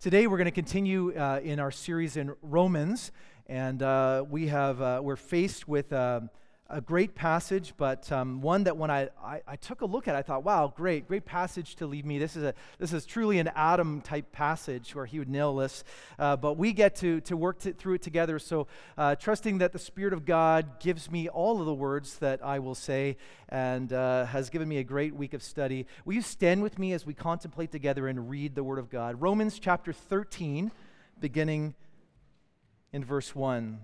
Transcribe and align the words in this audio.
Today 0.00 0.26
we're 0.26 0.38
going 0.38 0.46
to 0.46 0.50
continue 0.50 1.14
uh, 1.14 1.40
in 1.44 1.60
our 1.60 1.70
series 1.70 2.16
in 2.16 2.34
Romans, 2.40 3.12
and 3.48 3.82
uh, 3.82 4.24
we 4.30 4.46
have 4.46 4.80
uh, 4.80 5.00
we're 5.02 5.14
faced 5.14 5.68
with 5.68 5.92
uh, 5.92 6.20
a 6.70 6.80
great 6.80 7.16
passage, 7.16 7.74
but 7.76 8.10
um, 8.12 8.40
one 8.40 8.64
that 8.64 8.76
when 8.76 8.90
I, 8.90 9.08
I, 9.22 9.42
I, 9.46 9.56
took 9.56 9.80
a 9.80 9.86
look 9.86 10.06
at, 10.06 10.14
I 10.14 10.22
thought, 10.22 10.44
wow, 10.44 10.72
great, 10.74 11.08
great 11.08 11.24
passage 11.24 11.74
to 11.76 11.86
leave 11.86 12.04
me. 12.04 12.18
This 12.18 12.36
is 12.36 12.44
a 12.44 12.54
this 12.78 12.92
is 12.92 13.04
truly 13.04 13.40
an 13.40 13.50
Adam 13.56 14.00
type 14.00 14.30
passage 14.30 14.94
where 14.94 15.04
he 15.04 15.18
would 15.18 15.28
nail 15.28 15.56
this, 15.56 15.82
uh, 16.18 16.36
but 16.36 16.56
we 16.56 16.72
get 16.72 16.94
to 16.96 17.20
to 17.22 17.36
work 17.36 17.58
through 17.58 17.94
it 17.94 18.02
together. 18.02 18.38
So 18.38 18.68
uh, 18.96 19.16
trusting 19.16 19.58
that 19.58 19.72
the 19.72 19.78
Spirit 19.80 20.12
of 20.12 20.24
God 20.24 20.78
gives 20.78 21.10
me 21.10 21.28
all 21.28 21.58
of 21.58 21.66
the 21.66 21.74
words 21.74 22.18
that 22.18 22.44
I 22.44 22.60
will 22.60 22.76
say, 22.76 23.16
and 23.48 23.92
uh, 23.92 24.26
has 24.26 24.48
given 24.48 24.68
me 24.68 24.78
a 24.78 24.84
great 24.84 25.14
week 25.14 25.34
of 25.34 25.42
study. 25.42 25.86
Will 26.04 26.14
you 26.14 26.22
stand 26.22 26.62
with 26.62 26.78
me 26.78 26.92
as 26.92 27.04
we 27.04 27.14
contemplate 27.14 27.72
together 27.72 28.06
and 28.06 28.30
read 28.30 28.54
the 28.54 28.62
Word 28.62 28.78
of 28.78 28.90
God? 28.90 29.20
Romans 29.20 29.58
chapter 29.58 29.92
13, 29.92 30.70
beginning 31.18 31.74
in 32.92 33.04
verse 33.04 33.34
1. 33.34 33.80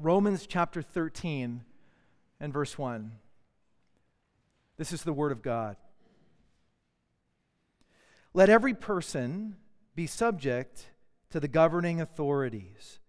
Romans 0.00 0.46
chapter 0.46 0.82
13 0.82 1.62
and 2.40 2.52
verse 2.52 2.78
1. 2.78 3.12
This 4.76 4.92
is 4.92 5.02
the 5.02 5.12
Word 5.12 5.32
of 5.32 5.42
God. 5.42 5.76
Let 8.32 8.48
every 8.48 8.74
person 8.74 9.56
be 9.94 10.06
subject 10.06 10.86
to 11.30 11.40
the 11.40 11.48
governing 11.48 12.00
authorities. 12.00 13.00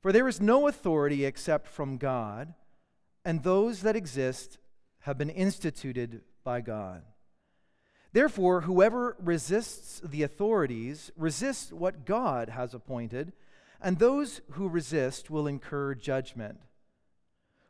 For 0.00 0.12
there 0.12 0.28
is 0.28 0.40
no 0.40 0.68
authority 0.68 1.24
except 1.24 1.68
from 1.68 1.96
God, 1.96 2.54
and 3.24 3.42
those 3.42 3.82
that 3.82 3.96
exist 3.96 4.58
have 5.00 5.18
been 5.18 5.30
instituted 5.30 6.22
by 6.42 6.60
God. 6.60 7.02
Therefore, 8.12 8.62
whoever 8.62 9.16
resists 9.20 10.00
the 10.02 10.22
authorities 10.22 11.12
resists 11.16 11.72
what 11.72 12.04
God 12.04 12.48
has 12.48 12.72
appointed, 12.72 13.32
and 13.80 13.98
those 13.98 14.40
who 14.52 14.68
resist 14.68 15.28
will 15.30 15.46
incur 15.46 15.94
judgment. 15.94 16.58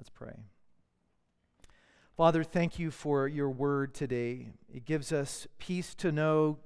Let's 0.00 0.08
pray. 0.08 0.32
Father, 2.16 2.42
thank 2.42 2.78
you 2.78 2.90
for 2.90 3.28
your 3.28 3.50
word 3.50 3.92
today. 3.92 4.48
It 4.72 4.86
gives 4.86 5.12
us 5.12 5.46
peace 5.58 5.94
to 5.96 6.10
know, 6.10 6.56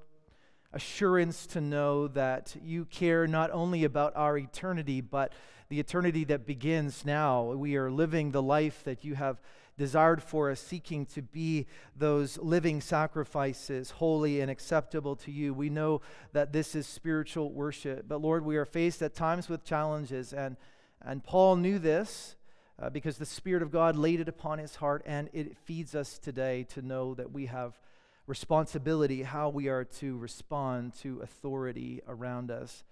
assurance 0.72 1.44
to 1.48 1.60
know 1.60 2.06
that 2.06 2.54
you 2.62 2.84
care 2.84 3.26
not 3.26 3.50
only 3.50 3.82
about 3.82 4.14
our 4.14 4.38
eternity, 4.38 5.00
but 5.00 5.32
the 5.68 5.80
eternity 5.80 6.22
that 6.22 6.46
begins 6.46 7.04
now. 7.04 7.42
We 7.42 7.74
are 7.74 7.90
living 7.90 8.30
the 8.30 8.40
life 8.40 8.84
that 8.84 9.02
you 9.02 9.16
have 9.16 9.40
desired 9.76 10.22
for 10.22 10.52
us, 10.52 10.60
seeking 10.60 11.04
to 11.06 11.20
be 11.20 11.66
those 11.96 12.38
living 12.38 12.80
sacrifices, 12.80 13.90
holy 13.90 14.42
and 14.42 14.48
acceptable 14.48 15.16
to 15.16 15.32
you. 15.32 15.52
We 15.52 15.70
know 15.70 16.02
that 16.34 16.52
this 16.52 16.76
is 16.76 16.86
spiritual 16.86 17.50
worship. 17.50 18.04
But 18.06 18.20
Lord, 18.20 18.44
we 18.44 18.56
are 18.56 18.64
faced 18.64 19.02
at 19.02 19.16
times 19.16 19.48
with 19.48 19.64
challenges, 19.64 20.32
and, 20.32 20.56
and 21.04 21.24
Paul 21.24 21.56
knew 21.56 21.80
this 21.80 22.36
uh, 22.80 22.90
because 22.90 23.18
the 23.18 23.26
Spirit 23.26 23.62
of 23.62 23.70
God 23.70 23.96
laid 23.96 24.20
it 24.20 24.28
upon 24.28 24.58
his 24.58 24.76
heart, 24.76 25.02
and 25.06 25.28
it 25.32 25.56
feeds 25.56 25.94
us 25.94 26.18
today 26.18 26.64
to 26.70 26.82
know 26.82 27.14
that 27.14 27.32
we 27.32 27.46
have 27.46 27.78
responsibility, 28.26 29.22
how 29.22 29.48
we 29.48 29.68
are 29.68 29.84
to 29.84 30.16
respond 30.18 30.94
to 30.94 31.20
authority 31.20 32.00
around 32.08 32.50
us. 32.50 32.84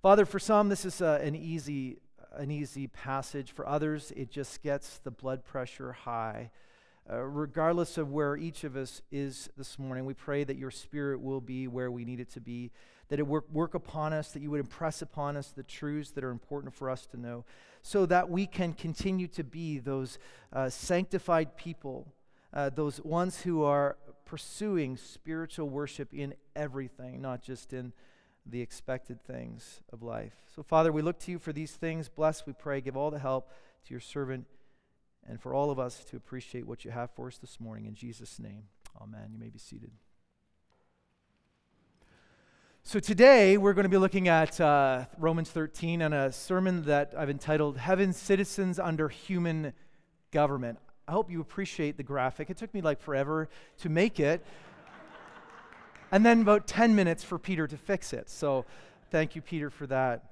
Father, 0.00 0.24
for 0.24 0.38
some, 0.38 0.68
this 0.68 0.84
is 0.84 1.00
uh, 1.00 1.20
an 1.22 1.36
easy 1.36 1.98
an 2.34 2.50
easy 2.50 2.86
passage. 2.86 3.52
For 3.52 3.66
others, 3.68 4.12
it 4.16 4.30
just 4.30 4.62
gets 4.62 4.98
the 4.98 5.10
blood 5.10 5.44
pressure 5.44 5.92
high. 5.92 6.50
Uh, 7.10 7.18
regardless 7.18 7.98
of 7.98 8.10
where 8.10 8.36
each 8.36 8.64
of 8.64 8.76
us 8.76 9.02
is 9.10 9.50
this 9.56 9.78
morning, 9.78 10.04
we 10.04 10.14
pray 10.14 10.44
that 10.44 10.56
your 10.56 10.70
spirit 10.70 11.20
will 11.20 11.40
be 11.40 11.66
where 11.66 11.90
we 11.90 12.04
need 12.04 12.20
it 12.20 12.30
to 12.30 12.40
be, 12.40 12.70
that 13.12 13.18
it 13.18 13.26
work, 13.26 13.44
work 13.52 13.74
upon 13.74 14.14
us, 14.14 14.30
that 14.30 14.40
you 14.40 14.50
would 14.50 14.58
impress 14.58 15.02
upon 15.02 15.36
us 15.36 15.48
the 15.48 15.62
truths 15.62 16.12
that 16.12 16.24
are 16.24 16.30
important 16.30 16.72
for 16.72 16.88
us 16.88 17.04
to 17.04 17.20
know 17.20 17.44
so 17.82 18.06
that 18.06 18.30
we 18.30 18.46
can 18.46 18.72
continue 18.72 19.26
to 19.26 19.44
be 19.44 19.78
those 19.78 20.18
uh, 20.50 20.70
sanctified 20.70 21.54
people, 21.54 22.10
uh, 22.54 22.70
those 22.70 23.02
ones 23.02 23.42
who 23.42 23.64
are 23.64 23.98
pursuing 24.24 24.96
spiritual 24.96 25.68
worship 25.68 26.14
in 26.14 26.32
everything, 26.56 27.20
not 27.20 27.42
just 27.42 27.74
in 27.74 27.92
the 28.46 28.62
expected 28.62 29.22
things 29.22 29.82
of 29.92 30.02
life. 30.02 30.32
So, 30.56 30.62
Father, 30.62 30.90
we 30.90 31.02
look 31.02 31.18
to 31.18 31.32
you 31.32 31.38
for 31.38 31.52
these 31.52 31.72
things. 31.72 32.08
Bless, 32.08 32.46
we 32.46 32.54
pray. 32.54 32.80
Give 32.80 32.96
all 32.96 33.10
the 33.10 33.18
help 33.18 33.50
to 33.84 33.90
your 33.92 34.00
servant 34.00 34.46
and 35.28 35.38
for 35.38 35.52
all 35.52 35.70
of 35.70 35.78
us 35.78 36.02
to 36.04 36.16
appreciate 36.16 36.66
what 36.66 36.86
you 36.86 36.90
have 36.92 37.10
for 37.10 37.26
us 37.26 37.36
this 37.36 37.60
morning. 37.60 37.84
In 37.84 37.94
Jesus' 37.94 38.38
name, 38.38 38.62
amen. 38.98 39.28
You 39.34 39.38
may 39.38 39.50
be 39.50 39.58
seated. 39.58 39.90
So, 42.92 42.98
today 42.98 43.56
we're 43.56 43.72
going 43.72 43.84
to 43.84 43.88
be 43.88 43.96
looking 43.96 44.28
at 44.28 44.60
uh, 44.60 45.06
Romans 45.16 45.48
13 45.48 46.02
and 46.02 46.12
a 46.12 46.30
sermon 46.30 46.82
that 46.82 47.14
I've 47.16 47.30
entitled 47.30 47.78
Heaven's 47.78 48.18
Citizens 48.18 48.78
Under 48.78 49.08
Human 49.08 49.72
Government. 50.30 50.78
I 51.08 51.12
hope 51.12 51.30
you 51.30 51.40
appreciate 51.40 51.96
the 51.96 52.02
graphic. 52.02 52.50
It 52.50 52.58
took 52.58 52.74
me 52.74 52.82
like 52.82 53.00
forever 53.00 53.48
to 53.78 53.88
make 53.88 54.20
it, 54.20 54.44
and 56.12 56.26
then 56.26 56.42
about 56.42 56.66
10 56.66 56.94
minutes 56.94 57.24
for 57.24 57.38
Peter 57.38 57.66
to 57.66 57.78
fix 57.78 58.12
it. 58.12 58.28
So, 58.28 58.66
thank 59.10 59.34
you, 59.34 59.40
Peter, 59.40 59.70
for 59.70 59.86
that. 59.86 60.24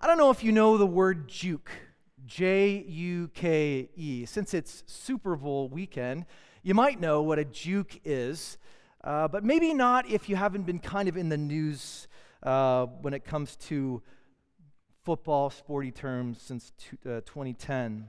I 0.00 0.06
don't 0.06 0.18
know 0.18 0.30
if 0.30 0.44
you 0.44 0.52
know 0.52 0.78
the 0.78 0.86
word 0.86 1.26
juke, 1.26 1.72
J 2.26 2.84
U 2.86 3.28
K 3.34 3.90
E. 3.96 4.24
Since 4.24 4.54
it's 4.54 4.84
Super 4.86 5.34
Bowl 5.34 5.68
weekend, 5.68 6.26
you 6.62 6.74
might 6.74 7.00
know 7.00 7.22
what 7.22 7.40
a 7.40 7.44
juke 7.44 7.98
is. 8.04 8.56
Uh, 9.02 9.28
but 9.28 9.44
maybe 9.44 9.72
not 9.72 10.08
if 10.08 10.28
you 10.28 10.36
haven't 10.36 10.64
been 10.64 10.78
kind 10.78 11.08
of 11.08 11.16
in 11.16 11.28
the 11.28 11.38
news 11.38 12.06
uh, 12.42 12.86
when 13.00 13.14
it 13.14 13.24
comes 13.24 13.56
to 13.56 14.02
football, 15.04 15.50
sporty 15.50 15.90
terms 15.90 16.40
since 16.42 16.72
t- 16.78 16.96
uh, 17.08 17.20
2010. 17.24 18.08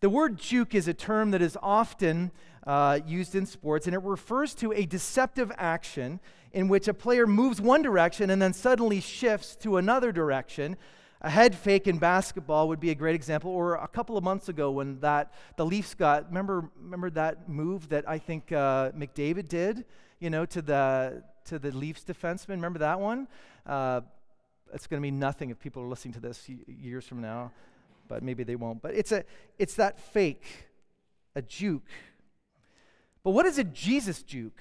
The 0.00 0.08
word 0.08 0.38
juke 0.38 0.74
is 0.74 0.88
a 0.88 0.94
term 0.94 1.32
that 1.32 1.42
is 1.42 1.56
often 1.62 2.30
uh, 2.66 3.00
used 3.06 3.34
in 3.34 3.46
sports, 3.46 3.86
and 3.86 3.94
it 3.94 4.02
refers 4.02 4.54
to 4.56 4.72
a 4.72 4.86
deceptive 4.86 5.52
action 5.58 6.20
in 6.52 6.68
which 6.68 6.88
a 6.88 6.94
player 6.94 7.26
moves 7.26 7.60
one 7.60 7.82
direction 7.82 8.30
and 8.30 8.40
then 8.40 8.52
suddenly 8.52 9.00
shifts 9.00 9.56
to 9.56 9.76
another 9.76 10.12
direction. 10.12 10.76
A 11.20 11.30
head 11.30 11.54
fake 11.54 11.88
in 11.88 11.98
basketball 11.98 12.68
would 12.68 12.78
be 12.78 12.90
a 12.90 12.94
great 12.94 13.16
example. 13.16 13.50
Or 13.50 13.74
a 13.74 13.88
couple 13.88 14.16
of 14.16 14.22
months 14.22 14.48
ago, 14.48 14.70
when 14.70 15.00
that 15.00 15.32
the 15.56 15.66
Leafs 15.66 15.94
got 15.94 16.28
remember 16.28 16.70
remember 16.80 17.10
that 17.10 17.48
move 17.48 17.88
that 17.88 18.08
I 18.08 18.18
think 18.18 18.52
uh, 18.52 18.92
McDavid 18.92 19.48
did, 19.48 19.84
you 20.20 20.30
know, 20.30 20.46
to 20.46 20.62
the 20.62 21.22
to 21.46 21.58
the 21.58 21.72
Leafs 21.72 22.04
defenseman. 22.04 22.50
Remember 22.50 22.80
that 22.80 23.00
one? 23.00 23.28
Uh, 23.66 24.02
it's 24.72 24.86
going 24.86 25.00
to 25.00 25.02
mean 25.02 25.18
nothing 25.18 25.50
if 25.50 25.58
people 25.58 25.82
are 25.82 25.88
listening 25.88 26.14
to 26.14 26.20
this 26.20 26.48
years 26.66 27.06
from 27.06 27.20
now, 27.20 27.52
but 28.06 28.22
maybe 28.22 28.44
they 28.44 28.56
won't. 28.56 28.82
But 28.82 28.94
it's 28.94 29.12
a 29.12 29.24
it's 29.58 29.74
that 29.74 30.00
fake, 30.00 30.44
a 31.34 31.42
juke. 31.42 31.88
But 33.22 33.30
what 33.30 33.46
is 33.46 33.58
a 33.58 33.64
Jesus 33.64 34.22
juke? 34.22 34.60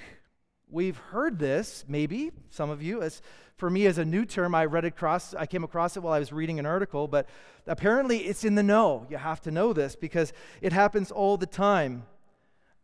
We've 0.69 0.97
heard 0.97 1.39
this, 1.39 1.85
maybe 1.87 2.31
some 2.49 2.69
of 2.69 2.81
you, 2.81 3.01
as 3.01 3.21
for 3.55 3.69
me 3.69 3.85
as 3.85 3.97
a 3.97 4.05
new 4.05 4.25
term. 4.25 4.53
I 4.53 4.65
read 4.65 4.83
across, 4.83 5.33
I 5.33 5.45
came 5.45 5.63
across 5.63 5.95
it 5.95 6.03
while 6.03 6.13
I 6.13 6.19
was 6.19 6.33
reading 6.33 6.59
an 6.59 6.65
article, 6.65 7.07
but 7.07 7.27
apparently 7.65 8.19
it's 8.19 8.43
in 8.43 8.55
the 8.55 8.63
know. 8.63 9.07
You 9.09 9.17
have 9.17 9.41
to 9.41 9.51
know 9.51 9.71
this 9.71 9.95
because 9.95 10.33
it 10.61 10.73
happens 10.73 11.09
all 11.09 11.37
the 11.37 11.45
time. 11.45 12.03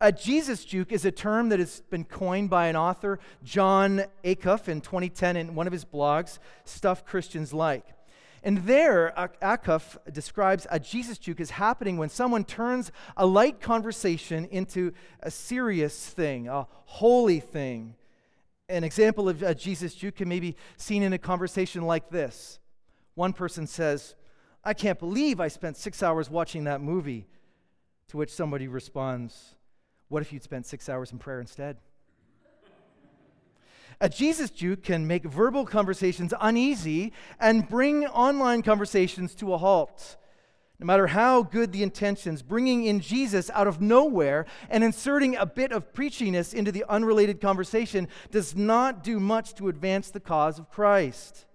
A 0.01 0.11
Jesus 0.11 0.65
juke 0.65 0.91
is 0.91 1.05
a 1.05 1.11
term 1.11 1.49
that 1.49 1.59
has 1.59 1.81
been 1.89 2.03
coined 2.03 2.49
by 2.49 2.67
an 2.67 2.75
author, 2.75 3.19
Jon 3.43 4.03
Acuff, 4.23 4.67
in 4.67 4.81
2010 4.81 5.37
in 5.37 5.55
one 5.55 5.67
of 5.67 5.73
his 5.73 5.85
blogs, 5.85 6.39
Stuff 6.65 7.05
Christians 7.05 7.53
Like. 7.53 7.85
And 8.43 8.57
there, 8.65 9.13
Acuff 9.41 9.97
describes 10.11 10.67
a 10.69 10.77
Jesus 10.77 11.17
juke 11.17 11.39
as 11.39 11.51
happening 11.51 11.97
when 11.97 12.09
someone 12.09 12.43
turns 12.43 12.91
a 13.15 13.25
light 13.25 13.61
conversation 13.61 14.45
into 14.45 14.91
a 15.21 15.31
serious 15.31 16.09
thing, 16.09 16.49
a 16.49 16.67
holy 16.85 17.39
thing. 17.39 17.95
An 18.67 18.83
example 18.83 19.29
of 19.29 19.41
a 19.41 19.55
Jesus 19.55 19.95
juke 19.95 20.15
can 20.15 20.27
maybe 20.27 20.57
seen 20.75 21.03
in 21.03 21.13
a 21.13 21.17
conversation 21.17 21.83
like 21.83 22.09
this. 22.09 22.59
One 23.15 23.31
person 23.31 23.67
says, 23.67 24.15
I 24.63 24.73
can't 24.73 24.99
believe 24.99 25.39
I 25.39 25.47
spent 25.47 25.77
six 25.77 26.03
hours 26.03 26.29
watching 26.29 26.65
that 26.65 26.81
movie. 26.81 27.27
To 28.09 28.17
which 28.17 28.33
somebody 28.33 28.67
responds, 28.67 29.55
What 30.13 30.21
if 30.21 30.31
you'd 30.31 30.43
spent 30.43 30.67
six 30.67 30.89
hours 30.89 31.11
in 31.11 31.17
prayer 31.17 31.41
instead? 31.41 31.77
A 33.99 34.07
Jesus 34.07 34.51
juke 34.51 34.83
can 34.83 35.07
make 35.07 35.23
verbal 35.23 35.65
conversations 35.65 36.35
uneasy 36.39 37.13
and 37.39 37.67
bring 37.67 38.05
online 38.05 38.61
conversations 38.61 39.33
to 39.33 39.55
a 39.55 39.57
halt. 39.57 40.17
No 40.77 40.85
matter 40.85 41.07
how 41.07 41.41
good 41.41 41.71
the 41.71 41.81
intentions, 41.81 42.43
bringing 42.43 42.85
in 42.85 42.99
Jesus 42.99 43.49
out 43.55 43.65
of 43.65 43.81
nowhere 43.81 44.45
and 44.69 44.83
inserting 44.83 45.35
a 45.35 45.47
bit 45.47 45.71
of 45.71 45.93
preachiness 45.93 46.53
into 46.53 46.71
the 46.71 46.85
unrelated 46.87 47.41
conversation 47.41 48.07
does 48.29 48.55
not 48.55 49.03
do 49.03 49.19
much 49.19 49.55
to 49.55 49.67
advance 49.67 50.11
the 50.11 50.19
cause 50.19 50.59
of 50.59 50.69
Christ. 50.69 51.47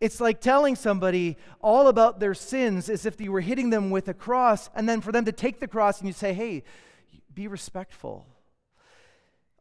It's 0.00 0.22
like 0.22 0.40
telling 0.40 0.74
somebody 0.74 1.36
all 1.60 1.88
about 1.88 2.18
their 2.18 2.32
sins 2.32 2.88
as 2.88 3.04
if 3.04 3.20
you 3.20 3.30
were 3.30 3.42
hitting 3.42 3.68
them 3.68 3.90
with 3.90 4.08
a 4.08 4.14
cross, 4.14 4.70
and 4.74 4.88
then 4.88 5.02
for 5.02 5.12
them 5.12 5.26
to 5.26 5.32
take 5.32 5.60
the 5.60 5.68
cross 5.68 5.98
and 5.98 6.06
you 6.06 6.14
say, 6.14 6.32
hey, 6.32 6.64
be 7.38 7.46
respectful. 7.46 8.26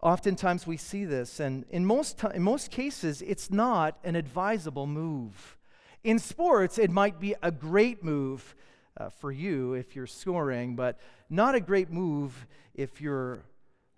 Oftentimes 0.01 0.65
we 0.65 0.77
see 0.77 1.05
this, 1.05 1.39
and 1.39 1.63
in 1.69 1.85
most, 1.85 2.23
in 2.33 2.41
most 2.41 2.71
cases, 2.71 3.21
it's 3.21 3.51
not 3.51 3.99
an 4.03 4.15
advisable 4.15 4.87
move. 4.87 5.59
In 6.03 6.17
sports, 6.17 6.79
it 6.79 6.89
might 6.89 7.19
be 7.19 7.35
a 7.43 7.51
great 7.51 8.03
move 8.03 8.55
uh, 8.99 9.09
for 9.09 9.31
you 9.31 9.75
if 9.75 9.95
you're 9.95 10.07
scoring, 10.07 10.75
but 10.75 10.99
not 11.29 11.53
a 11.53 11.59
great 11.59 11.91
move 11.91 12.47
if 12.73 12.99
you're 12.99 13.43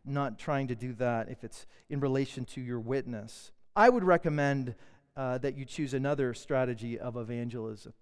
not 0.03 0.37
trying 0.37 0.67
to 0.67 0.75
do 0.75 0.91
that, 0.95 1.29
if 1.29 1.45
it's 1.45 1.65
in 1.89 2.01
relation 2.01 2.43
to 2.43 2.59
your 2.59 2.81
witness. 2.81 3.53
I 3.77 3.87
would 3.87 4.03
recommend 4.03 4.75
uh, 5.15 5.37
that 5.37 5.55
you 5.55 5.63
choose 5.63 5.93
another 5.93 6.33
strategy 6.33 6.99
of 6.99 7.15
evangelism. 7.15 7.93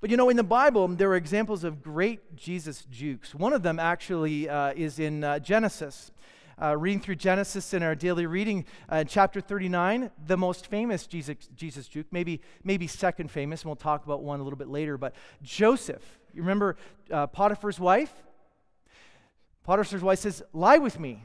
But 0.00 0.10
you 0.10 0.16
know, 0.16 0.28
in 0.28 0.36
the 0.36 0.42
Bible, 0.42 0.88
there 0.88 1.10
are 1.10 1.16
examples 1.16 1.64
of 1.64 1.82
great 1.82 2.36
Jesus 2.36 2.86
jukes. 2.90 3.34
One 3.34 3.52
of 3.52 3.62
them 3.62 3.78
actually 3.78 4.48
uh, 4.48 4.72
is 4.74 4.98
in 4.98 5.24
uh, 5.24 5.38
Genesis. 5.38 6.10
Uh, 6.60 6.76
reading 6.76 7.00
through 7.00 7.16
Genesis 7.16 7.74
in 7.74 7.82
our 7.82 7.96
daily 7.96 8.26
reading, 8.26 8.64
uh, 8.88 9.02
chapter 9.02 9.40
39, 9.40 10.10
the 10.26 10.36
most 10.36 10.68
famous 10.68 11.04
Jesus, 11.04 11.36
Jesus 11.56 11.88
juke, 11.88 12.06
maybe, 12.12 12.40
maybe 12.62 12.86
second 12.86 13.28
famous, 13.28 13.62
and 13.62 13.68
we'll 13.68 13.74
talk 13.74 14.04
about 14.04 14.22
one 14.22 14.38
a 14.38 14.42
little 14.44 14.56
bit 14.56 14.68
later, 14.68 14.96
but 14.96 15.16
Joseph. 15.42 16.02
You 16.32 16.42
remember 16.42 16.76
uh, 17.10 17.26
Potiphar's 17.26 17.80
wife? 17.80 18.12
Potiphar's 19.64 20.02
wife 20.02 20.20
says, 20.20 20.44
Lie 20.52 20.78
with 20.78 21.00
me. 21.00 21.24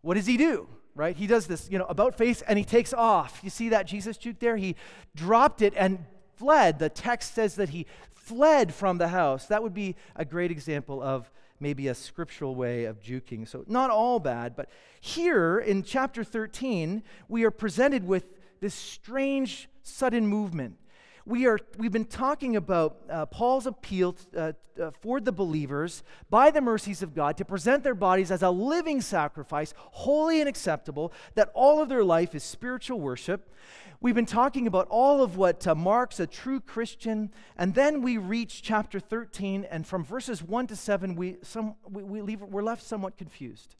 What 0.00 0.14
does 0.14 0.26
he 0.26 0.38
do? 0.38 0.68
right? 0.96 1.14
He 1.14 1.26
does 1.26 1.46
this, 1.46 1.68
you 1.70 1.78
know, 1.78 1.84
about 1.84 2.16
face 2.16 2.42
and 2.42 2.58
he 2.58 2.64
takes 2.64 2.94
off. 2.94 3.40
You 3.42 3.50
see 3.50 3.68
that 3.68 3.86
Jesus 3.86 4.16
juke 4.16 4.38
there? 4.38 4.56
He 4.56 4.76
dropped 5.14 5.62
it 5.62 5.74
and 5.76 6.04
fled. 6.36 6.78
The 6.78 6.88
text 6.88 7.34
says 7.34 7.56
that 7.56 7.70
he 7.70 7.86
fled 8.14 8.74
from 8.74 8.98
the 8.98 9.08
house. 9.08 9.46
That 9.46 9.62
would 9.62 9.74
be 9.74 9.96
a 10.14 10.24
great 10.24 10.50
example 10.50 11.02
of 11.02 11.30
maybe 11.60 11.88
a 11.88 11.94
scriptural 11.94 12.54
way 12.54 12.84
of 12.84 13.00
juking. 13.00 13.48
So, 13.48 13.64
not 13.66 13.90
all 13.90 14.18
bad, 14.18 14.56
but 14.56 14.68
here 15.00 15.58
in 15.58 15.82
chapter 15.82 16.24
13, 16.24 17.02
we 17.28 17.44
are 17.44 17.50
presented 17.50 18.06
with 18.06 18.24
this 18.60 18.74
strange, 18.74 19.68
sudden 19.82 20.26
movement 20.26 20.76
we 21.26 21.46
are, 21.46 21.58
we've 21.76 21.92
been 21.92 22.04
talking 22.04 22.54
about 22.54 22.98
uh, 23.10 23.26
Paul's 23.26 23.66
appeal 23.66 24.16
uh, 24.36 24.52
uh, 24.80 24.90
for 25.02 25.20
the 25.20 25.32
believers 25.32 26.04
by 26.30 26.52
the 26.52 26.60
mercies 26.60 27.02
of 27.02 27.14
God 27.14 27.36
to 27.38 27.44
present 27.44 27.82
their 27.82 27.96
bodies 27.96 28.30
as 28.30 28.42
a 28.42 28.50
living 28.50 29.00
sacrifice, 29.00 29.74
holy 29.76 30.38
and 30.40 30.48
acceptable, 30.48 31.12
that 31.34 31.50
all 31.52 31.82
of 31.82 31.88
their 31.88 32.04
life 32.04 32.34
is 32.36 32.44
spiritual 32.44 33.00
worship. 33.00 33.52
We've 34.00 34.14
been 34.14 34.24
talking 34.24 34.68
about 34.68 34.86
all 34.88 35.20
of 35.20 35.36
what 35.36 35.66
uh, 35.66 35.74
marks 35.74 36.20
a 36.20 36.28
true 36.28 36.60
Christian, 36.60 37.32
and 37.58 37.74
then 37.74 38.02
we 38.02 38.18
reach 38.18 38.62
chapter 38.62 39.00
13, 39.00 39.64
and 39.68 39.84
from 39.84 40.04
verses 40.04 40.44
1 40.44 40.68
to 40.68 40.76
7, 40.76 41.16
we, 41.16 41.38
some, 41.42 41.74
we, 41.90 42.04
we 42.04 42.22
leave, 42.22 42.40
we're 42.40 42.62
left 42.62 42.84
somewhat 42.84 43.16
confused. 43.16 43.74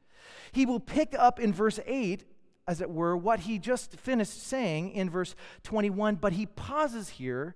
He 0.50 0.66
will 0.66 0.81
pick 0.81 1.14
up 1.16 1.38
in 1.38 1.52
verse 1.52 1.78
8 1.87 2.25
as 2.69 2.81
it 2.81 2.91
were, 2.91 3.17
what 3.17 3.41
he 3.41 3.59
just 3.59 3.99
finished 3.99 4.43
saying 4.43 4.91
in 4.91 5.09
verse 5.09 5.35
21, 5.63 6.17
but 6.17 6.33
he 6.33 6.47
pauses 6.47 7.11
here 7.11 7.55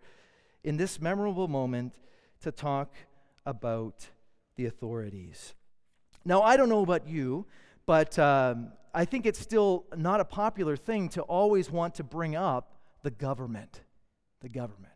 in 0.62 0.76
this 0.76 1.00
memorable 1.00 1.48
moment 1.48 1.92
to 2.40 2.52
talk 2.52 2.94
about 3.44 4.08
the 4.56 4.66
authorities. 4.66 5.54
Now, 6.24 6.42
I 6.42 6.56
don't 6.56 6.68
know 6.68 6.82
about 6.82 7.08
you, 7.08 7.46
but 7.86 8.18
um, 8.18 8.72
I 8.94 9.04
think 9.04 9.26
it's 9.26 9.40
still 9.40 9.86
not 9.96 10.20
a 10.20 10.24
popular 10.24 10.76
thing 10.76 11.08
to 11.10 11.22
always 11.22 11.70
want 11.70 11.94
to 11.96 12.04
bring 12.04 12.36
up 12.36 12.76
the 13.02 13.10
government. 13.10 13.80
The 14.42 14.48
government. 14.48 14.92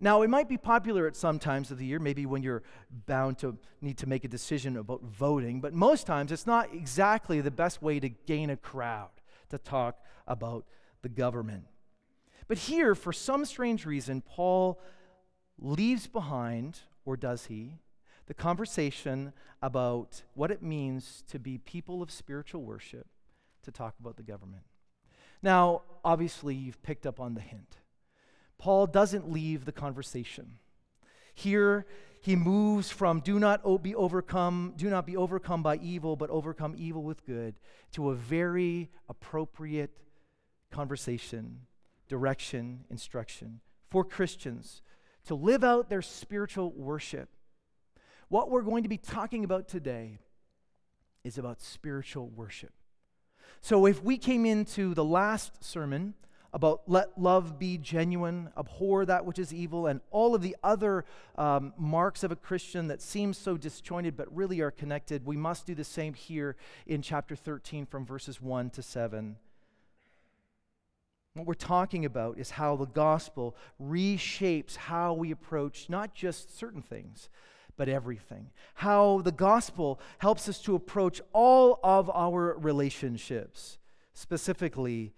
Now, 0.00 0.22
it 0.22 0.30
might 0.30 0.48
be 0.48 0.58
popular 0.58 1.06
at 1.06 1.14
some 1.14 1.38
times 1.38 1.70
of 1.70 1.78
the 1.78 1.86
year, 1.86 2.00
maybe 2.00 2.26
when 2.26 2.42
you're 2.42 2.64
bound 3.06 3.38
to 3.38 3.56
need 3.80 3.98
to 3.98 4.08
make 4.08 4.24
a 4.24 4.28
decision 4.28 4.76
about 4.76 5.02
voting, 5.04 5.60
but 5.60 5.72
most 5.72 6.06
times 6.06 6.32
it's 6.32 6.46
not 6.46 6.74
exactly 6.74 7.40
the 7.40 7.52
best 7.52 7.80
way 7.80 8.00
to 8.00 8.08
gain 8.08 8.50
a 8.50 8.56
crowd 8.56 9.10
to 9.52 9.58
talk 9.58 10.00
about 10.26 10.66
the 11.02 11.08
government. 11.08 11.64
But 12.48 12.58
here, 12.58 12.94
for 12.94 13.12
some 13.12 13.44
strange 13.44 13.86
reason, 13.86 14.20
Paul 14.20 14.80
leaves 15.58 16.06
behind, 16.06 16.80
or 17.04 17.16
does 17.16 17.46
he, 17.46 17.78
the 18.26 18.34
conversation 18.34 19.32
about 19.62 20.22
what 20.34 20.50
it 20.50 20.62
means 20.62 21.22
to 21.28 21.38
be 21.38 21.58
people 21.58 22.02
of 22.02 22.10
spiritual 22.10 22.62
worship 22.62 23.06
to 23.62 23.70
talk 23.70 23.94
about 24.00 24.16
the 24.16 24.22
government. 24.22 24.64
Now, 25.42 25.82
obviously, 26.04 26.54
you've 26.54 26.82
picked 26.82 27.06
up 27.06 27.20
on 27.20 27.34
the 27.34 27.40
hint. 27.40 27.76
Paul 28.58 28.86
doesn't 28.86 29.30
leave 29.30 29.64
the 29.64 29.72
conversation. 29.72 30.58
Here, 31.34 31.86
he 32.22 32.36
moves 32.36 32.88
from 32.88 33.20
do 33.20 33.40
not 33.40 33.82
be 33.82 33.94
overcome, 33.96 34.74
do 34.76 34.88
not 34.88 35.06
be 35.06 35.16
overcome 35.16 35.62
by 35.62 35.76
evil, 35.78 36.14
but 36.14 36.30
overcome 36.30 36.74
evil 36.78 37.02
with 37.02 37.26
good, 37.26 37.56
to 37.92 38.10
a 38.10 38.14
very 38.14 38.90
appropriate 39.08 39.90
conversation, 40.70 41.62
direction, 42.08 42.84
instruction 42.90 43.60
for 43.90 44.04
Christians 44.04 44.82
to 45.26 45.34
live 45.34 45.64
out 45.64 45.90
their 45.90 46.00
spiritual 46.00 46.72
worship. 46.72 47.28
What 48.28 48.50
we're 48.50 48.62
going 48.62 48.84
to 48.84 48.88
be 48.88 48.98
talking 48.98 49.44
about 49.44 49.68
today 49.68 50.18
is 51.24 51.38
about 51.38 51.60
spiritual 51.60 52.28
worship. 52.28 52.72
So, 53.60 53.84
if 53.86 54.02
we 54.02 54.16
came 54.16 54.46
into 54.46 54.94
the 54.94 55.04
last 55.04 55.62
sermon 55.62 56.14
about 56.52 56.82
let 56.86 57.18
love 57.18 57.58
be 57.58 57.78
genuine, 57.78 58.50
abhor 58.58 59.06
that 59.06 59.24
which 59.24 59.38
is 59.38 59.54
evil, 59.54 59.86
and 59.86 60.00
all 60.10 60.34
of 60.34 60.42
the 60.42 60.56
other 60.62 61.04
um, 61.36 61.72
marks 61.78 62.22
of 62.22 62.30
a 62.30 62.36
Christian 62.36 62.88
that 62.88 63.00
seem 63.00 63.32
so 63.32 63.56
disjointed 63.56 64.16
but 64.16 64.34
really 64.34 64.60
are 64.60 64.70
connected, 64.70 65.24
we 65.24 65.36
must 65.36 65.66
do 65.66 65.74
the 65.74 65.84
same 65.84 66.12
here 66.12 66.56
in 66.86 67.00
chapter 67.00 67.34
13 67.34 67.86
from 67.86 68.04
verses 68.04 68.40
1 68.40 68.70
to 68.70 68.82
7. 68.82 69.36
What 71.34 71.46
we're 71.46 71.54
talking 71.54 72.04
about 72.04 72.38
is 72.38 72.50
how 72.50 72.76
the 72.76 72.86
gospel 72.86 73.56
reshapes 73.82 74.76
how 74.76 75.14
we 75.14 75.30
approach 75.30 75.88
not 75.88 76.14
just 76.14 76.58
certain 76.58 76.82
things, 76.82 77.30
but 77.78 77.88
everything. 77.88 78.50
How 78.74 79.22
the 79.22 79.32
gospel 79.32 79.98
helps 80.18 80.46
us 80.50 80.58
to 80.60 80.74
approach 80.74 81.22
all 81.32 81.80
of 81.82 82.10
our 82.10 82.54
relationships, 82.58 83.78
specifically 84.12 85.14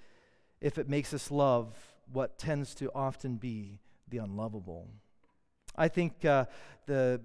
if 0.65 0.79
it 0.79 0.89
makes 0.89 1.13
us 1.13 1.31
love 1.31 1.77
what 2.11 2.39
tends 2.39 2.75
to 2.75 2.91
often 2.95 3.37
be 3.37 3.79
the 4.09 4.17
unlovable. 4.17 4.89
I 5.77 5.89
think 5.89 6.25
uh, 6.25 6.47
the 6.87 7.21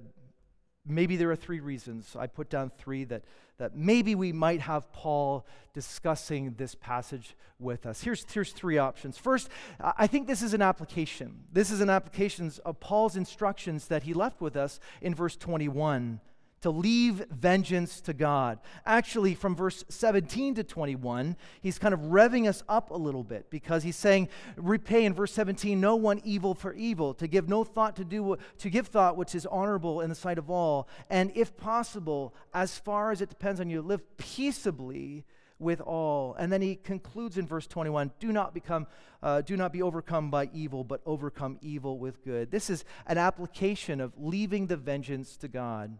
maybe 0.85 1.15
there 1.15 1.31
are 1.31 1.37
three 1.37 1.61
reasons. 1.61 2.17
I 2.17 2.27
put 2.27 2.49
down 2.49 2.69
three 2.77 3.05
that, 3.05 3.23
that 3.57 3.77
maybe 3.77 4.13
we 4.13 4.33
might 4.33 4.59
have 4.59 4.91
Paul 4.91 5.45
discussing 5.73 6.55
this 6.57 6.75
passage 6.75 7.35
with 7.59 7.85
us. 7.85 8.01
Here's, 8.01 8.25
here's 8.29 8.51
three 8.51 8.77
options. 8.77 9.17
First, 9.17 9.49
I 9.79 10.07
think 10.07 10.27
this 10.27 10.41
is 10.41 10.53
an 10.53 10.61
application. 10.61 11.45
This 11.51 11.71
is 11.71 11.79
an 11.79 11.89
application 11.89 12.51
of 12.65 12.79
Paul's 12.81 13.15
instructions 13.15 13.87
that 13.87 14.03
he 14.03 14.13
left 14.13 14.41
with 14.41 14.57
us 14.57 14.81
in 15.01 15.15
verse 15.15 15.37
21 15.37 16.19
to 16.61 16.69
leave 16.69 17.25
vengeance 17.29 18.01
to 18.01 18.13
God. 18.13 18.59
Actually, 18.85 19.35
from 19.35 19.55
verse 19.55 19.83
17 19.89 20.55
to 20.55 20.63
21, 20.63 21.35
he's 21.61 21.79
kind 21.79 21.93
of 21.93 21.99
revving 22.01 22.47
us 22.47 22.63
up 22.67 22.91
a 22.91 22.95
little 22.95 23.23
bit 23.23 23.49
because 23.49 23.83
he's 23.83 23.95
saying, 23.95 24.29
repay 24.57 25.05
in 25.05 25.13
verse 25.13 25.33
17, 25.33 25.79
no 25.79 25.95
one 25.95 26.21
evil 26.23 26.53
for 26.53 26.73
evil, 26.73 27.13
to 27.13 27.27
give 27.27 27.47
no 27.47 27.63
thought 27.63 27.95
to 27.95 28.03
do, 28.03 28.37
to 28.57 28.69
give 28.69 28.87
thought 28.87 29.17
which 29.17 29.35
is 29.35 29.45
honorable 29.45 30.01
in 30.01 30.09
the 30.09 30.15
sight 30.15 30.37
of 30.37 30.49
all, 30.49 30.87
and 31.09 31.31
if 31.35 31.55
possible, 31.57 32.33
as 32.53 32.77
far 32.77 33.11
as 33.11 33.21
it 33.21 33.29
depends 33.29 33.59
on 33.59 33.69
you, 33.69 33.81
live 33.81 34.17
peaceably 34.17 35.25
with 35.59 35.81
all. 35.81 36.35
And 36.35 36.51
then 36.51 36.61
he 36.61 36.75
concludes 36.75 37.37
in 37.37 37.45
verse 37.45 37.67
21 37.67 38.11
do 38.19 38.31
not 38.31 38.53
become 38.53 38.87
uh, 39.21 39.41
do 39.41 39.57
not 39.57 39.73
be 39.73 39.81
overcome 39.81 40.31
by 40.31 40.49
evil, 40.53 40.85
but 40.85 41.01
overcome 41.05 41.57
evil 41.61 41.99
with 41.99 42.23
good. 42.23 42.51
This 42.51 42.69
is 42.69 42.85
an 43.05 43.17
application 43.17 43.99
of 43.99 44.13
leaving 44.17 44.67
the 44.67 44.77
vengeance 44.77 45.35
to 45.37 45.49
God. 45.49 45.97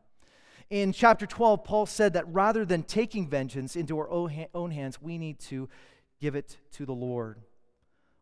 In 0.70 0.94
chapter 0.94 1.26
12, 1.26 1.64
Paul 1.64 1.88
said 1.88 2.14
that 2.14 2.32
rather 2.32 2.64
than 2.64 2.84
taking 2.84 3.28
vengeance 3.28 3.76
into 3.76 3.98
our 3.98 4.10
own 4.54 4.72
hands, 4.72 5.02
we 5.02 5.18
need 5.18 5.40
to 5.40 5.68
give 6.22 6.36
it 6.36 6.58
to 6.74 6.86
the 6.86 6.94
Lord. 6.94 7.40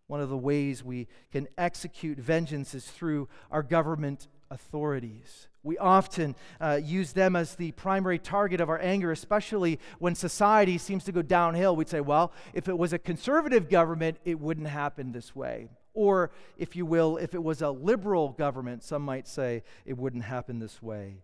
One 0.08 0.22
of 0.22 0.30
the 0.30 0.38
ways 0.38 0.82
we 0.82 1.10
can 1.32 1.50
execute 1.58 2.18
vengeance 2.18 2.74
is 2.74 2.86
through 2.86 3.27
our 3.51 3.63
government 3.63 4.30
authorities. 4.50 5.50
We 5.62 5.77
often 5.77 6.36
uh, 6.62 6.80
use 6.82 7.12
them 7.12 7.36
as 7.36 7.56
the 7.56 7.74
primary 7.74 8.18
target 8.18 8.62
of 8.62 8.70
our 8.70 8.80
anger, 8.80 9.12
especially 9.12 9.80
when 10.00 10.16
society 10.16 10.77
seems 10.77 11.04
to 11.04 11.12
go 11.12 11.22
downhill. 11.22 11.75
We'd 11.75 11.89
say, 11.89 12.00
well, 12.00 12.32
if 12.54 12.70
it 12.70 12.77
was 12.77 12.94
a 12.94 13.00
conservative 13.00 13.68
government, 13.68 14.20
it 14.24 14.39
wouldn't 14.39 14.68
happen 14.68 15.12
this 15.12 15.36
way. 15.36 15.68
Or, 15.94 16.32
if 16.58 16.77
you 16.77 16.86
will, 16.86 17.18
if 17.18 17.34
it 17.34 17.44
was 17.44 17.62
a 17.62 17.72
liberal 17.72 18.30
government, 18.30 18.84
some 18.84 19.01
might 19.01 19.27
say 19.27 19.63
it 19.86 19.98
wouldn't 19.98 20.24
happen 20.24 20.60
this 20.60 20.82
way. 20.82 21.18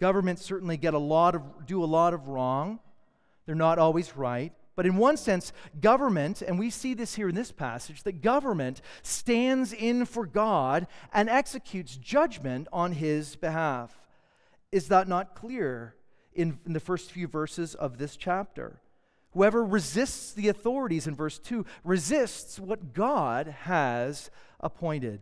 Governments 0.00 0.44
certainly 0.44 0.76
get 0.76 0.94
a 0.94 0.98
lot 0.98 1.34
of, 1.34 1.66
do 1.66 1.82
a 1.82 1.86
lot 1.86 2.14
of 2.14 2.28
wrong. 2.28 2.78
They're 3.46 3.54
not 3.54 3.78
always 3.78 4.16
right. 4.16 4.52
But 4.76 4.86
in 4.86 4.96
one 4.96 5.16
sense, 5.16 5.52
government, 5.80 6.40
and 6.40 6.56
we 6.56 6.70
see 6.70 6.94
this 6.94 7.16
here 7.16 7.28
in 7.28 7.34
this 7.34 7.50
passage, 7.50 8.04
that 8.04 8.22
government 8.22 8.80
stands 9.02 9.72
in 9.72 10.04
for 10.04 10.24
God 10.24 10.86
and 11.12 11.28
executes 11.28 11.96
judgment 11.96 12.68
on 12.72 12.92
his 12.92 13.34
behalf. 13.34 13.98
Is 14.70 14.86
that 14.88 15.08
not 15.08 15.34
clear 15.34 15.96
in, 16.32 16.60
in 16.64 16.74
the 16.74 16.80
first 16.80 17.10
few 17.10 17.26
verses 17.26 17.74
of 17.74 17.98
this 17.98 18.16
chapter? 18.16 18.80
Whoever 19.32 19.64
resists 19.64 20.32
the 20.32 20.48
authorities 20.48 21.08
in 21.08 21.16
verse 21.16 21.40
2 21.40 21.66
resists 21.82 22.60
what 22.60 22.92
God 22.94 23.48
has 23.62 24.30
appointed. 24.60 25.20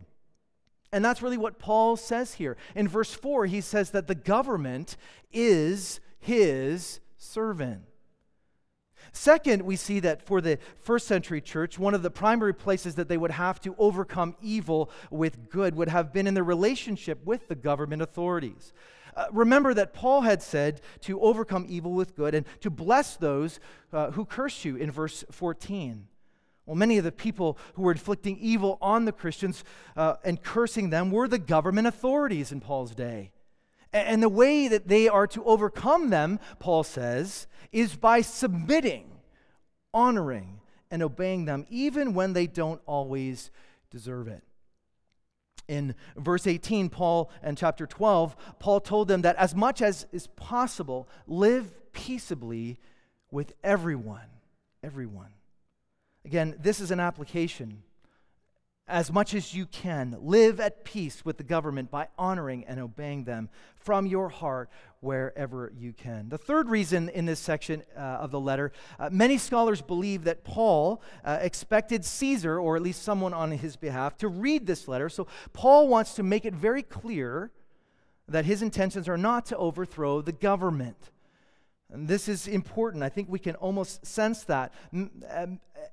And 0.91 1.03
that's 1.03 1.21
really 1.21 1.37
what 1.37 1.59
Paul 1.59 1.97
says 1.97 2.35
here. 2.35 2.55
In 2.75 2.87
verse 2.87 3.13
4, 3.13 3.45
he 3.45 3.61
says 3.61 3.91
that 3.91 4.07
the 4.07 4.15
government 4.15 4.95
is 5.31 5.99
his 6.19 6.99
servant. 7.17 7.81
Second, 9.11 9.63
we 9.63 9.75
see 9.75 9.99
that 10.01 10.25
for 10.25 10.41
the 10.41 10.59
first 10.81 11.07
century 11.07 11.41
church, 11.41 11.79
one 11.79 11.93
of 11.93 12.03
the 12.03 12.11
primary 12.11 12.53
places 12.53 12.95
that 12.95 13.07
they 13.07 13.17
would 13.17 13.31
have 13.31 13.59
to 13.61 13.75
overcome 13.77 14.35
evil 14.41 14.89
with 15.09 15.49
good 15.49 15.75
would 15.75 15.89
have 15.89 16.13
been 16.13 16.27
in 16.27 16.33
their 16.33 16.43
relationship 16.43 17.25
with 17.25 17.47
the 17.47 17.55
government 17.55 18.01
authorities. 18.01 18.73
Uh, 19.15 19.25
remember 19.31 19.73
that 19.73 19.93
Paul 19.93 20.21
had 20.21 20.43
said 20.43 20.81
to 21.01 21.19
overcome 21.19 21.65
evil 21.67 21.93
with 21.93 22.15
good 22.15 22.35
and 22.35 22.45
to 22.61 22.69
bless 22.69 23.15
those 23.15 23.59
uh, 23.91 24.11
who 24.11 24.25
curse 24.25 24.63
you 24.63 24.75
in 24.75 24.91
verse 24.91 25.23
14. 25.31 26.07
Well, 26.67 26.75
many 26.75 26.97
of 26.97 27.05
the 27.05 27.13
people 27.13 27.57
who 27.75 27.81
were 27.83 27.93
inflicting 27.93 28.37
evil 28.39 28.77
on 28.81 29.05
the 29.05 29.13
Christians 29.13 29.63
uh, 29.95 30.15
and 30.25 30.43
cursing 30.43 30.89
them 30.89 31.09
were 31.11 31.27
the 31.27 31.39
government 31.39 31.87
authorities 31.87 32.51
in 32.51 32.59
Paul's 32.59 32.93
day. 32.93 33.31
And 33.93 34.21
the 34.21 34.29
way 34.29 34.67
that 34.67 34.89
they 34.89 35.07
are 35.07 35.27
to 35.27 35.43
overcome 35.45 36.09
them, 36.09 36.39
Paul 36.59 36.83
says, 36.83 37.47
is 37.71 37.95
by 37.95 38.19
submitting, 38.19 39.09
honoring, 39.93 40.59
and 40.91 41.01
obeying 41.01 41.45
them, 41.45 41.65
even 41.69 42.13
when 42.13 42.33
they 42.33 42.47
don't 42.47 42.81
always 42.85 43.49
deserve 43.89 44.27
it. 44.27 44.43
In 45.69 45.95
verse 46.17 46.47
18, 46.47 46.89
Paul, 46.89 47.31
and 47.41 47.57
chapter 47.57 47.87
12, 47.87 48.35
Paul 48.59 48.81
told 48.81 49.07
them 49.07 49.21
that 49.21 49.37
as 49.37 49.55
much 49.55 49.81
as 49.81 50.05
is 50.11 50.27
possible, 50.27 51.07
live 51.27 51.91
peaceably 51.93 52.77
with 53.31 53.53
everyone. 53.63 54.27
Everyone. 54.83 55.36
Again, 56.27 56.57
this 56.59 56.81
is 56.81 56.91
an 56.91 56.99
application 56.99 57.83
as 58.85 59.13
much 59.13 59.33
as 59.33 59.53
you 59.53 59.65
can. 59.65 60.17
Live 60.19 60.59
at 60.59 60.83
peace 60.83 61.23
with 61.23 61.37
the 61.37 61.43
government 61.45 61.89
by 61.89 62.09
honoring 62.17 62.65
and 62.65 62.81
obeying 62.81 63.23
them 63.23 63.47
from 63.77 64.05
your 64.05 64.27
heart 64.27 64.69
wherever 64.99 65.71
you 65.79 65.93
can. 65.93 66.27
The 66.27 66.37
third 66.37 66.69
reason 66.69 67.07
in 67.07 67.25
this 67.25 67.39
section 67.39 67.81
uh, 67.95 67.99
of 68.01 68.31
the 68.31 68.41
letter 68.41 68.73
uh, 68.99 69.09
many 69.09 69.37
scholars 69.37 69.81
believe 69.81 70.25
that 70.25 70.43
Paul 70.43 71.01
uh, 71.23 71.37
expected 71.39 72.03
Caesar, 72.03 72.59
or 72.59 72.75
at 72.75 72.81
least 72.81 73.03
someone 73.03 73.33
on 73.33 73.51
his 73.51 73.77
behalf, 73.77 74.17
to 74.17 74.27
read 74.27 74.67
this 74.67 74.89
letter. 74.89 75.07
So 75.07 75.27
Paul 75.53 75.87
wants 75.87 76.13
to 76.15 76.23
make 76.23 76.43
it 76.43 76.53
very 76.53 76.83
clear 76.83 77.51
that 78.27 78.43
his 78.43 78.61
intentions 78.61 79.07
are 79.07 79.17
not 79.17 79.45
to 79.45 79.55
overthrow 79.55 80.21
the 80.21 80.33
government. 80.33 81.09
And 81.89 82.07
this 82.07 82.27
is 82.27 82.47
important. 82.47 83.01
I 83.01 83.09
think 83.09 83.29
we 83.29 83.39
can 83.39 83.55
almost 83.55 84.05
sense 84.05 84.43
that. 84.43 84.73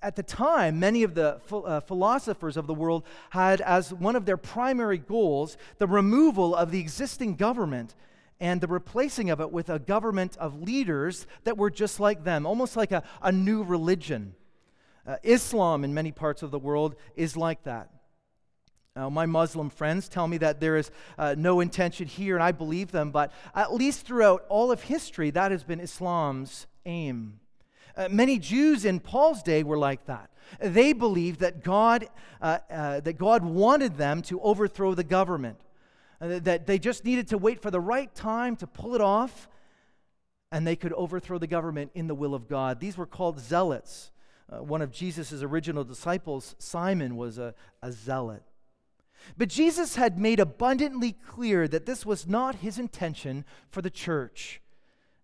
At 0.05 0.17
the 0.17 0.23
time, 0.23 0.79
many 0.79 1.03
of 1.03 1.15
the 1.15 1.41
uh, 1.51 1.81
philosophers 1.81 2.59
of 2.59 2.67
the 2.67 2.75
world 2.75 3.05
had 3.31 3.63
as 3.63 3.91
one 3.91 4.17
of 4.17 4.27
their 4.27 4.37
primary 4.37 4.99
goals 4.99 5.57
the 5.79 5.87
removal 5.87 6.55
of 6.55 6.71
the 6.71 6.79
existing 6.79 7.37
government 7.37 7.95
and 8.39 8.61
the 8.61 8.67
replacing 8.67 9.31
of 9.31 9.41
it 9.41 9.51
with 9.51 9.71
a 9.71 9.79
government 9.79 10.37
of 10.37 10.61
leaders 10.61 11.27
that 11.45 11.57
were 11.57 11.71
just 11.71 12.01
like 12.01 12.23
them, 12.23 12.45
almost 12.45 12.77
like 12.77 12.93
a, 12.93 13.03
a 13.23 13.33
new 13.33 13.63
religion. 13.63 14.35
Uh, 15.07 15.17
Islam, 15.23 15.85
in 15.85 15.95
many 15.95 16.13
parts 16.13 16.43
of 16.43 16.51
the 16.51 16.59
world, 16.59 16.97
is 17.17 17.35
like 17.35 17.63
that. 17.63 17.89
Now, 18.95 19.09
my 19.09 19.25
Muslim 19.25 19.71
friends 19.71 20.07
tell 20.07 20.29
me 20.29 20.37
that 20.37 20.61
there 20.61 20.77
is 20.77 20.91
uh, 21.17 21.35
no 21.39 21.61
intention 21.61 22.07
here, 22.07 22.35
and 22.35 22.45
I 22.45 22.53
believe 22.53 22.93
them, 22.93 23.11
but 23.11 23.33
at 23.55 23.73
least 23.73 24.05
throughout 24.05 24.45
all 24.51 24.71
of 24.71 24.83
history, 24.83 25.31
that 25.31 25.51
has 25.51 25.65
been 25.65 25.81
Islam's 25.81 26.67
aim. 26.85 27.41
Uh, 27.97 28.09
many 28.11 28.39
Jews 28.39 28.85
in 28.85 29.01
Paul's 29.01 29.43
day 29.43 29.63
were 29.63 29.79
like 29.79 30.07
that. 30.07 30.31
They 30.61 30.93
believed 30.93 31.41
that 31.41 31.63
God, 31.63 32.07
uh, 32.41 32.59
uh 32.71 33.01
that 33.01 33.15
God 33.15 33.45
wanted 33.45 33.97
them 33.97 34.23
to 34.23 34.41
overthrow 34.41 34.95
the 34.95 35.05
government, 35.05 35.61
that 36.21 36.67
they 36.67 36.79
just 36.79 37.05
needed 37.05 37.29
to 37.29 37.39
wait 37.39 37.63
for 37.63 37.71
the 37.71 37.81
right 37.81 38.15
time 38.15 38.57
to 38.57 38.67
pull 38.67 38.95
it 38.95 39.01
off, 39.01 39.49
and 40.53 40.67
they 40.67 40.77
could 40.77 40.93
overthrow 40.93 41.39
the 41.39 41.47
government 41.47 41.91
in 41.95 42.07
the 42.07 42.15
will 42.15 42.35
of 42.35 42.49
God. 42.49 42.81
These 42.81 42.97
were 42.97 43.07
called 43.07 43.41
zealots. 43.41 44.11
Uh, 44.51 44.63
one 44.63 44.83
of 44.83 44.91
Jesus' 44.91 45.43
original 45.43 45.85
disciples, 45.85 46.55
Simon, 46.59 47.17
was 47.17 47.39
a, 47.39 47.55
a 47.83 47.91
zealot. 47.91 48.43
But 49.39 49.49
Jesus 49.49 49.97
had 49.97 50.19
made 50.19 50.39
abundantly 50.39 51.13
clear 51.13 51.67
that 51.69 51.87
this 51.87 52.05
was 52.05 52.27
not 52.27 52.57
his 52.57 52.79
intention 52.79 53.45
for 53.71 53.81
the 53.81 53.91
church. 53.91 54.61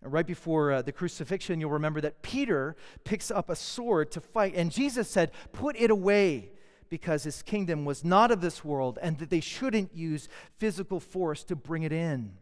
Right 0.02 0.26
before 0.26 0.73
uh, 0.73 0.83
the 0.83 0.92
crucifixion, 0.92 1.61
you'll 1.61 1.71
remember 1.71 2.00
that 2.00 2.23
Peter 2.23 2.75
picks 3.04 3.30
up 3.30 3.50
a 3.50 3.57
sword 3.57 4.11
to 4.12 4.21
fight, 4.21 4.54
and 4.54 4.73
Jesus 4.73 5.11
said, 5.11 5.30
Put 5.52 5.76
it 5.76 5.90
away, 5.90 6.52
because 6.88 7.23
his 7.23 7.42
kingdom 7.42 7.85
was 7.85 8.02
not 8.02 8.30
of 8.30 8.40
this 8.40 8.64
world, 8.64 8.99
and 9.02 9.19
that 9.19 9.28
they 9.28 9.40
shouldn't 9.40 9.95
use 9.95 10.28
physical 10.59 11.00
force 11.00 11.45
to 11.45 11.57
bring 11.57 11.83
it 11.83 11.92
in. 11.92 12.33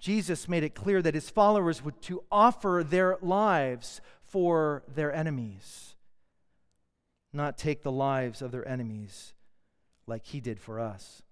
Jesus 0.00 0.48
made 0.48 0.64
it 0.64 0.74
clear 0.74 1.02
that 1.02 1.14
his 1.14 1.30
followers 1.30 1.84
would 1.84 2.00
to 2.02 2.22
offer 2.30 2.84
their 2.86 3.16
lives 3.20 4.00
for 4.20 4.82
their 4.92 5.12
enemies, 5.12 5.94
not 7.32 7.58
take 7.58 7.82
the 7.82 7.92
lives 7.92 8.42
of 8.42 8.50
their 8.50 8.66
enemies 8.66 9.34
like 10.06 10.26
he 10.26 10.40
did 10.40 10.60
for 10.60 10.80
us. 10.80 11.22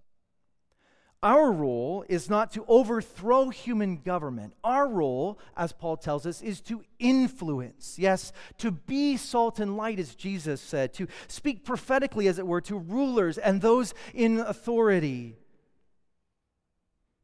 Our 1.23 1.51
role 1.51 2.05
is 2.09 2.29
not 2.29 2.53
to 2.53 2.65
overthrow 2.69 3.49
human 3.49 3.97
government. 3.99 4.55
Our 4.63 4.87
role, 4.87 5.39
as 5.57 5.73
Paul 5.73 5.97
tells 5.97 6.27
us, 6.27 6.43
is 6.43 6.61
to 6.63 6.85
influence. 6.99 7.99
Yes, 7.99 8.33
to 8.59 8.71
be 8.71 9.17
salt 9.17 9.59
and 9.59 9.77
light, 9.77 9.99
as 9.99 10.15
Jesus 10.15 10.61
said, 10.61 10.93
to 10.95 11.09
speak 11.27 11.65
prophetically, 11.65 12.29
as 12.29 12.39
it 12.39 12.47
were, 12.47 12.61
to 12.63 12.79
rulers 12.79 13.39
and 13.39 13.61
those 13.61 13.95
in 14.15 14.39
authority 14.41 15.37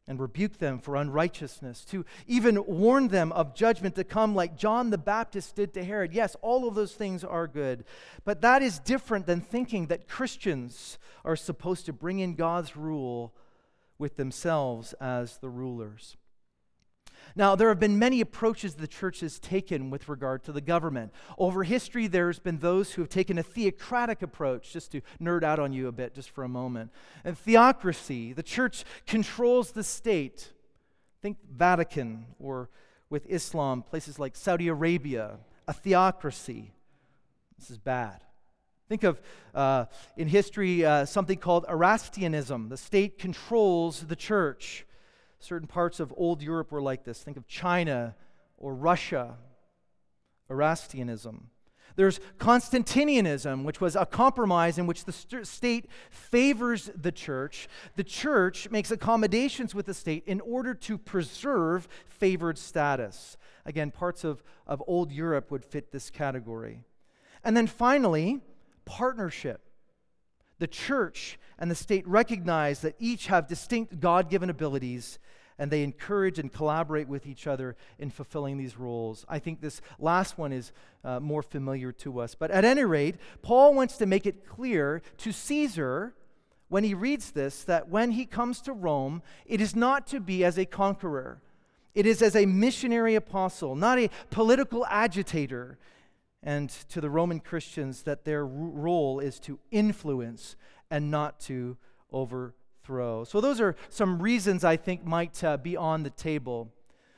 and 0.09 0.19
rebuke 0.19 0.59
them 0.59 0.79
for 0.79 0.97
unrighteousness, 0.97 1.85
to 1.85 2.05
even 2.27 2.65
warn 2.67 3.09
them 3.09 3.31
of 3.33 3.55
judgment 3.55 3.95
to 3.95 4.05
come, 4.05 4.35
like 4.35 4.57
John 4.57 4.91
the 4.91 4.99
Baptist 4.99 5.55
did 5.55 5.73
to 5.75 5.85
Herod. 5.85 6.13
Yes, 6.13 6.37
all 6.43 6.67
of 6.67 6.75
those 6.75 6.93
things 6.93 7.23
are 7.23 7.47
good. 7.47 7.85
But 8.25 8.41
that 8.41 8.63
is 8.63 8.81
different 8.81 9.27
than 9.27 9.41
thinking 9.41 9.87
that 9.87 10.09
Christians 10.09 10.99
are 11.25 11.37
supposed 11.37 11.87
to 11.87 11.93
bring 11.93 12.19
in 12.19 12.35
God's 12.35 12.77
rule 12.77 13.33
with 14.03 14.17
themselves 14.17 14.93
as 15.01 15.39
the 15.39 15.49
rulers. 15.49 16.17
Now, 17.37 17.55
there 17.55 17.69
have 17.69 17.79
been 17.79 18.01
many 18.01 18.21
approaches 18.21 18.75
the 18.75 18.89
church 18.89 19.21
has 19.21 19.39
taken 19.39 19.91
with 19.91 20.09
regard 20.09 20.43
to 20.43 20.53
the 20.53 20.61
government. 20.61 21.13
Over 21.39 21.63
history, 21.63 22.09
there's 22.09 22.41
been 22.41 22.59
those 22.59 22.93
who 22.93 23.03
have 23.03 23.09
taken 23.09 23.39
a 23.39 23.45
theocratic 23.45 24.21
approach, 24.21 24.73
just 24.73 24.91
to 24.93 25.03
nerd 25.21 25.45
out 25.45 25.61
on 25.61 25.73
you 25.73 25.87
a 25.87 25.93
bit, 25.93 26.15
just 26.15 26.31
for 26.31 26.43
a 26.43 26.49
moment. 26.49 26.91
And 27.25 27.39
theocracy, 27.39 28.33
the 28.33 28.43
church 28.43 28.85
controls 29.07 29.71
the 29.71 29.85
state. 29.85 30.53
Think 31.23 31.39
Vatican, 31.49 32.27
or 32.41 32.69
with 33.09 33.25
Islam, 33.31 33.83
places 33.83 34.19
like 34.19 34.35
Saudi 34.35 34.67
Arabia, 34.67 35.39
a 35.69 35.73
theocracy. 35.73 36.73
This 37.57 37.71
is 37.71 37.79
bad. 37.79 38.25
Think 38.89 39.05
of, 39.05 39.21
uh, 39.55 39.87
in 40.17 40.29
history, 40.29 40.85
uh, 40.85 41.05
something 41.05 41.39
called 41.39 41.65
Erastianism. 41.67 42.69
The 42.69 42.77
state 42.77 43.19
controls 43.19 44.03
the 44.07 44.17
church. 44.17 44.87
Certain 45.39 45.69
parts 45.69 45.99
of 46.01 46.13
old 46.17 46.43
Europe 46.43 46.71
were 46.71 46.83
like 46.83 47.05
this. 47.05 47.23
Think 47.23 47.37
of 47.37 47.47
China 47.47 48.15
or 48.59 48.75
Russia. 48.75 49.39
Erastianism. 50.51 51.45
There's 51.97 52.21
Constantinianism, 52.39 53.65
which 53.65 53.81
was 53.81 53.97
a 53.97 54.07
compromise 54.07 54.79
in 54.79 54.87
which 54.87 55.05
the 55.05 55.13
st- 55.13 55.47
state 55.47 55.89
favors 56.11 56.91
the 56.95 57.13
church. 57.13 57.69
The 57.97 58.05
church 58.05 58.71
makes 58.71 58.91
accommodations 58.91 59.75
with 59.75 59.87
the 59.87 59.95
state 59.95 60.25
in 60.27 60.41
order 60.41 60.75
to 60.75 60.97
preserve 60.97 61.89
favored 62.07 62.59
status. 62.59 63.37
Again, 63.67 63.91
parts 63.91 64.25
of, 64.25 64.43
of 64.67 64.83
old 64.87 65.13
Europe 65.13 65.51
would 65.51 65.65
fit 65.65 65.93
this 65.93 66.11
category. 66.11 66.83
And 67.45 67.57
then 67.57 67.67
finally, 67.67 68.41
partnership. 68.85 69.69
The 70.59 70.67
church 70.67 71.39
and 71.59 71.71
the 71.71 71.75
state 71.75 72.07
recognize 72.07 72.81
that 72.81 72.95
each 72.99 73.27
have 73.27 73.49
distinct 73.49 74.01
God 74.01 74.31
given 74.31 74.51
abilities 74.51 75.19
and 75.59 75.71
they 75.71 75.83
encourage 75.83 76.39
and 76.39 76.53
collaborate 76.53 77.09
with 77.09 77.27
each 77.27 77.47
other 77.47 77.77
in 77.99 78.11
fulfilling 78.11 78.59
these 78.59 78.79
roles. 78.79 79.25
I 79.29 79.39
think 79.39 79.61
this 79.61 79.81
last 79.99 80.39
one 80.39 80.53
is 80.53 80.73
uh, 81.05 81.21
more 81.21 81.43
familiar 81.43 81.93
to 81.93 82.21
us. 82.21 82.35
But 82.35 82.51
at 82.51 82.65
any 82.65 82.85
rate, 82.85 83.17
Paul 83.43 83.75
wants 83.75 83.97
to 83.99 84.07
make 84.07 84.27
it 84.27 84.47
clear 84.47 85.03
to 85.19 85.33
Caesar 85.33 86.15
when 86.69 86.85
he 86.85 86.95
reads 86.95 87.33
this 87.33 87.65
that 87.65 87.89
when 87.89 88.13
he 88.13 88.25
comes 88.25 88.61
to 88.63 88.73
Rome, 88.73 89.23
it 89.45 89.61
is 89.61 89.77
not 89.77 90.07
to 90.09 90.21
be 90.21 90.45
as 90.45 90.59
a 90.59 90.65
conqueror, 90.65 91.41
it 91.95 92.07
is 92.07 92.23
as 92.23 92.35
a 92.35 92.47
missionary 92.47 93.15
apostle, 93.15 93.77
not 93.77 93.99
a 93.99 94.11
political 94.31 94.87
agitator. 94.87 95.79
And 96.43 96.71
to 96.89 97.01
the 97.01 97.11
Roman 97.11 97.41
Christians, 97.41 98.03
that 98.03 98.25
their 98.25 98.45
role 98.45 99.21
is 99.21 99.39
to 99.41 99.59
influence 99.71 100.57
and 100.91 101.11
not 101.11 101.39
to 101.41 101.77
overthrow. 102.13 103.25
So, 103.25 103.41
those 103.41 103.61
are 103.61 103.77
some 103.89 104.21
reasons 104.21 104.65
I 104.65 104.77
think 104.77 105.05
might 105.05 105.43
uh, 105.45 105.57
be 105.57 105.77
on 105.77 106.03
the 106.03 106.11
table. 106.11 106.73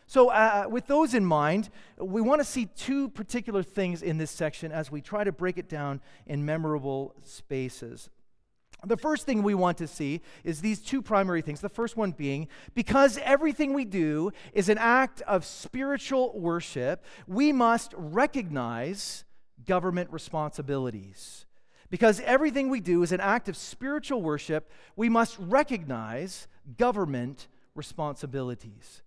So, 0.07 0.29
uh, 0.29 0.65
uh 0.67 0.69
with 0.69 0.87
those 0.87 1.15
in 1.15 1.25
mind, 1.25 1.71
we 1.99 2.21
want 2.21 2.41
to 2.41 2.45
see 2.45 2.67
two 2.67 3.09
particular 3.09 3.63
things 3.63 4.03
in 4.03 4.19
this 4.19 4.31
section 4.31 4.73
as 4.73 4.91
we 4.91 5.01
try 5.01 5.25
to 5.25 5.33
break 5.33 5.57
it 5.57 5.69
down 5.69 6.01
in 6.27 6.45
memorable 6.45 7.15
spaces. 7.23 8.11
The 8.85 8.97
first 8.97 9.25
thing 9.25 9.43
we 9.43 9.55
want 9.55 9.79
to 9.79 9.87
see 9.87 10.21
is 10.43 10.61
these 10.61 10.81
two 10.81 11.01
primary 11.01 11.41
things. 11.43 11.61
The 11.61 11.69
first 11.69 11.97
one 11.97 12.13
being 12.13 12.49
because 12.75 13.19
everything 13.23 13.73
we 13.73 13.85
do 13.85 14.31
is 14.53 14.69
an 14.69 14.79
act 14.79 15.23
of 15.23 15.45
spiritual 15.45 16.39
worship, 16.39 17.05
we 17.27 17.53
must 17.53 17.95
recognize 17.97 19.25
government 19.65 20.13
responsibilities. 20.13 21.47
Because 21.91 22.21
everything 22.21 22.71
we 22.71 22.81
do 22.81 23.03
is 23.03 23.13
an 23.13 23.21
act 23.21 23.49
of 23.49 23.57
spiritual 23.57 24.21
worship, 24.21 24.71
we 24.97 25.09
must 25.09 25.39
recognize 25.39 26.49
government 26.77 27.49
responsibilities. 27.75 29.03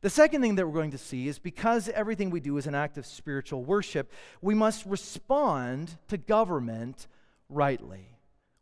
The 0.00 0.10
second 0.10 0.40
thing 0.40 0.54
that 0.54 0.66
we're 0.66 0.72
going 0.72 0.92
to 0.92 0.98
see 0.98 1.28
is 1.28 1.38
because 1.38 1.88
everything 1.90 2.30
we 2.30 2.40
do 2.40 2.56
is 2.56 2.66
an 2.66 2.74
act 2.74 2.96
of 2.96 3.04
spiritual 3.04 3.62
worship, 3.62 4.10
we 4.40 4.54
must 4.54 4.86
respond 4.86 5.98
to 6.08 6.16
government 6.16 7.06
rightly. 7.50 8.08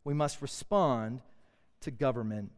We 0.03 0.13
must 0.13 0.41
respond 0.41 1.21
to 1.81 1.91
government 1.91 2.51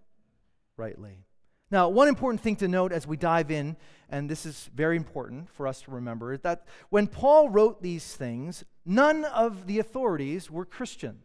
rightly. 0.77 1.25
Now, 1.69 1.87
one 1.87 2.09
important 2.09 2.41
thing 2.41 2.57
to 2.57 2.67
note 2.67 2.91
as 2.91 3.07
we 3.07 3.15
dive 3.15 3.49
in, 3.49 3.77
and 4.09 4.29
this 4.29 4.45
is 4.45 4.69
very 4.75 4.97
important 4.97 5.49
for 5.49 5.67
us 5.67 5.81
to 5.83 5.91
remember, 5.91 6.33
is 6.33 6.41
that 6.41 6.65
when 6.89 7.07
Paul 7.07 7.49
wrote 7.49 7.81
these 7.81 8.13
things, 8.13 8.65
none 8.85 9.23
of 9.23 9.67
the 9.67 9.79
authorities 9.79 10.51
were 10.51 10.65
Christian. 10.65 11.19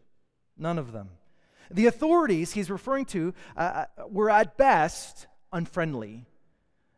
None 0.57 0.79
of 0.79 0.93
them. 0.93 1.09
The 1.69 1.87
authorities 1.87 2.53
he's 2.53 2.69
referring 2.69 3.05
to 3.05 3.33
uh, 3.57 3.59
uh 3.97 4.07
were 4.07 4.29
at 4.29 4.57
best 4.57 5.27
unfriendly 5.51 6.25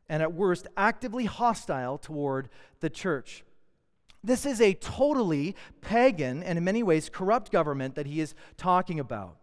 and 0.08 0.22
at 0.22 0.34
worst 0.34 0.68
actively 0.78 1.26
hostile 1.26 1.98
toward 1.98 2.50
the 2.80 2.90
church. 2.90 3.44
This 4.24 4.46
is 4.46 4.60
a 4.60 4.74
totally 4.74 5.56
pagan 5.82 6.44
and 6.44 6.58
in 6.58 6.64
many 6.64 6.84
ways 6.84 7.10
corrupt 7.10 7.52
government 7.52 7.96
that 7.96 8.06
he 8.06 8.20
is 8.20 8.36
talking 8.58 9.00
about. 9.00 9.38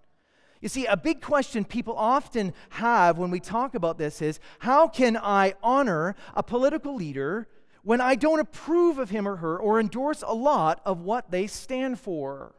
You 0.61 0.68
see, 0.68 0.87
a 0.87 0.97
big 0.97 1.21
question 1.21 1.64
people 1.64 1.95
often 1.97 2.52
have 2.71 3.18
when 3.18 3.30
we 3.30 3.40
talk 3.40 3.75
about 3.75 3.99
this 3.99 4.23
is 4.23 4.40
how 4.59 4.88
can 4.88 5.16
I 5.16 5.54
honor 5.62 6.17
a 6.34 6.43
political 6.43 6.95
leader 6.95 7.47
when 7.82 8.00
I 8.00 8.17
don't 8.17 8.41
approve 8.41 8.99
of 8.99 9.10
him 9.10 9.28
or 9.28 9.36
her 9.36 9.58
or 9.58 9.78
endorse 9.78 10.25
a 10.26 10.34
lot 10.34 10.80
of 10.84 11.00
what 11.00 11.30
they 11.30 11.47
stand 11.47 12.00
for? 12.00 12.54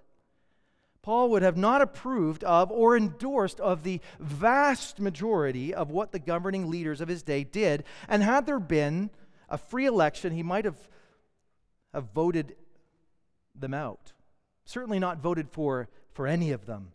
Paul 1.01 1.29
would 1.29 1.41
have 1.41 1.55
not 1.55 1.81
approved 1.81 2.43
of 2.43 2.69
or 2.69 2.97
endorsed 2.97 3.61
of 3.61 3.83
the 3.83 4.01
vast 4.19 4.99
majority 4.99 5.73
of 5.73 5.89
what 5.89 6.11
the 6.11 6.19
governing 6.19 6.69
leaders 6.69 6.99
of 6.99 7.07
his 7.07 7.23
day 7.23 7.45
did. 7.45 7.85
And 8.09 8.21
had 8.21 8.45
there 8.45 8.59
been 8.59 9.09
a 9.47 9.57
free 9.57 9.85
election, 9.85 10.33
he 10.33 10.43
might 10.43 10.65
have, 10.65 10.89
have 11.97 12.11
voted 12.13 12.55
them 13.55 13.73
out. 13.73 14.13
Certainly 14.65 14.99
not 14.99 15.17
voted 15.17 15.49
for, 15.49 15.89
for 16.13 16.27
any 16.27 16.51
of 16.51 16.67
them. 16.67 16.91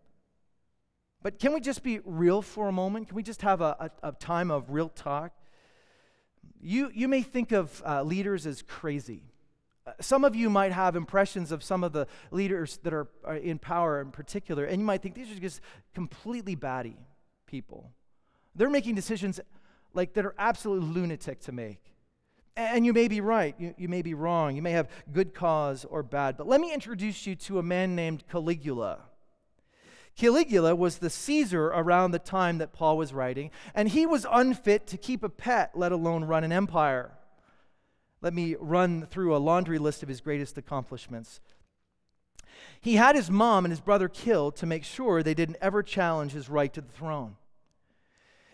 But 1.22 1.40
can 1.40 1.52
we 1.52 1.60
just 1.60 1.82
be 1.82 1.98
real 2.04 2.40
for 2.40 2.68
a 2.68 2.72
moment? 2.72 3.08
Can 3.08 3.16
we 3.16 3.24
just 3.24 3.42
have 3.42 3.60
a, 3.60 3.90
a, 4.02 4.08
a 4.10 4.12
time 4.12 4.50
of 4.52 4.70
real 4.70 4.88
talk? 4.88 5.32
You, 6.60 6.90
you 6.94 7.08
may 7.08 7.22
think 7.22 7.50
of 7.50 7.82
uh, 7.84 8.04
leaders 8.04 8.46
as 8.46 8.62
crazy. 8.62 9.24
Uh, 9.84 9.92
some 10.00 10.24
of 10.24 10.36
you 10.36 10.48
might 10.48 10.70
have 10.70 10.94
impressions 10.94 11.50
of 11.50 11.64
some 11.64 11.82
of 11.82 11.92
the 11.92 12.06
leaders 12.30 12.78
that 12.84 12.92
are, 12.92 13.08
are 13.24 13.36
in 13.36 13.58
power 13.58 14.00
in 14.00 14.12
particular, 14.12 14.64
and 14.64 14.80
you 14.80 14.86
might 14.86 15.02
think 15.02 15.16
these 15.16 15.30
are 15.36 15.40
just 15.40 15.60
completely 15.94 16.54
batty 16.54 16.96
people. 17.46 17.90
They're 18.54 18.70
making 18.70 18.94
decisions 18.94 19.40
like 19.94 20.14
that 20.14 20.24
are 20.24 20.34
absolutely 20.38 20.88
lunatic 20.88 21.40
to 21.40 21.52
make. 21.52 21.91
And 22.56 22.84
you 22.84 22.92
may 22.92 23.08
be 23.08 23.20
right, 23.20 23.54
you, 23.58 23.74
you 23.78 23.88
may 23.88 24.02
be 24.02 24.12
wrong, 24.12 24.54
you 24.54 24.62
may 24.62 24.72
have 24.72 24.90
good 25.10 25.32
cause 25.32 25.86
or 25.86 26.02
bad. 26.02 26.36
But 26.36 26.46
let 26.46 26.60
me 26.60 26.72
introduce 26.72 27.26
you 27.26 27.34
to 27.36 27.58
a 27.58 27.62
man 27.62 27.96
named 27.96 28.24
Caligula. 28.30 29.00
Caligula 30.16 30.74
was 30.74 30.98
the 30.98 31.08
Caesar 31.08 31.68
around 31.68 32.10
the 32.10 32.18
time 32.18 32.58
that 32.58 32.74
Paul 32.74 32.98
was 32.98 33.14
writing, 33.14 33.50
and 33.74 33.88
he 33.88 34.04
was 34.04 34.26
unfit 34.30 34.86
to 34.88 34.98
keep 34.98 35.22
a 35.22 35.30
pet, 35.30 35.70
let 35.74 35.92
alone 35.92 36.24
run 36.24 36.44
an 36.44 36.52
empire. 36.52 37.12
Let 38.20 38.34
me 38.34 38.56
run 38.60 39.06
through 39.06 39.34
a 39.34 39.38
laundry 39.38 39.78
list 39.78 40.02
of 40.02 40.08
his 40.10 40.20
greatest 40.20 40.58
accomplishments. 40.58 41.40
He 42.80 42.96
had 42.96 43.16
his 43.16 43.30
mom 43.30 43.64
and 43.64 43.72
his 43.72 43.80
brother 43.80 44.08
killed 44.08 44.56
to 44.56 44.66
make 44.66 44.84
sure 44.84 45.22
they 45.22 45.34
didn't 45.34 45.56
ever 45.62 45.82
challenge 45.82 46.32
his 46.32 46.50
right 46.50 46.72
to 46.74 46.82
the 46.82 46.92
throne. 46.92 47.36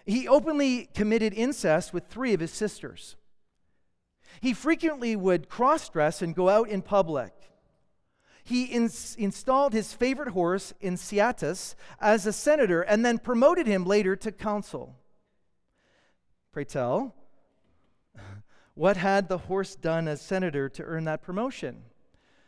He 0.06 0.28
openly 0.28 0.88
committed 0.94 1.34
incest 1.34 1.92
with 1.92 2.06
three 2.06 2.32
of 2.32 2.40
his 2.40 2.52
sisters. 2.52 3.16
He 4.40 4.53
frequently 4.53 5.16
would 5.16 5.48
cross 5.48 5.88
dress 5.88 6.22
and 6.22 6.35
go 6.35 6.48
out 6.48 6.68
in 6.68 6.83
public 6.83 7.33
he 8.48 8.64
ins- 8.64 9.14
installed 9.16 9.74
his 9.74 9.92
favorite 9.92 10.31
horse 10.31 10.72
Incitatus 10.83 11.74
as 12.01 12.24
a 12.24 12.33
senator 12.33 12.81
and 12.81 13.05
then 13.05 13.18
promoted 13.18 13.66
him 13.66 13.85
later 13.85 14.16
to 14.16 14.33
consul. 14.33 14.96
Pray 16.51 16.64
tell, 16.64 17.14
what 18.74 18.96
had 18.96 19.29
the 19.29 19.37
horse 19.37 19.77
done 19.77 20.09
as 20.09 20.22
senator 20.22 20.70
to 20.70 20.83
earn 20.83 21.05
that 21.05 21.20
promotion? 21.20 21.83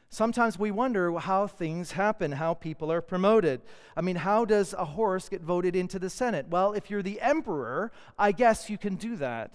Sometimes 0.09 0.59
we 0.59 0.71
wonder 0.71 1.13
how 1.19 1.47
things 1.47 1.93
happen, 1.93 2.33
how 2.33 2.55
people 2.55 2.91
are 2.91 3.03
promoted. 3.03 3.61
I 3.95 4.01
mean, 4.01 4.17
how 4.17 4.47
does 4.47 4.73
a 4.73 4.87
horse 4.87 5.29
get 5.29 5.43
voted 5.43 5.77
into 5.77 5.99
the 5.99 6.09
Senate? 6.09 6.49
Well, 6.49 6.73
if 6.73 6.91
you're 6.91 7.03
the 7.03 7.21
emperor, 7.21 7.93
I 8.19 8.33
guess 8.33 8.71
you 8.71 8.79
can 8.79 8.97
do 8.97 9.17
that. 9.17 9.53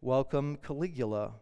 Welcome, 0.00 0.58
Caligula. 0.62 1.32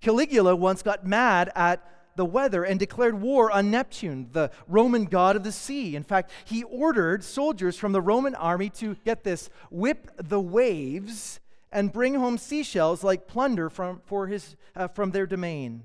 Caligula 0.00 0.56
once 0.56 0.82
got 0.82 1.06
mad 1.06 1.52
at 1.54 1.86
the 2.16 2.24
weather 2.24 2.64
and 2.64 2.78
declared 2.78 3.20
war 3.20 3.50
on 3.50 3.70
Neptune, 3.70 4.28
the 4.32 4.50
Roman 4.66 5.04
god 5.04 5.36
of 5.36 5.44
the 5.44 5.52
sea. 5.52 5.94
In 5.94 6.02
fact, 6.02 6.30
he 6.46 6.64
ordered 6.64 7.22
soldiers 7.22 7.76
from 7.76 7.92
the 7.92 8.00
Roman 8.00 8.34
army 8.34 8.70
to 8.70 8.96
get 9.04 9.24
this, 9.24 9.50
whip 9.70 10.10
the 10.16 10.40
waves 10.40 11.38
and 11.70 11.92
bring 11.92 12.14
home 12.14 12.38
seashells 12.38 13.04
like 13.04 13.28
plunder 13.28 13.68
from, 13.68 14.00
for 14.06 14.26
his, 14.26 14.56
uh, 14.74 14.88
from 14.88 15.10
their 15.10 15.26
domain. 15.26 15.82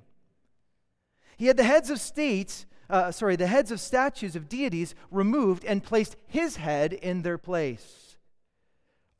He 1.37 1.47
had 1.47 1.57
the 1.57 1.63
heads 1.63 1.89
of 1.89 1.99
states, 1.99 2.65
uh, 2.89 3.11
sorry, 3.11 3.35
the 3.35 3.47
heads 3.47 3.69
of 3.69 3.81
statues 3.81 4.37
of 4.37 4.47
deities 4.47 4.95
removed 5.11 5.65
and 5.65 5.83
placed 5.83 6.15
his 6.25 6.55
head 6.55 6.93
in 6.93 7.21
their 7.23 7.37
place. 7.37 8.04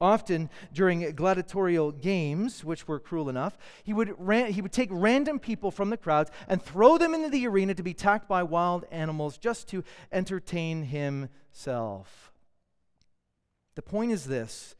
Often 0.01 0.49
during 0.73 1.09
gladiatorial 1.15 1.93
games, 1.93 2.65
which 2.65 2.87
were 2.87 2.99
cruel 2.99 3.29
enough, 3.29 3.57
he 3.83 3.93
would, 3.93 4.13
ran, 4.17 4.51
he 4.51 4.61
would 4.61 4.73
take 4.73 4.89
random 4.91 5.39
people 5.39 5.71
from 5.71 5.89
the 5.89 5.97
crowds 5.97 6.31
and 6.49 6.61
throw 6.61 6.97
them 6.97 7.13
into 7.13 7.29
the 7.29 7.47
arena 7.47 7.73
to 7.73 7.83
be 7.83 7.91
attacked 7.91 8.27
by 8.27 8.43
wild 8.43 8.85
animals 8.91 9.37
just 9.37 9.69
to 9.69 9.83
entertain 10.11 10.83
himself. 10.83 12.33
The 13.75 13.81
point 13.81 14.11
is 14.11 14.25
this 14.25 14.75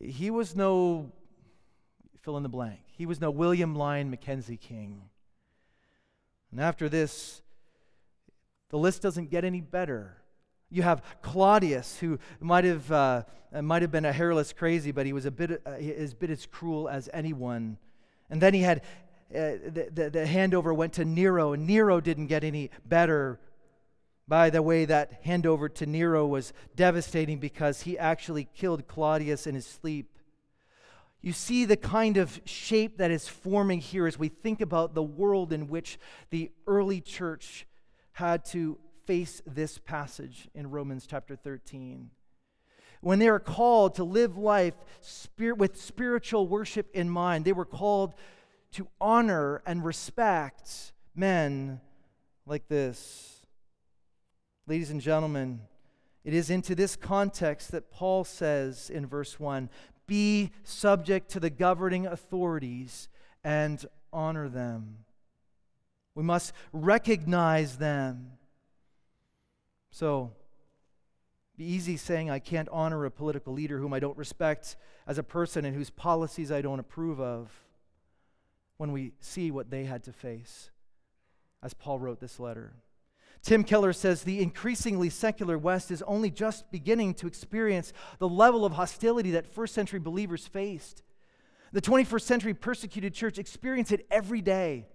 he 0.00 0.30
was 0.30 0.54
no 0.54 1.10
fill 2.22 2.36
in 2.36 2.44
the 2.44 2.48
blank, 2.48 2.80
he 2.86 3.06
was 3.06 3.20
no 3.20 3.30
William 3.30 3.74
Lyon 3.74 4.08
Mackenzie 4.08 4.56
King. 4.56 5.02
And 6.52 6.60
after 6.60 6.88
this, 6.88 7.42
the 8.70 8.78
list 8.78 9.02
doesn't 9.02 9.30
get 9.30 9.44
any 9.44 9.60
better. 9.60 10.16
You 10.70 10.82
have 10.82 11.02
Claudius, 11.22 11.98
who 11.98 12.18
might 12.40 12.64
have, 12.64 12.90
uh, 12.92 13.22
might 13.62 13.82
have 13.82 13.90
been 13.90 14.04
a 14.04 14.12
hairless 14.12 14.52
crazy, 14.52 14.92
but 14.92 15.06
he 15.06 15.12
was 15.12 15.24
a 15.24 15.30
bit, 15.30 15.62
uh, 15.66 15.70
as 15.70 16.14
bit 16.14 16.30
as 16.30 16.46
cruel 16.46 16.88
as 16.88 17.08
anyone. 17.12 17.78
And 18.28 18.40
then 18.40 18.52
he 18.52 18.60
had 18.60 18.82
the, 19.30 19.88
the, 19.92 20.10
the 20.10 20.24
handover 20.24 20.74
went 20.74 20.94
to 20.94 21.04
Nero, 21.04 21.52
and 21.52 21.66
Nero 21.66 22.00
didn't 22.00 22.26
get 22.26 22.44
any 22.44 22.70
better. 22.84 23.38
By 24.26 24.50
the 24.50 24.62
way, 24.62 24.84
that 24.84 25.24
handover 25.24 25.72
to 25.74 25.86
Nero 25.86 26.26
was 26.26 26.52
devastating 26.76 27.38
because 27.38 27.82
he 27.82 27.98
actually 27.98 28.48
killed 28.54 28.86
Claudius 28.86 29.46
in 29.46 29.54
his 29.54 29.66
sleep. 29.66 30.18
You 31.20 31.32
see 31.32 31.64
the 31.64 31.76
kind 31.76 32.16
of 32.16 32.40
shape 32.44 32.98
that 32.98 33.10
is 33.10 33.26
forming 33.26 33.80
here 33.80 34.06
as 34.06 34.18
we 34.18 34.28
think 34.28 34.60
about 34.60 34.94
the 34.94 35.02
world 35.02 35.52
in 35.52 35.68
which 35.68 35.98
the 36.30 36.50
early 36.66 37.00
church 37.00 37.66
had 38.12 38.44
to 38.46 38.78
face 39.08 39.40
this 39.46 39.78
passage 39.78 40.50
in 40.54 40.70
Romans 40.70 41.06
chapter 41.06 41.34
13. 41.34 42.10
When 43.00 43.18
they 43.18 43.28
are 43.28 43.40
called 43.40 43.94
to 43.94 44.04
live 44.04 44.36
life 44.36 44.74
with 45.38 45.80
spiritual 45.80 46.46
worship 46.46 46.90
in 46.92 47.08
mind, 47.08 47.46
they 47.46 47.54
were 47.54 47.64
called 47.64 48.12
to 48.72 48.86
honor 49.00 49.62
and 49.64 49.82
respect 49.82 50.92
men 51.14 51.80
like 52.44 52.68
this. 52.68 53.40
Ladies 54.66 54.90
and 54.90 55.00
gentlemen, 55.00 55.60
it 56.22 56.34
is 56.34 56.50
into 56.50 56.74
this 56.74 56.94
context 56.94 57.70
that 57.70 57.90
Paul 57.90 58.24
says 58.24 58.90
in 58.90 59.06
verse 59.06 59.40
1 59.40 59.70
be 60.06 60.50
subject 60.64 61.30
to 61.30 61.40
the 61.40 61.48
governing 61.48 62.06
authorities 62.06 63.08
and 63.42 63.82
honor 64.12 64.50
them. 64.50 64.98
We 66.14 66.22
must 66.22 66.52
recognize 66.74 67.78
them. 67.78 68.32
So, 69.90 70.32
be 71.56 71.64
easy 71.64 71.96
saying 71.96 72.30
I 72.30 72.38
can't 72.38 72.68
honor 72.70 73.04
a 73.04 73.10
political 73.10 73.52
leader 73.52 73.78
whom 73.78 73.92
I 73.92 73.98
don't 73.98 74.16
respect 74.16 74.76
as 75.06 75.18
a 75.18 75.24
person 75.24 75.64
and 75.64 75.74
whose 75.74 75.90
policies 75.90 76.52
I 76.52 76.62
don't 76.62 76.78
approve 76.78 77.20
of 77.20 77.50
when 78.76 78.92
we 78.92 79.12
see 79.20 79.50
what 79.50 79.70
they 79.70 79.84
had 79.84 80.04
to 80.04 80.12
face 80.12 80.70
as 81.62 81.74
Paul 81.74 81.98
wrote 81.98 82.20
this 82.20 82.38
letter. 82.38 82.74
Tim 83.42 83.64
Keller 83.64 83.92
says 83.92 84.22
the 84.22 84.40
increasingly 84.40 85.10
secular 85.10 85.58
West 85.58 85.90
is 85.90 86.02
only 86.02 86.30
just 86.30 86.70
beginning 86.70 87.14
to 87.14 87.26
experience 87.26 87.92
the 88.18 88.28
level 88.28 88.64
of 88.64 88.72
hostility 88.72 89.32
that 89.32 89.52
first 89.52 89.74
century 89.74 89.98
believers 89.98 90.46
faced. 90.46 91.02
The 91.72 91.80
21st 91.80 92.22
century 92.22 92.54
persecuted 92.54 93.14
church 93.14 93.38
experience 93.38 93.92
it 93.92 94.06
every 94.10 94.40
day. 94.40 94.86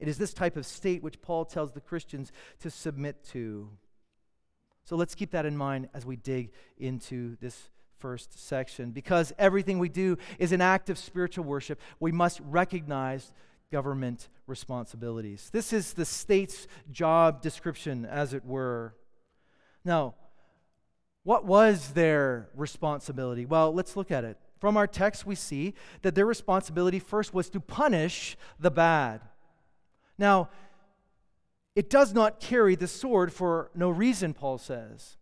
It 0.00 0.08
is 0.08 0.18
this 0.18 0.34
type 0.34 0.56
of 0.56 0.66
state 0.66 1.02
which 1.02 1.20
Paul 1.22 1.44
tells 1.44 1.72
the 1.72 1.80
Christians 1.80 2.32
to 2.60 2.70
submit 2.70 3.22
to. 3.32 3.68
So 4.84 4.96
let's 4.96 5.14
keep 5.14 5.30
that 5.30 5.46
in 5.46 5.56
mind 5.56 5.88
as 5.94 6.04
we 6.04 6.16
dig 6.16 6.50
into 6.78 7.36
this 7.40 7.70
first 7.98 8.44
section. 8.48 8.90
Because 8.90 9.32
everything 9.38 9.78
we 9.78 9.90
do 9.90 10.16
is 10.38 10.52
an 10.52 10.60
act 10.60 10.90
of 10.90 10.98
spiritual 10.98 11.44
worship, 11.44 11.78
we 12.00 12.10
must 12.10 12.40
recognize 12.40 13.32
government 13.70 14.28
responsibilities. 14.46 15.50
This 15.52 15.72
is 15.72 15.92
the 15.92 16.04
state's 16.04 16.66
job 16.90 17.42
description, 17.42 18.04
as 18.04 18.34
it 18.34 18.44
were. 18.44 18.94
Now, 19.84 20.14
what 21.22 21.44
was 21.44 21.90
their 21.90 22.48
responsibility? 22.54 23.44
Well, 23.46 23.72
let's 23.72 23.96
look 23.96 24.10
at 24.10 24.24
it. 24.24 24.38
From 24.58 24.76
our 24.76 24.86
text, 24.86 25.24
we 25.24 25.34
see 25.34 25.74
that 26.02 26.14
their 26.14 26.26
responsibility 26.26 26.98
first 26.98 27.32
was 27.32 27.48
to 27.50 27.60
punish 27.60 28.36
the 28.58 28.70
bad. 28.70 29.20
Now, 30.20 30.50
it 31.74 31.88
does 31.88 32.12
not 32.12 32.40
carry 32.40 32.76
the 32.76 32.86
sword 32.86 33.32
for 33.32 33.70
no 33.74 33.88
reason, 33.88 34.34
Paul 34.34 34.58
says. 34.58 35.16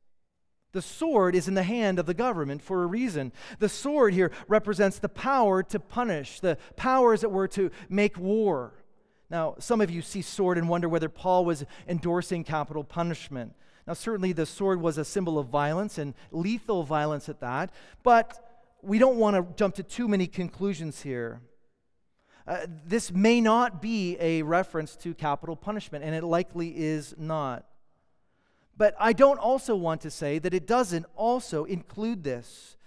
The 0.73 0.83
sword 0.83 1.37
is 1.37 1.47
in 1.47 1.55
the 1.55 1.63
hand 1.63 2.01
of 2.01 2.07
the 2.07 2.15
government 2.15 2.63
for 2.63 2.83
a 2.83 2.87
reason. 2.87 3.33
The 3.61 3.69
sword 3.69 4.13
here 4.13 4.33
represents 4.49 4.99
the 4.99 5.09
power 5.09 5.63
to 5.63 5.79
punish, 5.79 6.41
the 6.41 6.59
power, 6.77 7.15
as 7.15 7.23
it 7.23 7.31
were, 7.31 7.47
to 7.49 7.71
make 7.89 8.19
war. 8.19 8.73
Now, 9.31 9.55
some 9.61 9.81
of 9.81 9.91
you 9.91 10.03
see 10.03 10.21
sword 10.21 10.59
and 10.59 10.69
wonder 10.69 10.89
whether 10.89 11.09
Paul 11.09 11.45
was 11.45 11.65
endorsing 11.87 12.43
capital 12.43 12.83
punishment. 12.83 13.55
Now, 13.87 13.93
certainly 13.93 14.33
the 14.33 14.47
sword 14.47 14.81
was 14.81 14.99
a 14.99 15.05
symbol 15.05 15.39
of 15.39 15.47
violence 15.47 15.97
and 15.97 16.13
lethal 16.33 16.83
violence 16.83 17.29
at 17.29 17.41
that, 17.41 17.71
but 18.03 18.67
we 18.83 18.99
don't 18.99 19.17
want 19.17 19.37
to 19.37 19.55
jump 19.55 19.77
to 19.77 19.85
too 19.85 20.09
many 20.09 20.27
conclusions 20.27 21.03
here. 21.03 21.41
Uh, 22.49 22.67
this 22.87 23.13
may 23.13 23.43
not 23.43 23.83
be 23.83 24.17
a 24.19 24.41
reference 24.41 24.97
to 24.97 25.13
capital 25.13 25.55
punishment, 25.55 26.03
and 26.03 26.15
it 26.15 26.25
likely 26.25 26.73
is 26.75 27.15
not. 27.19 27.67
But 28.75 28.95
I 28.99 29.13
don't 29.13 29.39
also 29.39 29.77
want 29.77 30.01
to 30.01 30.11
say 30.11 30.39
that 30.39 30.55
it 30.55 30.67
doesn't 30.67 31.05
also 31.15 31.65
include 31.65 32.25
this. 32.25 32.79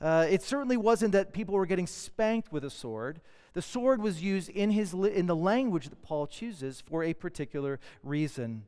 Uh, 0.00 0.28
it 0.30 0.42
certainly 0.42 0.76
wasn't 0.76 1.10
that 1.10 1.32
people 1.32 1.56
were 1.56 1.66
getting 1.66 1.88
spanked 1.88 2.52
with 2.52 2.64
a 2.64 2.70
sword. 2.70 3.20
The 3.52 3.62
sword 3.62 4.00
was 4.00 4.22
used 4.22 4.48
in, 4.48 4.70
his 4.70 4.94
li- 4.94 5.12
in 5.12 5.26
the 5.26 5.34
language 5.34 5.88
that 5.88 6.02
Paul 6.02 6.28
chooses 6.28 6.80
for 6.80 7.02
a 7.02 7.12
particular 7.12 7.80
reason. 8.04 8.62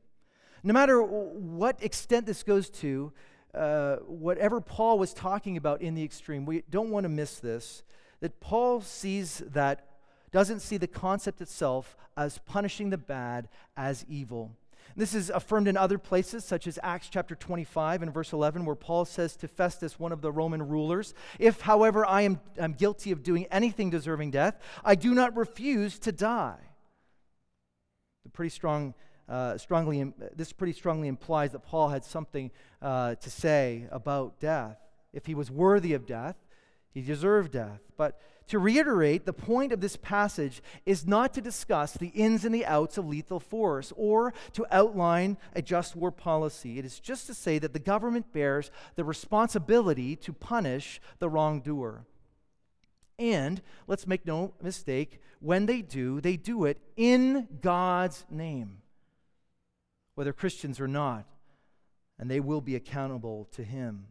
No 0.64 0.72
matter 0.72 1.00
what 1.00 1.80
extent 1.84 2.26
this 2.26 2.42
goes 2.42 2.68
to, 2.70 3.12
uh, 3.54 3.96
whatever 4.06 4.60
Paul 4.60 4.98
was 4.98 5.14
talking 5.14 5.56
about 5.56 5.82
in 5.82 5.94
the 5.94 6.02
extreme, 6.02 6.46
we 6.46 6.64
don't 6.68 6.90
want 6.90 7.04
to 7.04 7.08
miss 7.08 7.38
this 7.38 7.84
that 8.18 8.40
Paul 8.40 8.80
sees 8.80 9.42
that, 9.52 9.84
doesn't 10.32 10.60
see 10.60 10.78
the 10.78 10.86
concept 10.86 11.40
itself 11.40 11.96
as 12.16 12.38
punishing 12.38 12.90
the 12.90 12.98
bad 12.98 13.48
as 13.76 14.04
evil. 14.08 14.50
This 14.96 15.14
is 15.14 15.30
affirmed 15.30 15.68
in 15.68 15.76
other 15.76 15.98
places, 15.98 16.44
such 16.44 16.66
as 16.66 16.78
Acts 16.82 17.08
chapter 17.08 17.34
25 17.34 18.02
and 18.02 18.12
verse 18.12 18.32
11, 18.32 18.64
where 18.64 18.74
Paul 18.74 19.04
says 19.04 19.36
to 19.36 19.48
Festus, 19.48 19.98
one 19.98 20.12
of 20.12 20.20
the 20.20 20.32
Roman 20.32 20.68
rulers, 20.68 21.14
If, 21.38 21.62
however, 21.62 22.04
I 22.04 22.22
am, 22.22 22.40
am 22.58 22.74
guilty 22.74 23.10
of 23.10 23.22
doing 23.22 23.46
anything 23.50 23.90
deserving 23.90 24.32
death, 24.32 24.58
I 24.84 24.94
do 24.94 25.14
not 25.14 25.36
refuse 25.36 25.98
to 26.00 26.12
die. 26.12 26.58
The 28.24 28.30
pretty 28.30 28.50
strong, 28.50 28.94
uh, 29.28 29.56
strongly, 29.56 30.12
this 30.34 30.52
pretty 30.52 30.74
strongly 30.74 31.08
implies 31.08 31.52
that 31.52 31.64
Paul 31.64 31.88
had 31.88 32.04
something 32.04 32.50
uh, 32.82 33.14
to 33.14 33.30
say 33.30 33.86
about 33.90 34.40
death. 34.40 34.78
If 35.12 35.26
he 35.26 35.34
was 35.34 35.50
worthy 35.50 35.94
of 35.94 36.06
death, 36.06 36.36
he 36.92 37.00
deserved 37.00 37.52
death. 37.52 37.80
But 37.96 38.20
to 38.48 38.58
reiterate, 38.58 39.24
the 39.24 39.32
point 39.32 39.72
of 39.72 39.80
this 39.80 39.96
passage 39.96 40.62
is 40.84 41.06
not 41.06 41.32
to 41.34 41.40
discuss 41.40 41.92
the 41.92 42.08
ins 42.08 42.44
and 42.44 42.54
the 42.54 42.66
outs 42.66 42.98
of 42.98 43.06
lethal 43.06 43.40
force 43.40 43.92
or 43.96 44.34
to 44.52 44.66
outline 44.70 45.36
a 45.54 45.62
just 45.62 45.96
war 45.96 46.10
policy. 46.10 46.78
It 46.78 46.84
is 46.84 47.00
just 47.00 47.26
to 47.26 47.34
say 47.34 47.58
that 47.58 47.72
the 47.72 47.78
government 47.78 48.32
bears 48.32 48.70
the 48.96 49.04
responsibility 49.04 50.16
to 50.16 50.32
punish 50.32 51.00
the 51.18 51.28
wrongdoer. 51.28 52.04
And 53.18 53.62
let's 53.86 54.06
make 54.06 54.26
no 54.26 54.54
mistake, 54.60 55.20
when 55.40 55.66
they 55.66 55.82
do, 55.82 56.20
they 56.20 56.36
do 56.36 56.64
it 56.64 56.78
in 56.96 57.48
God's 57.60 58.24
name, 58.30 58.78
whether 60.14 60.32
Christians 60.32 60.80
or 60.80 60.88
not, 60.88 61.26
and 62.18 62.30
they 62.30 62.40
will 62.40 62.60
be 62.60 62.74
accountable 62.74 63.48
to 63.52 63.62
Him. 63.62 64.06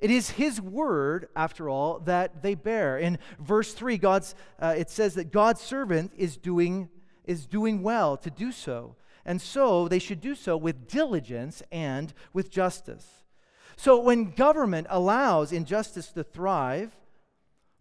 It 0.00 0.10
is 0.10 0.30
His 0.30 0.60
word, 0.60 1.28
after 1.36 1.68
all, 1.68 2.00
that 2.00 2.42
they 2.42 2.54
bear. 2.54 2.98
In 2.98 3.18
verse 3.38 3.74
3, 3.74 3.98
God's, 3.98 4.34
uh, 4.58 4.74
it 4.76 4.90
says 4.90 5.14
that 5.14 5.30
God's 5.30 5.60
servant 5.60 6.12
is 6.16 6.36
doing, 6.36 6.88
is 7.24 7.46
doing 7.46 7.82
well 7.82 8.16
to 8.18 8.30
do 8.30 8.52
so. 8.52 8.96
And 9.24 9.40
so 9.40 9.88
they 9.88 9.98
should 9.98 10.20
do 10.20 10.34
so 10.34 10.56
with 10.56 10.88
diligence 10.88 11.62
and 11.70 12.12
with 12.32 12.50
justice. 12.50 13.06
So 13.76 14.00
when 14.00 14.32
government 14.32 14.86
allows 14.90 15.52
injustice 15.52 16.08
to 16.12 16.24
thrive, 16.24 16.96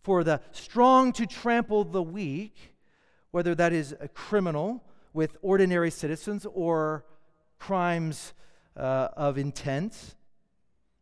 for 0.02 0.24
the 0.24 0.42
strong 0.52 1.12
to 1.14 1.26
trample 1.26 1.84
the 1.84 2.02
weak, 2.02 2.74
whether 3.32 3.54
that 3.56 3.74
is 3.74 3.96
a 4.00 4.08
criminal 4.08 4.84
with 5.14 5.38
ordinary 5.42 5.92
citizens 5.92 6.46
or 6.54 7.06
crimes 7.58 8.34
uh, 8.76 9.10
of 9.16 9.38
intent, 9.38 10.16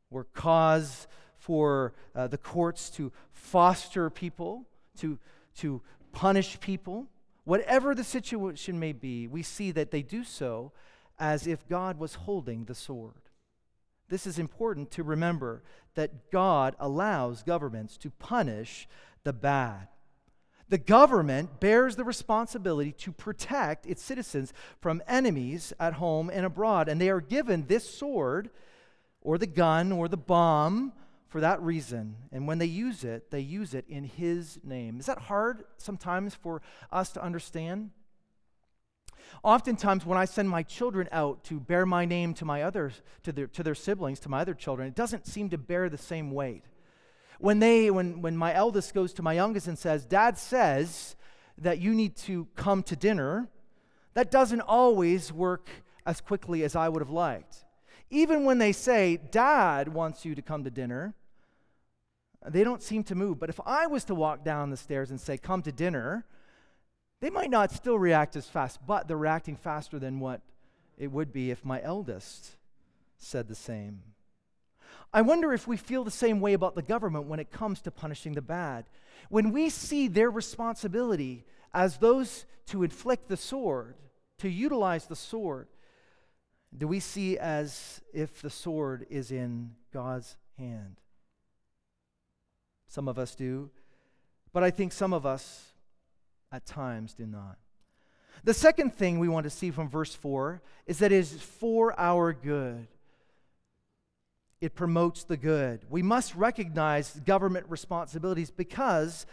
or 0.09 0.25
cause 0.33 1.07
for 1.37 1.93
uh, 2.15 2.27
the 2.27 2.37
courts 2.37 2.89
to 2.91 3.11
foster 3.31 4.09
people, 4.09 4.65
to, 4.99 5.17
to 5.57 5.81
punish 6.11 6.59
people. 6.59 7.07
Whatever 7.43 7.95
the 7.95 8.03
situation 8.03 8.79
may 8.79 8.91
be, 8.91 9.27
we 9.27 9.43
see 9.43 9.71
that 9.71 9.91
they 9.91 10.01
do 10.01 10.23
so 10.23 10.71
as 11.19 11.47
if 11.47 11.67
God 11.67 11.99
was 11.99 12.15
holding 12.15 12.65
the 12.65 12.75
sword. 12.75 13.13
This 14.09 14.27
is 14.27 14.39
important 14.39 14.91
to 14.91 15.03
remember 15.03 15.63
that 15.95 16.31
God 16.31 16.75
allows 16.79 17.43
governments 17.43 17.97
to 17.97 18.09
punish 18.09 18.87
the 19.23 19.33
bad. 19.33 19.87
The 20.69 20.77
government 20.77 21.59
bears 21.59 21.95
the 21.95 22.03
responsibility 22.03 22.91
to 22.93 23.11
protect 23.11 23.85
its 23.85 24.03
citizens 24.03 24.53
from 24.81 25.01
enemies 25.07 25.71
at 25.79 25.93
home 25.93 26.29
and 26.29 26.45
abroad, 26.45 26.89
and 26.89 26.99
they 26.99 27.09
are 27.09 27.21
given 27.21 27.67
this 27.67 27.89
sword 27.89 28.49
or 29.27 29.37
the 29.37 29.45
gun 29.45 29.91
or 29.91 30.07
the 30.07 30.15
bomb 30.15 30.93
for 31.27 31.41
that 31.41 31.61
reason. 31.61 32.15
And 32.31 32.47
when 32.47 32.59
they 32.59 32.65
use 32.65 33.03
it, 33.03 33.29
they 33.29 33.41
use 33.41 33.73
it 33.73 33.83
in 33.89 34.05
His 34.05 34.57
name. 34.63 35.01
Is 35.01 35.07
that 35.07 35.19
hard 35.19 35.65
sometimes 35.75 36.33
for 36.33 36.61
us 36.93 37.11
to 37.11 37.21
understand? 37.21 37.91
Oftentimes, 39.43 40.05
when 40.05 40.17
I 40.17 40.23
send 40.23 40.49
my 40.49 40.63
children 40.63 41.09
out 41.11 41.43
to 41.43 41.59
bear 41.59 41.85
my 41.85 42.05
name 42.05 42.33
to 42.35 42.45
my 42.45 42.61
others, 42.61 43.01
to 43.23 43.33
their, 43.33 43.47
to 43.47 43.63
their 43.63 43.75
siblings, 43.75 44.21
to 44.21 44.29
my 44.29 44.39
other 44.39 44.53
children, 44.53 44.87
it 44.87 44.95
doesn't 44.95 45.27
seem 45.27 45.49
to 45.49 45.57
bear 45.57 45.89
the 45.89 45.97
same 45.97 46.31
weight. 46.31 46.63
When 47.37 47.59
they, 47.59 47.91
when, 47.91 48.21
when 48.21 48.37
my 48.37 48.53
eldest 48.55 48.93
goes 48.93 49.11
to 49.15 49.21
my 49.21 49.33
youngest 49.33 49.67
and 49.67 49.77
says, 49.77 50.05
Dad 50.05 50.37
says 50.37 51.17
that 51.57 51.79
you 51.79 51.93
need 51.93 52.15
to 52.15 52.47
come 52.55 52.81
to 52.83 52.95
dinner, 52.95 53.49
that 54.13 54.31
doesn't 54.31 54.61
always 54.61 55.33
work 55.33 55.67
as 56.05 56.21
quickly 56.21 56.63
as 56.63 56.77
I 56.77 56.87
would 56.87 57.01
have 57.01 57.09
liked. 57.09 57.65
Even 58.09 58.45
when 58.45 58.57
they 58.57 58.71
say, 58.71 59.17
Dad 59.17 59.89
wants 59.89 60.23
you 60.25 60.35
to 60.35 60.41
come 60.41 60.63
to 60.63 60.69
dinner, 60.69 61.13
they 62.47 62.63
don't 62.63 62.81
seem 62.81 63.03
to 63.05 63.15
move. 63.15 63.39
But 63.39 63.49
if 63.49 63.59
I 63.65 63.87
was 63.87 64.05
to 64.05 64.15
walk 64.15 64.43
down 64.43 64.69
the 64.69 64.77
stairs 64.77 65.11
and 65.11 65.19
say, 65.19 65.37
Come 65.37 65.61
to 65.63 65.71
dinner, 65.71 66.25
they 67.19 67.29
might 67.29 67.49
not 67.49 67.71
still 67.71 67.99
react 67.99 68.35
as 68.35 68.47
fast, 68.47 68.79
but 68.85 69.07
they're 69.07 69.17
reacting 69.17 69.55
faster 69.55 69.99
than 69.99 70.19
what 70.19 70.41
it 70.97 71.11
would 71.11 71.33
be 71.33 71.51
if 71.51 71.65
my 71.65 71.81
eldest 71.81 72.55
said 73.17 73.47
the 73.47 73.55
same. 73.55 74.01
I 75.13 75.21
wonder 75.21 75.53
if 75.53 75.67
we 75.67 75.77
feel 75.77 76.03
the 76.03 76.11
same 76.11 76.39
way 76.39 76.53
about 76.53 76.75
the 76.75 76.81
government 76.81 77.25
when 77.25 77.39
it 77.39 77.51
comes 77.51 77.81
to 77.81 77.91
punishing 77.91 78.33
the 78.33 78.41
bad. 78.41 78.85
When 79.29 79.51
we 79.51 79.69
see 79.69 80.07
their 80.07 80.29
responsibility 80.29 81.45
as 81.73 81.97
those 81.97 82.45
to 82.67 82.83
inflict 82.83 83.27
the 83.27 83.37
sword, 83.37 83.95
to 84.39 84.49
utilize 84.49 85.05
the 85.05 85.15
sword, 85.15 85.67
do 86.75 86.87
we 86.87 86.99
see 86.99 87.37
as 87.37 88.01
if 88.13 88.41
the 88.41 88.49
sword 88.49 89.05
is 89.09 89.31
in 89.31 89.71
God's 89.93 90.35
hand? 90.57 90.97
Some 92.87 93.07
of 93.07 93.19
us 93.19 93.35
do, 93.35 93.69
but 94.53 94.63
I 94.63 94.71
think 94.71 94.91
some 94.91 95.13
of 95.13 95.25
us 95.25 95.73
at 96.51 96.65
times 96.65 97.13
do 97.13 97.25
not. 97.25 97.57
The 98.43 98.53
second 98.53 98.93
thing 98.95 99.19
we 99.19 99.29
want 99.29 99.43
to 99.45 99.49
see 99.49 99.71
from 99.71 99.89
verse 99.89 100.13
4 100.15 100.61
is 100.85 100.99
that 100.99 101.11
it 101.11 101.17
is 101.17 101.33
for 101.33 101.99
our 101.99 102.33
good. 102.33 102.87
It 104.61 104.73
promotes 104.73 105.23
the 105.23 105.37
good. 105.37 105.81
We 105.89 106.01
must 106.01 106.35
recognize 106.35 107.11
government 107.25 107.65
responsibilities 107.69 108.49
because 108.49 109.25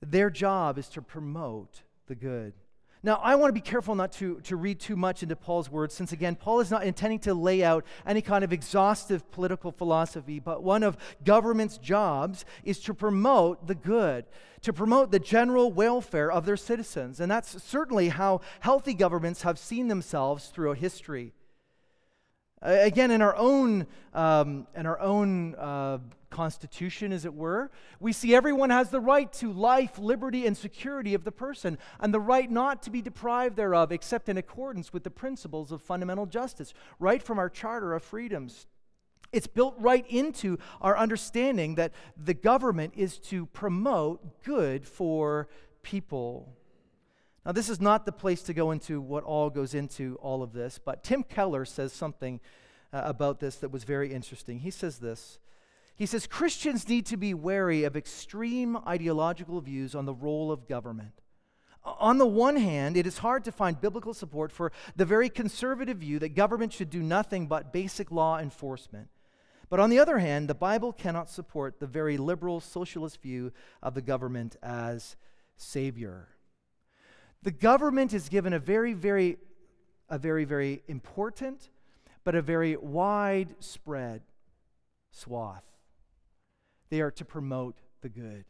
their 0.00 0.30
job 0.30 0.78
is 0.78 0.88
to 0.90 1.02
promote 1.02 1.82
the 2.06 2.14
good. 2.14 2.52
Now, 3.02 3.20
I 3.22 3.36
want 3.36 3.50
to 3.50 3.52
be 3.52 3.60
careful 3.60 3.94
not 3.94 4.10
to, 4.12 4.40
to 4.40 4.56
read 4.56 4.80
too 4.80 4.96
much 4.96 5.22
into 5.22 5.36
Paul's 5.36 5.70
words, 5.70 5.94
since 5.94 6.12
again, 6.12 6.34
Paul 6.34 6.60
is 6.60 6.70
not 6.70 6.84
intending 6.84 7.20
to 7.20 7.34
lay 7.34 7.62
out 7.62 7.84
any 8.06 8.22
kind 8.22 8.42
of 8.42 8.52
exhaustive 8.52 9.30
political 9.30 9.70
philosophy, 9.70 10.40
but 10.40 10.62
one 10.62 10.82
of 10.82 10.96
government's 11.24 11.78
jobs 11.78 12.44
is 12.64 12.80
to 12.80 12.94
promote 12.94 13.66
the 13.66 13.74
good, 13.74 14.24
to 14.62 14.72
promote 14.72 15.12
the 15.12 15.18
general 15.20 15.70
welfare 15.70 16.32
of 16.32 16.46
their 16.46 16.56
citizens. 16.56 17.20
And 17.20 17.30
that's 17.30 17.62
certainly 17.62 18.08
how 18.08 18.40
healthy 18.60 18.94
governments 18.94 19.42
have 19.42 19.58
seen 19.58 19.88
themselves 19.88 20.48
throughout 20.48 20.78
history. 20.78 21.35
Again, 22.62 23.10
in 23.10 23.20
our 23.20 23.36
own, 23.36 23.86
um, 24.14 24.66
in 24.74 24.86
our 24.86 24.98
own 24.98 25.54
uh, 25.56 25.98
constitution, 26.30 27.12
as 27.12 27.26
it 27.26 27.34
were, 27.34 27.70
we 28.00 28.12
see 28.12 28.34
everyone 28.34 28.70
has 28.70 28.88
the 28.88 29.00
right 29.00 29.30
to 29.34 29.52
life, 29.52 29.98
liberty, 29.98 30.46
and 30.46 30.56
security 30.56 31.12
of 31.12 31.24
the 31.24 31.32
person, 31.32 31.76
and 32.00 32.14
the 32.14 32.20
right 32.20 32.50
not 32.50 32.82
to 32.84 32.90
be 32.90 33.02
deprived 33.02 33.56
thereof, 33.56 33.92
except 33.92 34.28
in 34.28 34.38
accordance 34.38 34.92
with 34.92 35.04
the 35.04 35.10
principles 35.10 35.70
of 35.70 35.82
fundamental 35.82 36.24
justice, 36.24 36.72
right 36.98 37.22
from 37.22 37.38
our 37.38 37.50
Charter 37.50 37.92
of 37.92 38.02
Freedoms. 38.02 38.66
It's 39.32 39.46
built 39.46 39.74
right 39.78 40.06
into 40.08 40.58
our 40.80 40.96
understanding 40.96 41.74
that 41.74 41.92
the 42.16 42.34
government 42.34 42.94
is 42.96 43.18
to 43.18 43.46
promote 43.46 44.42
good 44.44 44.86
for 44.86 45.48
people. 45.82 46.56
Now, 47.46 47.52
this 47.52 47.70
is 47.70 47.80
not 47.80 48.04
the 48.04 48.12
place 48.12 48.42
to 48.42 48.52
go 48.52 48.72
into 48.72 49.00
what 49.00 49.22
all 49.22 49.50
goes 49.50 49.72
into 49.72 50.18
all 50.20 50.42
of 50.42 50.52
this, 50.52 50.80
but 50.84 51.04
Tim 51.04 51.22
Keller 51.22 51.64
says 51.64 51.92
something 51.92 52.40
uh, 52.92 53.02
about 53.04 53.38
this 53.38 53.54
that 53.56 53.70
was 53.70 53.84
very 53.84 54.12
interesting. 54.12 54.58
He 54.58 54.72
says 54.72 54.98
this 54.98 55.38
He 55.94 56.06
says, 56.06 56.26
Christians 56.26 56.88
need 56.88 57.06
to 57.06 57.16
be 57.16 57.34
wary 57.34 57.84
of 57.84 57.96
extreme 57.96 58.76
ideological 58.84 59.60
views 59.60 59.94
on 59.94 60.06
the 60.06 60.12
role 60.12 60.50
of 60.50 60.66
government. 60.66 61.22
On 61.84 62.18
the 62.18 62.26
one 62.26 62.56
hand, 62.56 62.96
it 62.96 63.06
is 63.06 63.18
hard 63.18 63.44
to 63.44 63.52
find 63.52 63.80
biblical 63.80 64.12
support 64.12 64.50
for 64.50 64.72
the 64.96 65.04
very 65.04 65.28
conservative 65.28 65.98
view 65.98 66.18
that 66.18 66.30
government 66.30 66.72
should 66.72 66.90
do 66.90 67.00
nothing 67.00 67.46
but 67.46 67.72
basic 67.72 68.10
law 68.10 68.40
enforcement. 68.40 69.06
But 69.68 69.78
on 69.78 69.90
the 69.90 70.00
other 70.00 70.18
hand, 70.18 70.48
the 70.48 70.54
Bible 70.54 70.92
cannot 70.92 71.30
support 71.30 71.78
the 71.78 71.86
very 71.86 72.16
liberal 72.16 72.58
socialist 72.58 73.22
view 73.22 73.52
of 73.84 73.94
the 73.94 74.02
government 74.02 74.56
as 74.64 75.14
Savior. 75.56 76.26
The 77.46 77.52
government 77.52 78.12
is 78.12 78.28
given 78.28 78.52
a 78.54 78.58
very, 78.58 78.92
very, 78.92 79.36
a 80.10 80.18
very, 80.18 80.44
very 80.44 80.82
important, 80.88 81.70
but 82.24 82.34
a 82.34 82.42
very 82.42 82.76
widespread 82.76 84.22
swath. 85.12 85.62
They 86.90 87.00
are 87.00 87.12
to 87.12 87.24
promote 87.24 87.76
the 88.00 88.08
good. 88.08 88.46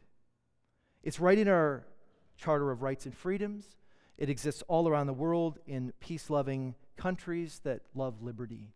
It's 1.03 1.19
right 1.19 1.37
in 1.37 1.47
our 1.47 1.85
Charter 2.37 2.71
of 2.71 2.81
Rights 2.81 3.05
and 3.05 3.15
Freedoms. 3.15 3.75
It 4.17 4.31
exists 4.31 4.63
all 4.67 4.87
around 4.87 5.05
the 5.05 5.13
world 5.13 5.59
in 5.67 5.93
peace 5.99 6.31
loving 6.31 6.73
countries 6.95 7.61
that 7.65 7.81
love 7.93 8.23
liberty. 8.23 8.73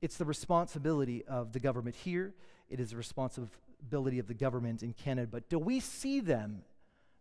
It's 0.00 0.16
the 0.16 0.24
responsibility 0.24 1.22
of 1.26 1.52
the 1.52 1.60
government 1.60 1.96
here, 1.96 2.32
it 2.70 2.80
is 2.80 2.92
the 2.92 2.96
responsibility 2.96 4.18
of 4.20 4.26
the 4.26 4.32
government 4.32 4.82
in 4.82 4.94
Canada. 4.94 5.28
But 5.30 5.50
do 5.50 5.58
we 5.58 5.80
see 5.80 6.20
them 6.20 6.62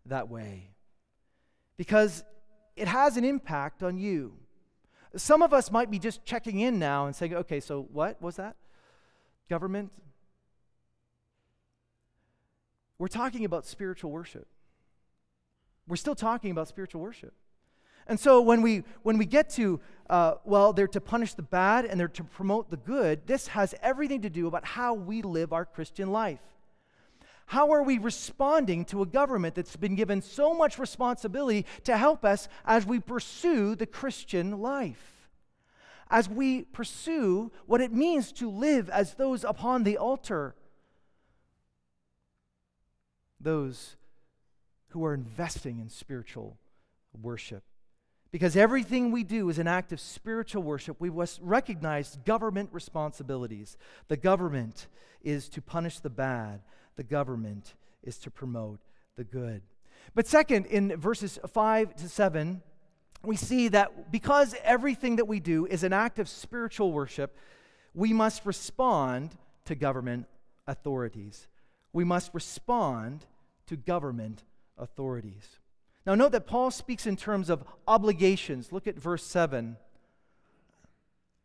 that 0.06 0.30
way? 0.30 0.70
Because 1.80 2.26
it 2.76 2.90
has 2.90 3.16
an 3.16 3.24
impact 3.24 3.84
on 3.84 3.98
you. 3.98 4.34
Some 5.16 5.42
of 5.42 5.54
us 5.54 5.72
might 5.72 5.90
be 5.90 5.98
just 5.98 6.26
checking 6.26 6.60
in 6.60 6.78
now 6.78 7.06
and 7.06 7.16
saying, 7.16 7.34
okay, 7.34 7.62
so 7.62 7.88
what 7.94 8.22
was 8.22 8.36
that? 8.36 8.58
Government? 9.50 9.90
We're 12.98 13.08
talking 13.08 13.46
about 13.46 13.66
spiritual 13.66 14.12
worship. 14.12 14.46
We're 15.88 15.96
still 15.96 16.16
talking 16.16 16.52
about 16.52 16.68
spiritual 16.68 17.00
worship. 17.00 17.34
And 18.08 18.20
so 18.20 18.42
when 18.42 18.62
we 18.62 18.84
when 19.04 19.18
we 19.18 19.26
get 19.26 19.50
to 19.52 19.80
uh, 20.10 20.34
well, 20.44 20.74
they're 20.74 20.88
to 20.90 21.00
punish 21.00 21.36
the 21.36 21.44
bad 21.44 21.86
and 21.86 21.98
they're 21.98 22.10
to 22.10 22.26
promote 22.26 22.70
the 22.70 22.78
good. 22.78 23.26
This 23.26 23.48
has 23.48 23.74
everything 23.82 24.24
to 24.24 24.30
do 24.30 24.48
about 24.48 24.66
how 24.66 24.96
we 24.96 25.22
live 25.22 25.54
our 25.54 25.64
Christian 25.64 26.12
life. 26.12 26.42
How 27.50 27.72
are 27.72 27.82
we 27.82 27.98
responding 27.98 28.86
to 28.86 29.02
a 29.02 29.08
government 29.08 29.56
that's 29.56 29.76
been 29.76 29.96
given 29.96 30.22
so 30.22 30.54
much 30.54 30.78
responsibility 30.78 31.66
to 31.86 31.98
help 31.98 32.24
us 32.24 32.48
as 32.64 32.86
we 32.86 33.00
pursue 33.00 33.74
the 33.74 33.88
Christian 33.88 34.60
life? 34.62 35.28
As 36.12 36.30
we 36.30 36.62
pursue 36.62 37.52
what 37.66 37.82
it 37.82 37.92
means 37.92 38.32
to 38.34 38.52
live 38.52 38.88
as 38.92 39.16
those 39.16 39.44
upon 39.44 39.84
the 39.84 39.98
altar, 39.98 40.54
those 43.42 43.96
who 44.90 45.04
are 45.04 45.16
investing 45.16 45.80
in 45.80 45.90
spiritual 45.90 46.60
worship. 47.20 47.64
Because 48.30 48.56
everything 48.56 49.12
we 49.12 49.24
do 49.24 49.50
is 49.50 49.58
an 49.58 49.68
act 49.68 49.92
of 49.92 50.00
spiritual 50.00 50.62
worship. 50.62 50.98
We 51.00 51.10
recognize 51.42 52.20
government 52.28 52.70
responsibilities. 52.72 53.76
The 54.08 54.18
government 54.18 54.86
is 55.24 55.50
to 55.50 55.64
punish 55.64 55.98
the 55.98 56.12
bad, 56.12 56.62
the 57.00 57.04
government 57.06 57.76
is 58.04 58.18
to 58.18 58.30
promote 58.30 58.82
the 59.16 59.24
good. 59.24 59.62
But 60.16 60.28
second, 60.28 60.66
in 60.66 60.98
verses 60.98 61.40
5 61.48 61.96
to 61.96 62.10
7, 62.10 62.62
we 63.24 63.38
see 63.38 63.70
that 63.70 64.12
because 64.12 64.54
everything 64.66 65.16
that 65.16 65.24
we 65.24 65.40
do 65.40 65.66
is 65.66 65.86
an 65.86 65.94
act 65.94 66.20
of 66.20 66.28
spiritual 66.28 66.92
worship, 66.92 67.38
we 67.94 68.12
must 68.12 68.46
respond 68.46 69.38
to 69.64 69.76
government 69.76 70.26
authorities. 70.68 71.48
We 71.94 72.04
must 72.04 72.34
respond 72.34 73.26
to 73.68 73.78
government 73.78 74.44
authorities. 74.78 75.48
Now, 76.06 76.16
note 76.16 76.34
that 76.34 76.48
Paul 76.48 76.70
speaks 76.70 77.08
in 77.08 77.16
terms 77.16 77.50
of 77.50 77.64
obligations. 77.88 78.74
Look 78.74 78.88
at 78.88 79.00
verse 79.00 79.24
7 79.24 79.78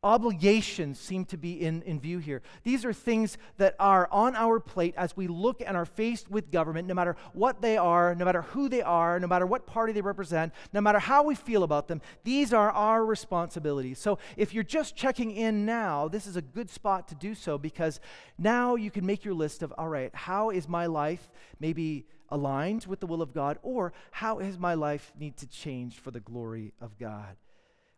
obligations 0.05 1.01
seem 1.01 1.25
to 1.25 1.37
be 1.37 1.61
in, 1.61 1.83
in 1.83 1.99
view 1.99 2.19
here. 2.19 2.43
These 2.63 2.85
are 2.85 2.93
things 2.93 3.39
that 3.57 3.75
are 3.81 4.07
on 4.13 4.37
our 4.37 4.61
plate 4.61 4.95
as 4.97 5.17
we 5.17 5.27
look 5.27 5.63
and 5.67 5.77
are 5.77 5.87
faced 5.87 6.31
with 6.31 6.53
government, 6.53 6.87
no 6.87 6.95
matter 6.95 7.17
what 7.33 7.63
they 7.63 7.77
are, 7.77 8.15
no 8.15 8.25
matter 8.25 8.43
who 8.43 8.69
they 8.69 8.83
are, 8.83 9.19
no 9.19 9.27
matter 9.27 9.47
what 9.47 9.67
party 9.67 9.93
they 9.93 10.03
represent, 10.03 10.53
no 10.73 10.81
matter 10.81 10.99
how 10.99 11.23
we 11.23 11.35
feel 11.35 11.63
about 11.63 11.89
them. 11.89 12.03
These 12.23 12.53
are 12.53 12.71
our 12.71 13.05
responsibilities. 13.05 13.99
So 13.99 14.19
if 14.37 14.53
you're 14.53 14.63
just 14.63 14.95
checking 14.95 15.31
in 15.33 15.65
now, 15.65 16.07
this 16.07 16.27
is 16.27 16.37
a 16.37 16.43
good 16.43 16.69
spot 16.69 17.09
to 17.09 17.15
do 17.15 17.35
so 17.35 17.57
because 17.57 17.99
now 18.39 18.75
you 18.75 18.91
can 18.91 19.07
make 19.07 19.25
your 19.25 19.35
list 19.35 19.63
of, 19.63 19.73
all 19.79 19.89
right, 19.89 20.15
how 20.15 20.51
is 20.51 20.69
my 20.69 20.87
life 20.87 21.31
maybe 21.59 22.07
aligned 22.29 22.85
with 22.87 23.01
the 23.01 23.07
will 23.07 23.23
of 23.23 23.33
God, 23.33 23.59
or 23.63 23.93
how 24.11 24.39
does 24.39 24.59
my 24.59 24.75
life 24.75 25.13
need 25.19 25.37
to 25.39 25.47
change 25.47 25.99
for 25.99 26.11
the 26.11 26.21
glory 26.21 26.73
of 26.81 26.99
God? 26.99 27.37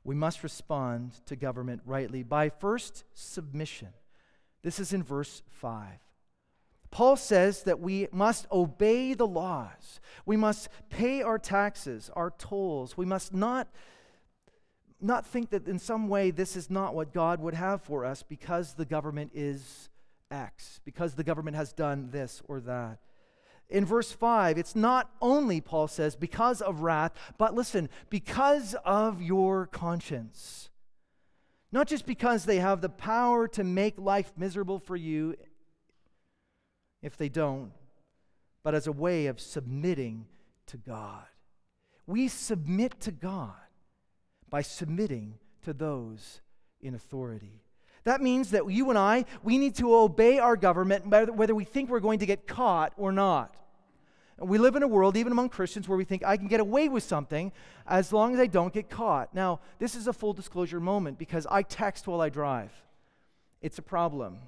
We 0.07 0.15
must 0.15 0.45
respond 0.45 1.13
to 1.27 1.35
government 1.35 1.83
rightly 1.85 2.23
by 2.23 2.49
first 2.49 3.05
submission. 3.13 3.89
This 4.63 4.79
is 4.79 4.93
in 4.93 5.03
verse 5.03 5.43
5. 5.51 5.89
Paul 6.91 7.17
says 7.17 7.65
that 7.65 7.81
we 7.81 8.07
must 8.13 8.47
obey 8.53 9.15
the 9.15 9.27
laws. 9.27 10.01
We 10.25 10.37
must 10.37 10.69
pay 10.91 11.23
our 11.23 11.39
taxes, 11.39 12.09
our 12.15 12.31
tolls. 12.31 12.97
We 12.97 13.05
must 13.05 13.35
not, 13.35 13.69
not 15.01 15.27
think 15.27 15.51
that 15.51 15.67
in 15.67 15.81
some 15.81 16.09
way 16.09 16.31
this 16.31 16.55
is 16.55 16.71
not 16.71 16.95
what 16.95 17.13
God 17.13 17.41
would 17.41 17.55
have 17.55 17.83
for 17.83 18.05
us 18.05 18.23
because 18.23 18.75
the 18.75 18.85
government 18.85 19.33
is 19.35 19.91
X, 20.31 20.81
because 20.85 21.15
the 21.15 21.25
government 21.25 21.57
has 21.57 21.73
done 21.73 22.11
this 22.13 22.43
or 22.47 22.61
that. 22.61 22.99
In 23.69 23.85
verse 23.85 24.13
5, 24.13 24.59
it's 24.59 24.77
not 24.77 25.11
only, 25.21 25.61
Paul 25.61 25.89
says, 25.89 26.15
because 26.15 26.61
of 26.63 26.81
wrath, 26.81 27.13
but 27.37 27.55
listen, 27.55 27.89
because 28.11 28.77
of 28.85 29.21
your 29.21 29.67
conscience. 29.67 30.71
Not 31.73 31.89
just 31.89 32.07
because 32.07 32.45
they 32.45 32.59
have 32.59 32.81
the 32.81 32.89
power 32.89 33.49
to 33.49 33.65
make 33.65 33.99
life 33.99 34.33
miserable 34.37 34.79
for 34.79 34.95
you 34.95 35.35
if 37.03 37.17
they 37.17 37.29
don't, 37.29 37.73
but 38.63 38.75
as 38.75 38.87
a 38.87 38.93
way 38.93 39.27
of 39.27 39.41
submitting 39.41 40.27
to 40.67 40.77
God. 40.77 41.25
We 42.07 42.29
submit 42.29 43.01
to 43.01 43.11
God 43.11 43.53
by 44.49 44.63
submitting 44.63 45.35
to 45.63 45.73
those 45.73 46.41
in 46.81 46.95
authority. 46.95 47.66
That 48.07 48.23
means 48.23 48.53
that 48.53 48.71
you 48.71 48.89
and 48.91 48.97
I, 48.97 49.25
we 49.43 49.59
need 49.59 49.75
to 49.77 49.93
obey 49.93 50.39
our 50.39 50.57
government 50.57 51.09
whether 51.09 51.57
we 51.57 51.65
think 51.65 51.91
we're 51.91 51.99
going 51.99 52.21
to 52.21 52.27
get 52.27 52.47
caught 52.47 52.93
or 52.97 53.11
not. 53.11 53.57
We 54.39 54.59
live 54.59 54.77
in 54.77 54.85
a 54.85 54.89
world, 54.89 55.17
even 55.17 55.33
among 55.33 55.49
Christians, 55.49 55.89
where 55.89 55.99
we 55.99 56.05
think 56.05 56.25
I 56.25 56.37
can 56.37 56.47
get 56.47 56.61
away 56.61 56.89
with 56.89 57.03
something 57.03 57.51
as 57.85 58.13
long 58.13 58.33
as 58.33 58.39
I 58.39 58.47
don't 58.47 58.73
get 58.73 58.89
caught. 58.89 59.35
Now, 59.35 59.59
this 59.81 59.97
is 59.97 60.07
a 60.07 60.13
full 60.13 60.35
disclosure 60.35 60.79
moment 60.79 61.19
because 61.19 61.49
I 61.51 61.63
text 61.63 62.07
while 62.07 62.21
I 62.21 62.29
drive. 62.29 62.71
It's 63.61 63.79
a 63.79 63.83
problem. 63.83 64.39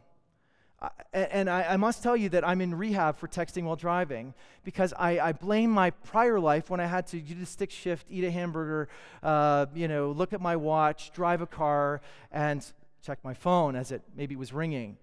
and 1.13 1.51
I, 1.51 1.65
I, 1.71 1.77
must 1.79 2.05
tell 2.05 2.17
you 2.17 2.29
that 2.29 2.47
I'm 2.47 2.61
in 2.61 2.73
rehab 2.77 3.17
for 3.17 3.27
texting 3.27 3.65
while 3.65 3.75
driving 3.75 4.35
because 4.63 4.95
I, 4.97 5.19
I 5.19 5.33
blame 5.33 5.71
my 5.71 5.91
prior 5.91 6.39
life 6.39 6.71
when 6.71 6.79
I 6.79 6.87
had 6.87 7.09
to 7.09 7.19
do 7.19 7.35
the 7.35 7.47
stick 7.47 7.73
shift, 7.73 8.07
eat 8.09 8.23
a 8.23 8.31
hamburger, 8.31 8.89
uh, 9.21 9.67
you 9.75 9.89
know, 9.89 10.13
look 10.13 10.33
at 10.33 10.41
my 10.41 10.55
watch, 10.55 11.11
drive 11.11 11.41
a 11.41 11.49
car, 11.49 12.01
and 12.31 12.65
check 13.03 13.19
my 13.25 13.35
phone 13.35 13.77
as 13.77 13.93
it 13.93 14.03
maybe 14.17 14.37
was 14.37 14.53
ringing. 14.53 14.97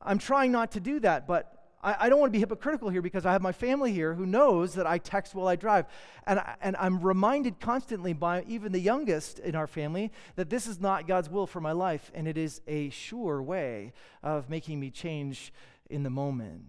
I'm 0.00 0.18
trying 0.18 0.52
not 0.52 0.72
to 0.72 0.80
do 0.80 1.00
that, 1.00 1.26
but 1.26 1.58
I, 1.82 1.96
I 2.00 2.08
don't 2.08 2.20
want 2.20 2.32
to 2.32 2.36
be 2.36 2.40
hypocritical 2.40 2.88
here 2.88 3.02
because 3.02 3.26
I 3.26 3.32
have 3.32 3.42
my 3.42 3.52
family 3.52 3.92
here 3.92 4.14
who 4.14 4.26
knows 4.26 4.74
that 4.74 4.86
I 4.86 4.98
text 4.98 5.34
while 5.34 5.48
I 5.48 5.56
drive. 5.56 5.86
And, 6.26 6.38
I, 6.38 6.56
and 6.60 6.76
I'm 6.76 7.00
reminded 7.00 7.60
constantly 7.60 8.12
by 8.12 8.44
even 8.48 8.72
the 8.72 8.80
youngest 8.80 9.38
in 9.38 9.54
our 9.54 9.66
family 9.66 10.12
that 10.36 10.50
this 10.50 10.66
is 10.66 10.80
not 10.80 11.06
God's 11.06 11.28
will 11.28 11.46
for 11.46 11.60
my 11.60 11.72
life, 11.72 12.10
and 12.14 12.26
it 12.26 12.36
is 12.36 12.60
a 12.66 12.90
sure 12.90 13.42
way 13.42 13.92
of 14.22 14.50
making 14.50 14.80
me 14.80 14.90
change 14.90 15.52
in 15.88 16.02
the 16.02 16.10
moment. 16.10 16.62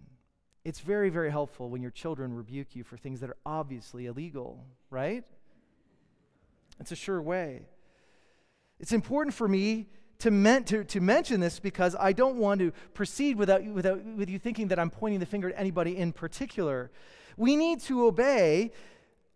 It's 0.64 0.80
very, 0.80 1.08
very 1.08 1.30
helpful 1.30 1.70
when 1.70 1.82
your 1.82 1.90
children 1.90 2.34
rebuke 2.34 2.76
you 2.76 2.84
for 2.84 2.96
things 2.96 3.20
that 3.20 3.30
are 3.30 3.36
obviously 3.46 4.06
illegal, 4.06 4.64
right? 4.90 5.24
It's 6.78 6.92
a 6.92 6.96
sure 6.96 7.20
way. 7.20 7.62
It's 8.78 8.92
important 8.92 9.34
for 9.34 9.48
me 9.48 9.88
to, 10.20 10.60
to, 10.66 10.84
to 10.84 11.00
mention 11.00 11.40
this 11.40 11.60
because 11.60 11.96
I 11.98 12.12
don't 12.12 12.36
want 12.36 12.60
to 12.60 12.72
proceed 12.94 13.36
without, 13.36 13.64
without 13.64 14.04
with 14.04 14.30
you 14.30 14.38
thinking 14.38 14.68
that 14.68 14.78
I'm 14.78 14.90
pointing 14.90 15.20
the 15.20 15.26
finger 15.26 15.50
at 15.50 15.58
anybody 15.58 15.96
in 15.96 16.12
particular. 16.12 16.90
We 17.36 17.56
need 17.56 17.80
to 17.82 18.06
obey 18.06 18.72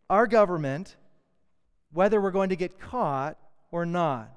our 0.09 0.27
government 0.27 0.97
whether 1.93 2.21
we're 2.21 2.31
going 2.31 2.49
to 2.49 2.57
get 2.57 2.79
caught 2.79 3.39
or 3.71 3.87
not. 3.87 4.31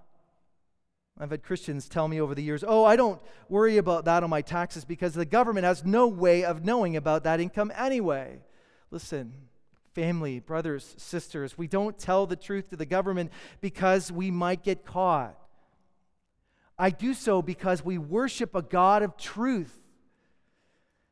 I've 1.19 1.31
had 1.31 1.41
Christians 1.41 1.89
tell 1.89 2.07
me 2.07 2.21
over 2.21 2.35
the 2.35 2.43
years, 2.43 2.63
oh, 2.65 2.85
I 2.85 2.95
don't 2.95 3.19
worry 3.49 3.77
about 3.77 4.05
that 4.05 4.23
on 4.23 4.29
my 4.29 4.41
taxes 4.41 4.85
because 4.85 5.15
the 5.15 5.25
government 5.25 5.65
has 5.65 5.83
no 5.83 6.07
way 6.07 6.45
of 6.45 6.63
knowing 6.63 6.95
about 6.95 7.23
that 7.23 7.39
income 7.39 7.71
anyway. 7.75 8.39
Listen, 8.91 9.33
family, 9.95 10.39
brothers, 10.39 10.93
sisters, 10.97 11.57
we 11.57 11.67
don't 11.67 11.97
tell 11.97 12.27
the 12.27 12.35
truth 12.35 12.69
to 12.69 12.75
the 12.75 12.85
government 12.85 13.31
because 13.61 14.11
we 14.11 14.29
might 14.29 14.63
get 14.63 14.85
caught. 14.85 15.35
I 16.79 16.89
do 16.89 17.13
so 17.13 17.41
because 17.41 17.83
we 17.83 17.97
worship 17.97 18.53
a 18.55 18.61
God 18.61 19.01
of 19.03 19.17
truth. 19.17 19.73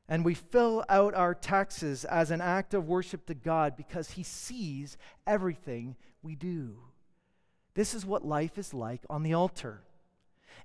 And 0.08 0.24
we 0.24 0.36
fill 0.36 0.86
out 0.88 1.16
our 1.16 1.34
taxes 1.34 2.06
as 2.06 2.30
an 2.30 2.40
act 2.40 2.76
of 2.76 2.88
worship 2.88 3.26
to 3.26 3.34
God 3.34 3.76
because 3.76 4.12
He 4.12 4.22
sees 4.22 4.98
everything 5.26 5.96
we 6.22 6.36
do. 6.36 6.78
This 7.74 7.96
is 7.96 8.06
what 8.06 8.24
life 8.24 8.60
is 8.60 8.72
like 8.72 9.02
on 9.10 9.24
the 9.24 9.34
altar. 9.34 9.82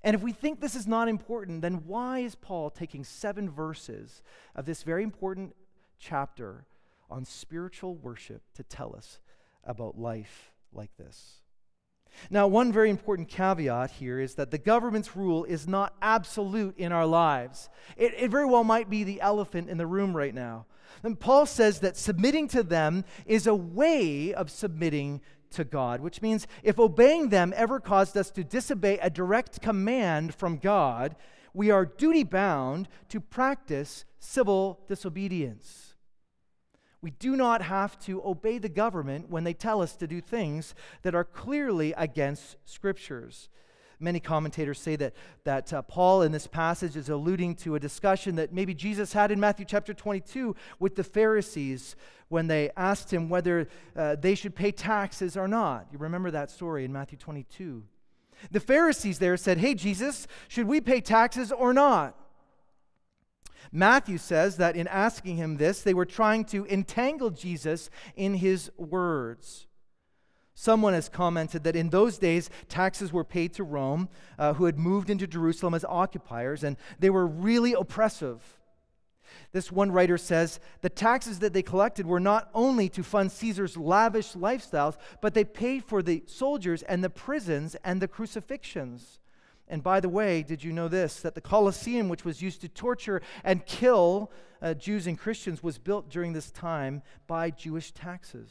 And 0.03 0.15
if 0.15 0.23
we 0.23 0.33
think 0.33 0.61
this 0.61 0.75
is 0.75 0.87
not 0.87 1.09
important, 1.09 1.63
then 1.63 1.87
why 1.87 2.21
is 2.21 2.35
Paul 2.35 2.71
taking 2.71 3.03
seven 3.03 3.51
verses 3.51 4.23
of 4.55 4.67
this 4.67 4.83
very 4.83 5.03
important 5.03 5.55
chapter 5.99 6.67
on 7.11 7.25
spiritual 7.25 7.97
worship 7.97 8.43
to 8.55 8.63
tell 8.63 8.95
us 8.95 9.21
about 9.65 9.99
life 9.99 10.53
like 10.73 10.95
this? 10.99 11.40
Now, 12.31 12.47
one 12.47 12.73
very 12.73 12.91
important 12.91 13.29
caveat 13.29 13.93
here 13.93 14.21
is 14.21 14.35
that 14.35 14.51
the 14.51 14.59
government's 14.59 15.17
rule 15.17 15.45
is 15.45 15.67
not 15.67 15.95
absolute 16.03 16.77
in 16.77 16.93
our 16.93 17.07
lives. 17.07 17.69
It, 17.97 18.15
it, 18.17 18.31
very 18.31 18.47
well 18.47 18.65
might 18.65 18.91
be 18.91 19.05
the 19.05 19.21
elephant 19.21 19.71
in 19.71 19.79
the 19.79 19.87
room 19.87 20.17
right 20.17 20.35
now. 20.35 20.67
And 21.03 21.19
Paul 21.19 21.47
says 21.47 21.81
that 21.81 21.97
submitting 21.97 22.49
to 22.49 22.63
them 22.63 23.05
is 23.27 23.47
a 23.47 23.55
way 23.55 24.35
of 24.35 24.51
submitting 24.51 25.21
to 25.53 25.65
God, 25.65 26.01
which 26.01 26.23
means 26.23 26.47
if 26.63 26.79
obeying 26.79 27.29
them 27.29 27.53
ever 27.57 27.81
caused 27.81 28.17
us 28.17 28.31
to 28.33 28.45
disobey 28.45 28.99
a 28.99 29.11
direct 29.11 29.61
command 29.61 30.35
from 30.35 30.59
God, 30.59 31.17
we 31.53 31.71
are 31.71 31.85
duty 31.85 32.23
bound 32.23 32.89
to 33.09 33.21
practice 33.21 34.05
civil 34.19 34.81
disobedience. 34.89 35.90
We 37.03 37.13
do 37.13 37.35
not 37.35 37.63
have 37.63 37.99
to 38.01 38.23
obey 38.25 38.59
the 38.59 38.69
government 38.69 39.31
when 39.31 39.45
they 39.45 39.55
tell 39.55 39.81
us 39.81 39.97
to 39.97 40.07
do 40.07 40.21
things 40.21 40.75
that 41.03 41.15
are 41.15 41.25
clearly 41.25 41.95
against 41.97 42.57
scriptures. 42.67 43.49
Many 44.03 44.19
commentators 44.19 44.81
say 44.81 44.97
that, 44.97 45.15
that 45.45 45.73
uh, 45.73 45.83
Paul 45.83 46.23
in 46.23 46.33
this 46.33 46.47
passage 46.47 46.97
is 46.97 47.11
alluding 47.11 47.55
to 47.57 47.75
a 47.75 47.81
discussion 47.81 48.37
that 48.37 48.53
maybe 48.53 48.75
Jesus 48.75 49.13
had 49.13 49.31
in 49.31 49.39
Matthew 49.39 49.67
chapter 49.67 49.93
22 49.93 50.57
with 50.79 50.95
the 50.97 51.05
Pharisees 51.05 51.97
when 52.29 52.47
they 52.47 52.71
asked 52.77 53.13
him 53.13 53.29
whether 53.29 53.69
uh, 53.95 54.17
they 54.17 54.35
should 54.35 54.55
pay 54.55 54.73
taxes 54.73 55.37
or 55.37 55.47
not. 55.47 55.87
You 55.93 55.99
remember 55.99 56.31
that 56.31 56.51
story 56.51 56.85
in 56.85 56.93
Matthew 56.93 57.19
22. 57.19 57.83
The 58.51 58.61
Pharisees 58.61 59.19
there 59.19 59.37
said, 59.37 59.59
Hey, 59.59 59.75
Jesus, 59.75 60.27
should 60.49 60.67
we 60.67 60.81
pay 60.81 61.03
taxes 61.03 61.53
or 61.53 61.75
not? 61.75 62.17
Matthew 63.73 64.19
says 64.19 64.57
that 64.57 64.77
in 64.77 64.89
asking 64.89 65.37
him 65.37 65.57
this, 65.57 65.83
they 65.83 65.95
were 65.95 66.07
trying 66.07 66.45
to 66.47 66.67
entangle 66.67 67.31
Jesus 67.31 67.91
in 68.17 68.35
his 68.35 68.71
words. 68.77 69.67
Someone 70.55 70.93
has 70.93 71.09
commented 71.09 71.65
that 71.65 71.77
in 71.77 71.91
those 71.91 72.19
days, 72.19 72.51
taxes 72.69 73.13
were 73.13 73.25
paid 73.25 73.55
to 73.55 73.65
Rome, 73.65 74.09
uh, 74.39 74.55
who 74.55 74.67
had 74.67 74.79
moved 74.79 75.09
into 75.09 75.27
Jerusalem 75.27 75.75
as 75.75 75.85
occupiers, 75.85 76.65
and 76.65 76.77
they 76.99 77.11
were 77.11 77.27
really 77.27 77.73
oppressive. 77.73 78.43
This 79.53 79.71
one 79.71 79.93
writer 79.93 80.19
says 80.19 80.61
the 80.81 80.89
taxes 80.89 81.39
that 81.39 81.53
they 81.53 81.63
collected 81.63 82.05
were 82.05 82.21
not 82.21 82.51
only 82.53 82.89
to 82.91 83.03
fund 83.03 83.31
Caesar's 83.33 83.77
lavish 83.77 84.33
lifestyles, 84.33 84.97
but 85.21 85.35
they 85.35 85.45
paid 85.45 85.85
for 85.85 86.03
the 86.03 86.25
soldiers 86.27 86.83
and 86.83 87.03
the 87.03 87.11
prisons 87.11 87.77
and 87.85 88.03
the 88.03 88.09
crucifixions. 88.09 89.20
And 89.71 89.85
by 89.85 90.01
the 90.01 90.09
way, 90.09 90.43
did 90.43 90.65
you 90.65 90.73
know 90.73 90.89
this? 90.89 91.21
That 91.21 91.37
the 91.37 91.41
Colosseum, 91.41 92.09
which 92.09 92.25
was 92.25 92.43
used 92.43 92.61
to 92.63 92.69
torture 92.69 93.23
and 93.45 93.65
kill 93.65 94.33
uh, 94.61 94.75
Jews 94.75 95.07
and 95.07 95.17
Christians, 95.17 95.63
was 95.63 95.79
built 95.79 96.11
during 96.11 96.33
this 96.33 96.51
time 96.51 97.03
by 97.29 97.51
Jewish 97.51 97.93
taxes. 97.93 98.51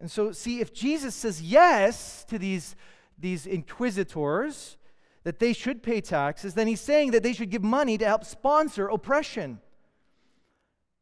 And 0.00 0.10
so, 0.10 0.32
see, 0.32 0.60
if 0.60 0.74
Jesus 0.74 1.14
says 1.14 1.40
yes 1.40 2.24
to 2.24 2.38
these, 2.40 2.74
these 3.16 3.46
inquisitors, 3.46 4.76
that 5.22 5.38
they 5.38 5.52
should 5.52 5.80
pay 5.82 6.00
taxes, 6.00 6.54
then 6.54 6.66
he's 6.66 6.80
saying 6.80 7.12
that 7.12 7.22
they 7.22 7.32
should 7.32 7.50
give 7.50 7.62
money 7.62 7.96
to 7.96 8.04
help 8.04 8.24
sponsor 8.24 8.88
oppression. 8.88 9.60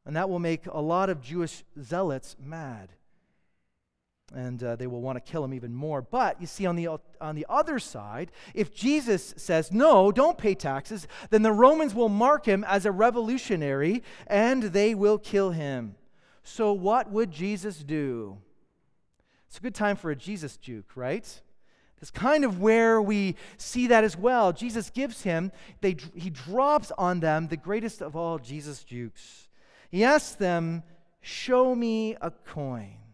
And 0.04 0.16
that 0.16 0.28
will 0.28 0.38
make 0.38 0.66
a 0.66 0.80
lot 0.80 1.08
of 1.08 1.22
Jewish 1.22 1.64
zealots 1.80 2.36
mad 2.38 2.90
and 4.34 4.62
uh, 4.62 4.76
they 4.76 4.86
will 4.86 5.00
want 5.00 5.16
to 5.16 5.32
kill 5.32 5.42
him 5.44 5.54
even 5.54 5.74
more. 5.74 6.02
But 6.02 6.40
you 6.40 6.46
see, 6.46 6.66
on 6.66 6.76
the, 6.76 6.88
on 7.20 7.34
the 7.34 7.46
other 7.48 7.78
side, 7.78 8.30
if 8.54 8.74
Jesus 8.74 9.34
says, 9.36 9.72
no, 9.72 10.12
don't 10.12 10.36
pay 10.36 10.54
taxes, 10.54 11.08
then 11.30 11.42
the 11.42 11.52
Romans 11.52 11.94
will 11.94 12.08
mark 12.08 12.44
him 12.44 12.64
as 12.64 12.84
a 12.84 12.92
revolutionary 12.92 14.02
and 14.26 14.64
they 14.64 14.94
will 14.94 15.18
kill 15.18 15.50
him. 15.50 15.94
So, 16.42 16.72
what 16.72 17.10
would 17.10 17.30
Jesus 17.30 17.78
do? 17.78 18.38
It's 19.48 19.58
a 19.58 19.60
good 19.60 19.74
time 19.74 19.96
for 19.96 20.10
a 20.10 20.16
Jesus 20.16 20.56
juke, 20.56 20.92
right? 20.94 21.40
It's 22.00 22.10
kind 22.10 22.44
of 22.44 22.60
where 22.60 23.02
we 23.02 23.34
see 23.56 23.88
that 23.88 24.04
as 24.04 24.16
well. 24.16 24.52
Jesus 24.52 24.90
gives 24.90 25.22
him, 25.22 25.52
they, 25.80 25.96
he 26.14 26.30
drops 26.30 26.92
on 26.96 27.20
them 27.20 27.48
the 27.48 27.56
greatest 27.56 28.02
of 28.02 28.14
all 28.14 28.38
Jesus 28.38 28.84
jukes. 28.84 29.48
He 29.90 30.04
asks 30.04 30.34
them, 30.34 30.82
Show 31.20 31.74
me 31.74 32.16
a 32.20 32.30
coin. 32.30 33.07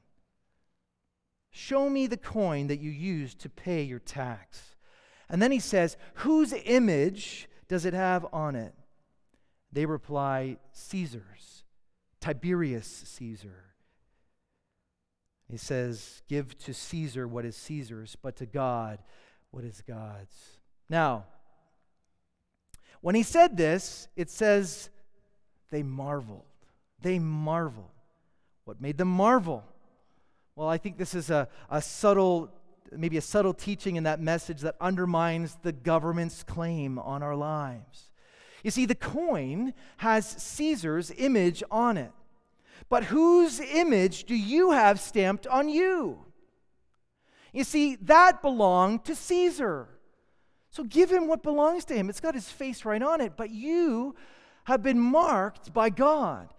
Show 1.57 1.89
me 1.89 2.09
the 2.09 2.17
coin 2.17 2.67
that 2.67 2.81
you 2.81 2.91
used 2.91 3.39
to 3.43 3.49
pay 3.49 3.85
your 3.85 4.01
tax. 4.01 4.75
And 5.29 5.41
then 5.41 5.53
he 5.53 5.61
says, 5.61 5.97
Whose 6.15 6.53
image 6.65 7.49
does 7.69 7.85
it 7.85 7.95
have 7.95 8.27
on 8.33 8.57
it? 8.57 8.75
They 9.71 9.87
reply, 9.87 10.57
Caesar's, 10.73 11.63
Tiberius 12.21 13.05
Caesar. 13.07 13.67
He 15.49 15.57
says, 15.57 16.23
Give 16.29 16.59
to 16.59 16.75
Caesar 16.75 17.29
what 17.29 17.45
is 17.45 17.55
Caesar's, 17.55 18.17
but 18.21 18.35
to 18.39 18.47
God 18.47 18.99
what 19.53 19.63
is 19.63 19.81
God's. 19.87 20.59
Now, 20.91 21.25
when 23.01 23.15
he 23.15 23.23
said 23.23 23.57
this, 23.57 24.09
it 24.17 24.29
says 24.29 24.91
they 25.71 25.85
marveled. 25.85 26.43
They 27.01 27.21
marvel. 27.21 27.93
What 28.65 28.81
made 28.81 28.99
them 28.99 29.07
marvel? 29.07 29.63
Well, 30.57 30.69
I 30.69 30.79
think 30.79 30.99
this 30.99 31.15
is 31.15 31.31
a, 31.31 31.49
a 31.69 31.83
subtle, 31.83 32.53
maybe 32.93 33.17
a 33.17 33.23
subtle 33.23 33.53
teaching 33.53 33.97
in 33.97 34.05
that 34.05 34.21
message 34.21 34.61
that 34.61 34.77
undermines 34.81 35.59
the 35.63 35.73
government's 35.73 36.45
claim 36.45 36.99
on 36.99 37.25
our 37.25 37.35
lives. 37.35 38.11
You 38.63 38.71
see, 38.71 38.87
the 38.87 38.95
coin 38.95 39.75
has 39.99 40.27
Caesar's 40.27 41.13
image 41.17 41.63
on 41.71 41.97
it. 41.97 42.13
But 42.89 43.05
whose 43.05 43.59
image 43.59 44.25
do 44.25 44.37
you 44.37 44.71
have 44.71 45.01
stamped 45.01 45.47
on 45.49 45.69
you? 45.69 46.25
You 47.53 47.65
see, 47.65 47.97
that 47.97 48.41
belonged 48.41 49.05
to 49.07 49.17
Caesar. 49.17 49.89
So 50.71 50.85
give 50.85 51.11
him 51.11 51.27
what 51.27 51.43
belongs 51.43 51.85
to 51.87 51.95
him. 51.95 52.09
It's 52.09 52.21
got 52.21 52.35
his 52.35 52.49
face 52.49 52.85
right 52.85 53.03
on 53.03 53.21
it. 53.21 53.37
But 53.37 53.51
you 53.51 54.15
have 54.65 54.83
been 54.83 55.01
marked 55.01 55.73
by 55.73 55.91
God. 55.91 56.54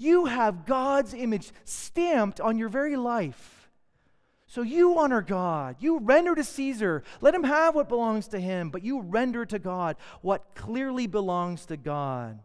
You 0.00 0.24
have 0.24 0.64
God's 0.64 1.12
image 1.12 1.52
stamped 1.64 2.40
on 2.40 2.56
your 2.56 2.70
very 2.70 2.96
life. 2.96 3.70
So 4.46 4.62
you 4.62 4.98
honor 4.98 5.20
God. 5.20 5.76
You 5.78 5.98
render 5.98 6.34
to 6.34 6.42
Caesar. 6.42 7.02
Let 7.20 7.34
him 7.34 7.44
have 7.44 7.74
what 7.74 7.90
belongs 7.90 8.26
to 8.28 8.40
him, 8.40 8.70
but 8.70 8.82
you 8.82 9.02
render 9.02 9.44
to 9.44 9.58
God 9.58 9.96
what 10.22 10.54
clearly 10.54 11.06
belongs 11.06 11.66
to 11.66 11.76
God. 11.76 12.40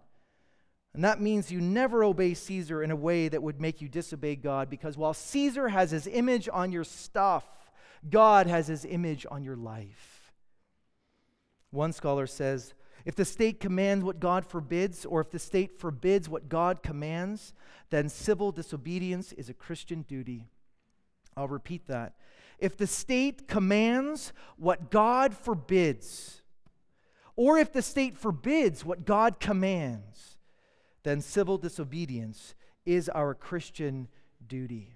And 0.93 1.05
that 1.05 1.21
means 1.21 1.49
you 1.49 1.61
never 1.61 2.03
obey 2.03 2.33
Caesar 2.33 2.83
in 2.83 2.91
a 2.91 2.95
way 2.95 3.29
that 3.29 3.41
would 3.41 3.61
make 3.61 3.81
you 3.81 3.87
disobey 3.87 4.35
God 4.35 4.69
because 4.69 4.97
while 4.97 5.13
Caesar 5.13 5.69
has 5.69 5.91
his 5.91 6.07
image 6.07 6.49
on 6.51 6.73
your 6.73 6.83
stuff, 6.83 7.45
God 8.09 8.47
has 8.47 8.67
his 8.67 8.83
image 8.83 9.25
on 9.31 9.45
your 9.45 9.55
life. 9.55 10.33
One 11.71 11.93
scholar 11.93 12.27
says 12.27 12.73
if 13.05 13.15
the 13.15 13.25
state 13.25 13.59
commands 13.59 14.03
what 14.03 14.19
God 14.19 14.45
forbids, 14.45 15.05
or 15.05 15.21
if 15.21 15.29
the 15.29 15.39
state 15.39 15.79
forbids 15.79 16.27
what 16.27 16.49
God 16.49 16.81
commands, 16.81 17.53
then 17.91 18.09
civil 18.09 18.51
disobedience 18.51 19.31
is 19.33 19.47
a 19.47 19.53
Christian 19.53 20.01
duty. 20.01 20.47
I'll 21.37 21.47
repeat 21.47 21.87
that. 21.87 22.15
If 22.57 22.75
the 22.77 22.87
state 22.87 23.47
commands 23.47 24.33
what 24.57 24.89
God 24.89 25.35
forbids, 25.35 26.41
or 27.35 27.59
if 27.59 27.71
the 27.71 27.81
state 27.81 28.17
forbids 28.17 28.83
what 28.83 29.05
God 29.05 29.39
commands, 29.39 30.37
then 31.03 31.21
civil 31.21 31.59
disobedience 31.59 32.55
is 32.85 33.09
our 33.09 33.35
Christian 33.35 34.07
duty. 34.47 34.94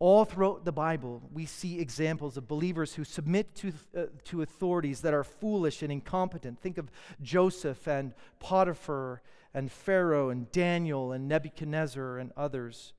All 0.00 0.24
throughout 0.24 0.64
the 0.64 0.72
Bible, 0.72 1.22
we 1.30 1.44
see 1.44 1.78
examples 1.78 2.38
of 2.38 2.48
believers 2.48 2.94
who 2.94 3.04
submit 3.04 3.54
to, 3.56 3.72
uh, 3.94 4.06
to 4.24 4.40
authorities 4.40 5.02
that 5.02 5.12
are 5.12 5.22
foolish 5.22 5.82
and 5.82 5.92
incompetent. 5.92 6.58
Think 6.58 6.78
of 6.78 6.90
Joseph 7.20 7.86
and 7.86 8.14
Potiphar 8.38 9.20
and 9.52 9.70
Pharaoh 9.70 10.30
and 10.30 10.50
Daniel 10.52 11.12
and 11.12 11.28
Nebuchadnezzar 11.28 12.16
and 12.16 12.32
others. 12.34 12.94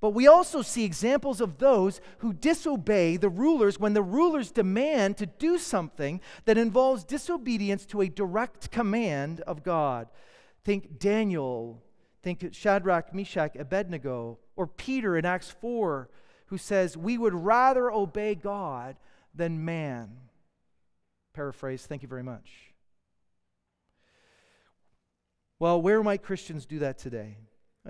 But 0.00 0.10
we 0.10 0.26
also 0.26 0.62
see 0.62 0.84
examples 0.84 1.42
of 1.42 1.58
those 1.58 2.00
who 2.18 2.32
disobey 2.32 3.18
the 3.18 3.28
rulers 3.28 3.78
when 3.78 3.92
the 3.92 4.02
rulers 4.02 4.50
demand 4.50 5.18
to 5.18 5.26
do 5.26 5.58
something 5.58 6.22
that 6.46 6.56
involves 6.56 7.04
disobedience 7.04 7.84
to 7.86 8.00
a 8.00 8.08
direct 8.08 8.70
command 8.70 9.40
of 9.42 9.62
God. 9.62 10.08
Think 10.64 10.98
Daniel, 10.98 11.82
think 12.24 12.42
of 12.42 12.56
Shadrach, 12.56 13.14
Meshach, 13.14 13.54
Abednego, 13.54 14.38
or 14.56 14.66
Peter 14.66 15.16
in 15.16 15.24
Acts 15.24 15.50
4, 15.50 16.08
who 16.46 16.58
says, 16.58 16.96
We 16.96 17.18
would 17.18 17.34
rather 17.34 17.90
obey 17.90 18.34
God 18.34 18.96
than 19.34 19.64
man. 19.64 20.16
Paraphrase, 21.34 21.86
thank 21.86 22.02
you 22.02 22.08
very 22.08 22.22
much. 22.22 22.50
Well, 25.58 25.80
where 25.80 26.02
might 26.02 26.22
Christians 26.22 26.66
do 26.66 26.80
that 26.80 26.98
today? 26.98 27.36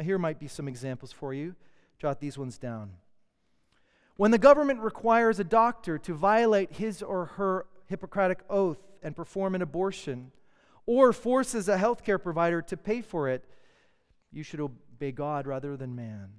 here 0.03 0.18
might 0.18 0.41
be 0.41 0.49
some 0.49 0.66
examples 0.66 1.12
for 1.12 1.32
you. 1.32 1.55
Jot 2.01 2.18
these 2.18 2.37
ones 2.37 2.59
down. 2.59 2.91
When 4.16 4.32
the 4.32 4.39
government 4.39 4.80
requires 4.80 5.39
a 5.39 5.45
doctor 5.45 5.99
to 5.99 6.14
violate 6.14 6.72
his 6.72 7.01
or 7.01 7.26
her 7.26 7.66
Hippocratic 7.87 8.41
oath 8.51 8.78
and 9.03 9.14
perform 9.14 9.55
an 9.55 9.62
abortion, 9.62 10.32
or 10.87 11.12
forces 11.12 11.68
a 11.68 11.76
healthcare 11.76 12.20
provider 12.20 12.61
to 12.62 12.76
pay 12.76 13.01
for 13.01 13.28
it, 13.28 13.45
you 14.35 14.43
should 14.43 14.61
obey 14.61 15.12
God 15.12 15.47
rather 15.47 15.76
than 15.76 15.95
man. 15.95 16.30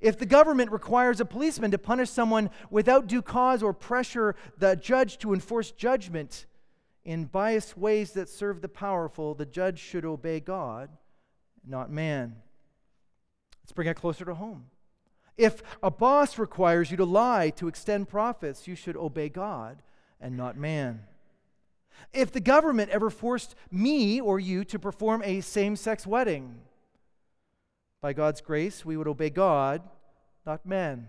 If 0.00 0.18
the 0.18 0.26
government 0.26 0.72
requires 0.72 1.20
a 1.20 1.24
policeman 1.24 1.70
to 1.70 1.78
punish 1.78 2.10
someone 2.10 2.50
without 2.70 3.06
due 3.06 3.22
cause 3.22 3.62
or 3.62 3.72
pressure 3.72 4.34
the 4.58 4.76
judge 4.76 5.18
to 5.18 5.32
enforce 5.32 5.70
judgment 5.70 6.46
in 7.04 7.24
biased 7.24 7.78
ways 7.78 8.12
that 8.12 8.28
serve 8.28 8.60
the 8.60 8.68
powerful, 8.68 9.34
the 9.34 9.46
judge 9.46 9.78
should 9.78 10.04
obey 10.04 10.40
God, 10.40 10.90
not 11.64 11.90
man. 11.90 12.36
Let's 13.62 13.72
bring 13.72 13.88
it 13.88 13.96
closer 13.96 14.24
to 14.24 14.34
home. 14.34 14.66
If 15.36 15.62
a 15.82 15.90
boss 15.90 16.38
requires 16.38 16.90
you 16.90 16.96
to 16.96 17.04
lie 17.04 17.50
to 17.50 17.68
extend 17.68 18.08
profits, 18.08 18.66
you 18.66 18.74
should 18.74 18.96
obey 18.96 19.28
God 19.28 19.82
and 20.20 20.36
not 20.36 20.56
man. 20.56 21.02
If 22.12 22.32
the 22.32 22.40
government 22.40 22.90
ever 22.90 23.10
forced 23.10 23.54
me 23.70 24.20
or 24.20 24.40
you 24.40 24.64
to 24.64 24.78
perform 24.78 25.22
a 25.24 25.40
same 25.40 25.76
sex 25.76 26.06
wedding, 26.06 26.60
by 28.06 28.12
God's 28.12 28.40
grace, 28.40 28.84
we 28.84 28.96
would 28.96 29.08
obey 29.08 29.30
God, 29.30 29.82
not 30.46 30.64
men. 30.64 31.08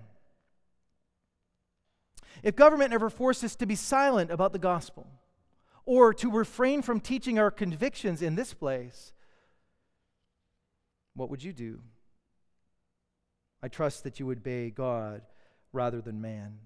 If 2.42 2.56
government 2.56 2.92
ever 2.92 3.12
forced 3.12 3.44
us 3.44 3.56
to 3.58 3.68
be 3.68 3.76
silent 3.76 4.32
about 4.32 4.52
the 4.52 4.58
gospel 4.58 5.06
or 5.86 6.12
to 6.16 6.32
refrain 6.32 6.82
from 6.82 7.00
teaching 7.00 7.38
our 7.38 7.52
convictions 7.52 8.24
in 8.24 8.34
this 8.34 8.56
place, 8.56 9.14
what 11.14 11.30
would 11.30 11.44
you 11.44 11.54
do? 11.54 11.82
I 13.62 13.68
trust 13.68 14.04
that 14.04 14.20
you 14.20 14.26
would 14.26 14.40
obey 14.40 14.72
God 14.72 15.22
rather 15.72 16.02
than 16.02 16.20
man. 16.20 16.58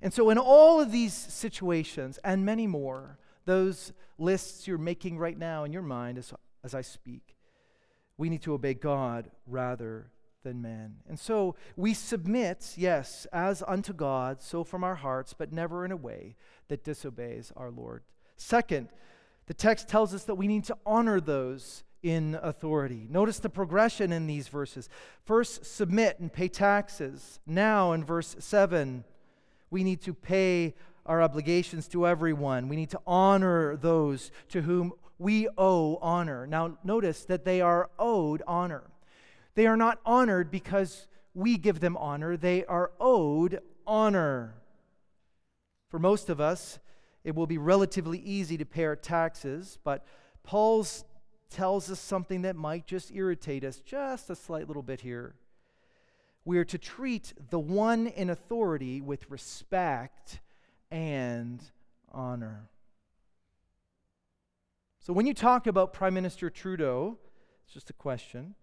And 0.00 0.14
so, 0.14 0.30
in 0.30 0.38
all 0.38 0.80
of 0.80 0.92
these 0.92 1.12
situations 1.12 2.20
and 2.22 2.46
many 2.46 2.68
more, 2.68 3.18
those 3.46 3.92
lists 4.16 4.68
you're 4.68 4.78
making 4.78 5.18
right 5.18 5.36
now 5.36 5.64
in 5.64 5.72
your 5.72 5.82
mind 5.82 6.18
as, 6.18 6.32
as 6.62 6.72
I 6.72 6.82
speak, 6.82 7.31
we 8.18 8.28
need 8.28 8.42
to 8.42 8.54
obey 8.54 8.74
God 8.74 9.30
rather 9.46 10.10
than 10.42 10.60
man. 10.60 10.96
And 11.08 11.18
so 11.18 11.54
we 11.76 11.94
submit, 11.94 12.74
yes, 12.76 13.26
as 13.32 13.62
unto 13.66 13.92
God, 13.92 14.42
so 14.42 14.64
from 14.64 14.84
our 14.84 14.96
hearts, 14.96 15.34
but 15.36 15.52
never 15.52 15.84
in 15.84 15.92
a 15.92 15.96
way 15.96 16.36
that 16.68 16.84
disobeys 16.84 17.52
our 17.56 17.70
Lord. 17.70 18.02
Second, 18.36 18.88
the 19.46 19.54
text 19.54 19.88
tells 19.88 20.14
us 20.14 20.24
that 20.24 20.34
we 20.34 20.48
need 20.48 20.64
to 20.64 20.76
honor 20.84 21.20
those 21.20 21.84
in 22.02 22.38
authority. 22.42 23.06
Notice 23.08 23.38
the 23.38 23.48
progression 23.48 24.12
in 24.12 24.26
these 24.26 24.48
verses. 24.48 24.88
First, 25.24 25.64
submit 25.64 26.18
and 26.18 26.32
pay 26.32 26.48
taxes. 26.48 27.38
Now, 27.46 27.92
in 27.92 28.04
verse 28.04 28.34
7, 28.38 29.04
we 29.70 29.84
need 29.84 30.00
to 30.02 30.12
pay 30.12 30.74
our 31.06 31.22
obligations 31.22 31.88
to 31.88 32.06
everyone. 32.06 32.68
We 32.68 32.76
need 32.76 32.90
to 32.90 33.00
honor 33.06 33.76
those 33.76 34.30
to 34.50 34.62
whom 34.62 34.92
we 35.22 35.48
owe 35.56 35.98
honor. 36.02 36.46
Now, 36.46 36.78
notice 36.82 37.24
that 37.26 37.44
they 37.44 37.60
are 37.60 37.88
owed 37.98 38.42
honor. 38.46 38.82
They 39.54 39.66
are 39.66 39.76
not 39.76 40.00
honored 40.04 40.50
because 40.50 41.06
we 41.34 41.56
give 41.56 41.80
them 41.80 41.96
honor, 41.96 42.36
they 42.36 42.64
are 42.64 42.90
owed 43.00 43.60
honor. 43.86 44.54
For 45.88 45.98
most 45.98 46.28
of 46.28 46.40
us, 46.40 46.78
it 47.24 47.34
will 47.34 47.46
be 47.46 47.58
relatively 47.58 48.18
easy 48.18 48.56
to 48.58 48.64
pay 48.64 48.84
our 48.84 48.96
taxes, 48.96 49.78
but 49.84 50.04
Paul 50.42 50.84
tells 51.48 51.90
us 51.90 52.00
something 52.00 52.42
that 52.42 52.56
might 52.56 52.86
just 52.86 53.12
irritate 53.12 53.62
us 53.62 53.78
just 53.78 54.28
a 54.28 54.34
slight 54.34 54.66
little 54.66 54.82
bit 54.82 55.02
here. 55.02 55.34
We 56.44 56.58
are 56.58 56.64
to 56.64 56.78
treat 56.78 57.32
the 57.50 57.60
one 57.60 58.08
in 58.08 58.28
authority 58.28 59.00
with 59.00 59.30
respect 59.30 60.40
and 60.90 61.62
honor. 62.10 62.68
So 65.02 65.12
when 65.12 65.26
you 65.26 65.34
talk 65.34 65.66
about 65.66 65.92
Prime 65.92 66.14
Minister 66.14 66.48
Trudeau, 66.48 67.18
it's 67.64 67.74
just 67.74 67.90
a 67.90 67.92
question. 67.92 68.54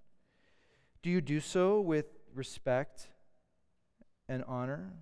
Do 1.04 1.10
you 1.10 1.20
do 1.20 1.42
so 1.42 1.82
with 1.82 2.06
respect 2.34 3.10
and 4.30 4.46
honor? 4.48 4.94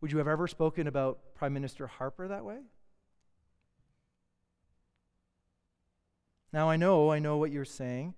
Would 0.00 0.12
you 0.12 0.18
have 0.18 0.28
ever 0.28 0.46
spoken 0.46 0.86
about 0.86 1.34
Prime 1.34 1.52
Minister 1.52 1.88
Harper 1.88 2.28
that 2.28 2.44
way? 2.44 2.58
Now 6.52 6.70
I 6.70 6.76
know, 6.76 7.10
I 7.10 7.18
know 7.18 7.36
what 7.38 7.50
you're 7.50 7.64
saying. 7.64 8.14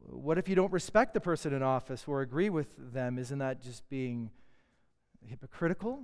What 0.00 0.36
if 0.36 0.48
you 0.48 0.56
don't 0.56 0.72
respect 0.72 1.14
the 1.14 1.20
person 1.20 1.52
in 1.52 1.62
office 1.62 2.06
or 2.08 2.22
agree 2.22 2.50
with 2.50 2.74
them? 2.76 3.18
Isn't 3.18 3.38
that 3.38 3.62
just 3.62 3.88
being 3.88 4.30
hypocritical? 5.24 6.02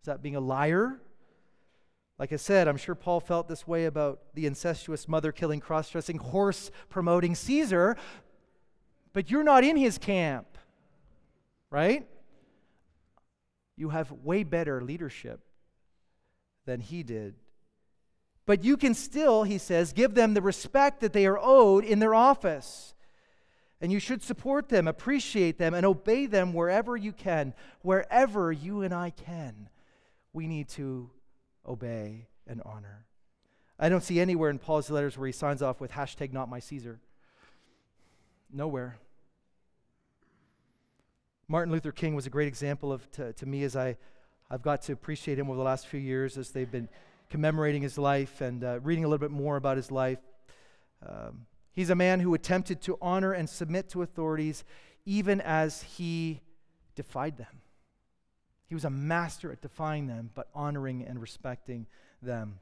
Is 0.00 0.06
that 0.06 0.22
being 0.22 0.36
a 0.36 0.40
liar? 0.40 1.00
Like 2.20 2.34
I 2.34 2.36
said, 2.36 2.68
I'm 2.68 2.76
sure 2.76 2.94
Paul 2.94 3.18
felt 3.18 3.48
this 3.48 3.66
way 3.66 3.86
about 3.86 4.20
the 4.34 4.44
incestuous 4.44 5.08
mother 5.08 5.32
killing, 5.32 5.58
cross 5.58 5.88
dressing, 5.88 6.18
horse 6.18 6.70
promoting 6.90 7.34
Caesar, 7.34 7.96
but 9.14 9.30
you're 9.30 9.42
not 9.42 9.64
in 9.64 9.78
his 9.78 9.96
camp, 9.96 10.58
right? 11.70 12.06
You 13.74 13.88
have 13.88 14.12
way 14.12 14.44
better 14.44 14.82
leadership 14.82 15.40
than 16.66 16.80
he 16.80 17.02
did. 17.02 17.36
But 18.44 18.64
you 18.64 18.76
can 18.76 18.92
still, 18.92 19.44
he 19.44 19.56
says, 19.56 19.94
give 19.94 20.14
them 20.14 20.34
the 20.34 20.42
respect 20.42 21.00
that 21.00 21.14
they 21.14 21.24
are 21.24 21.38
owed 21.40 21.86
in 21.86 22.00
their 22.00 22.14
office. 22.14 22.94
And 23.80 23.90
you 23.90 23.98
should 23.98 24.22
support 24.22 24.68
them, 24.68 24.86
appreciate 24.86 25.56
them, 25.56 25.72
and 25.72 25.86
obey 25.86 26.26
them 26.26 26.52
wherever 26.52 26.98
you 26.98 27.12
can. 27.12 27.54
Wherever 27.80 28.52
you 28.52 28.82
and 28.82 28.92
I 28.92 29.08
can, 29.08 29.70
we 30.34 30.46
need 30.46 30.68
to 30.70 31.08
obey 31.70 32.26
and 32.46 32.60
honor. 32.64 33.06
I 33.78 33.88
don't 33.88 34.02
see 34.02 34.20
anywhere 34.20 34.50
in 34.50 34.58
Paul's 34.58 34.90
letters 34.90 35.16
where 35.16 35.26
he 35.26 35.32
signs 35.32 35.62
off 35.62 35.80
with 35.80 35.92
hashtag 35.92 36.32
not 36.32 36.50
my 36.50 36.58
Caesar. 36.58 37.00
Nowhere. 38.52 38.98
Martin 41.48 41.72
Luther 41.72 41.92
King 41.92 42.14
was 42.14 42.26
a 42.26 42.30
great 42.30 42.48
example 42.48 42.92
of 42.92 43.10
to, 43.12 43.32
to 43.32 43.46
me 43.46 43.62
as 43.64 43.74
I, 43.74 43.96
I've 44.50 44.62
got 44.62 44.82
to 44.82 44.92
appreciate 44.92 45.38
him 45.38 45.48
over 45.48 45.56
the 45.56 45.64
last 45.64 45.86
few 45.86 46.00
years 46.00 46.36
as 46.36 46.50
they've 46.50 46.70
been 46.70 46.88
commemorating 47.30 47.82
his 47.82 47.96
life 47.96 48.40
and 48.40 48.62
uh, 48.62 48.80
reading 48.80 49.04
a 49.04 49.08
little 49.08 49.26
bit 49.26 49.30
more 49.30 49.56
about 49.56 49.76
his 49.76 49.90
life. 49.90 50.18
Um, 51.04 51.46
he's 51.72 51.90
a 51.90 51.94
man 51.94 52.20
who 52.20 52.34
attempted 52.34 52.82
to 52.82 52.98
honor 53.00 53.32
and 53.32 53.48
submit 53.48 53.88
to 53.90 54.02
authorities 54.02 54.64
even 55.06 55.40
as 55.40 55.82
he 55.82 56.40
defied 56.94 57.38
them. 57.38 57.59
He 58.70 58.74
was 58.76 58.84
a 58.84 58.90
master 58.90 59.50
at 59.50 59.60
defying 59.60 60.06
them, 60.06 60.30
but 60.32 60.46
honoring 60.54 61.04
and 61.04 61.20
respecting 61.20 61.88
them. 62.22 62.60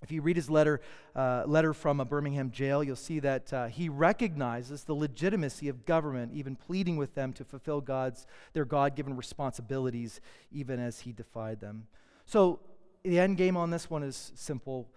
If 0.00 0.12
you 0.12 0.22
read 0.22 0.36
his 0.36 0.48
letter, 0.48 0.80
uh, 1.16 1.42
letter 1.44 1.74
from 1.74 1.98
a 1.98 2.04
Birmingham 2.04 2.52
jail, 2.52 2.84
you'll 2.84 2.94
see 2.94 3.18
that 3.18 3.52
uh, 3.52 3.66
he 3.66 3.88
recognizes 3.88 4.84
the 4.84 4.94
legitimacy 4.94 5.68
of 5.68 5.86
government, 5.86 6.30
even 6.34 6.54
pleading 6.54 6.96
with 6.96 7.16
them 7.16 7.32
to 7.32 7.44
fulfill 7.44 7.80
God's, 7.80 8.28
their 8.52 8.64
God 8.64 8.94
given 8.94 9.16
responsibilities, 9.16 10.20
even 10.52 10.78
as 10.78 11.00
he 11.00 11.10
defied 11.10 11.58
them. 11.58 11.88
So, 12.26 12.60
the 13.02 13.18
end 13.18 13.36
game 13.36 13.56
on 13.56 13.70
this 13.70 13.90
one 13.90 14.04
is 14.04 14.30
simple. 14.36 14.88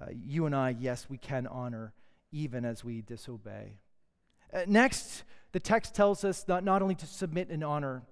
Uh, 0.00 0.06
you 0.10 0.46
and 0.46 0.56
I, 0.56 0.70
yes, 0.70 1.06
we 1.10 1.18
can 1.18 1.46
honor 1.46 1.92
even 2.30 2.64
as 2.64 2.82
we 2.82 3.02
disobey. 3.02 3.74
Uh, 4.54 4.62
next, 4.66 5.24
the 5.52 5.60
text 5.60 5.94
tells 5.94 6.24
us 6.24 6.48
not, 6.48 6.64
not 6.64 6.80
only 6.80 6.94
to 6.94 7.06
submit 7.06 7.50
and 7.50 7.62
honor, 7.62 8.04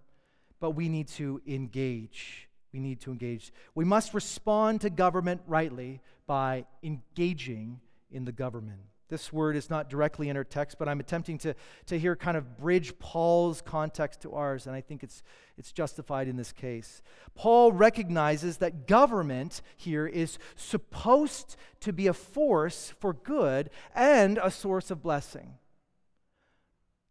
but 0.61 0.71
we 0.73 0.89
need 0.89 1.09
to 1.09 1.41
engage. 1.47 2.49
We 2.73 2.81
need 2.81 3.01
to 3.01 3.11
engage. 3.11 3.53
We 3.75 3.85
must 3.85 4.15
respond 4.15 4.83
to 4.83 4.91
government 4.91 5.41
rightly 5.47 6.01
by 6.27 6.67
engaging 6.83 7.81
in 8.13 8.25
the 8.25 8.33
government. 8.33 8.81
This 9.11 9.33
word 9.33 9.57
is 9.57 9.69
not 9.69 9.91
directly 9.91 10.29
in 10.29 10.37
our 10.37 10.45
text, 10.45 10.79
but 10.79 10.89
I'm 10.89 11.01
attempting 11.01 11.37
to, 11.39 11.57
to 11.87 11.99
here 11.99 12.15
kind 12.15 12.37
of 12.37 12.57
bridge 12.57 12.97
Paul's 13.01 13.61
context 13.61 14.21
to 14.23 14.35
ours, 14.35 14.69
and 14.69 14.77
I 14.77 14.81
think 14.81 15.03
it's, 15.03 15.25
it's 15.59 15.73
justified 15.73 16.29
in 16.29 16.37
this 16.37 16.53
case. 16.53 17.03
Paul 17.35 17.73
recognizes 17.73 18.59
that 18.59 18.87
government 18.87 19.63
here 19.77 20.07
is 20.07 20.39
supposed 20.55 21.57
to 21.81 21.93
be 21.93 22.07
a 22.07 22.13
force 22.13 22.95
for 23.01 23.13
good 23.13 23.71
and 23.97 24.39
a 24.41 24.51
source 24.51 24.93
of 24.93 25.03
blessing. 25.03 25.55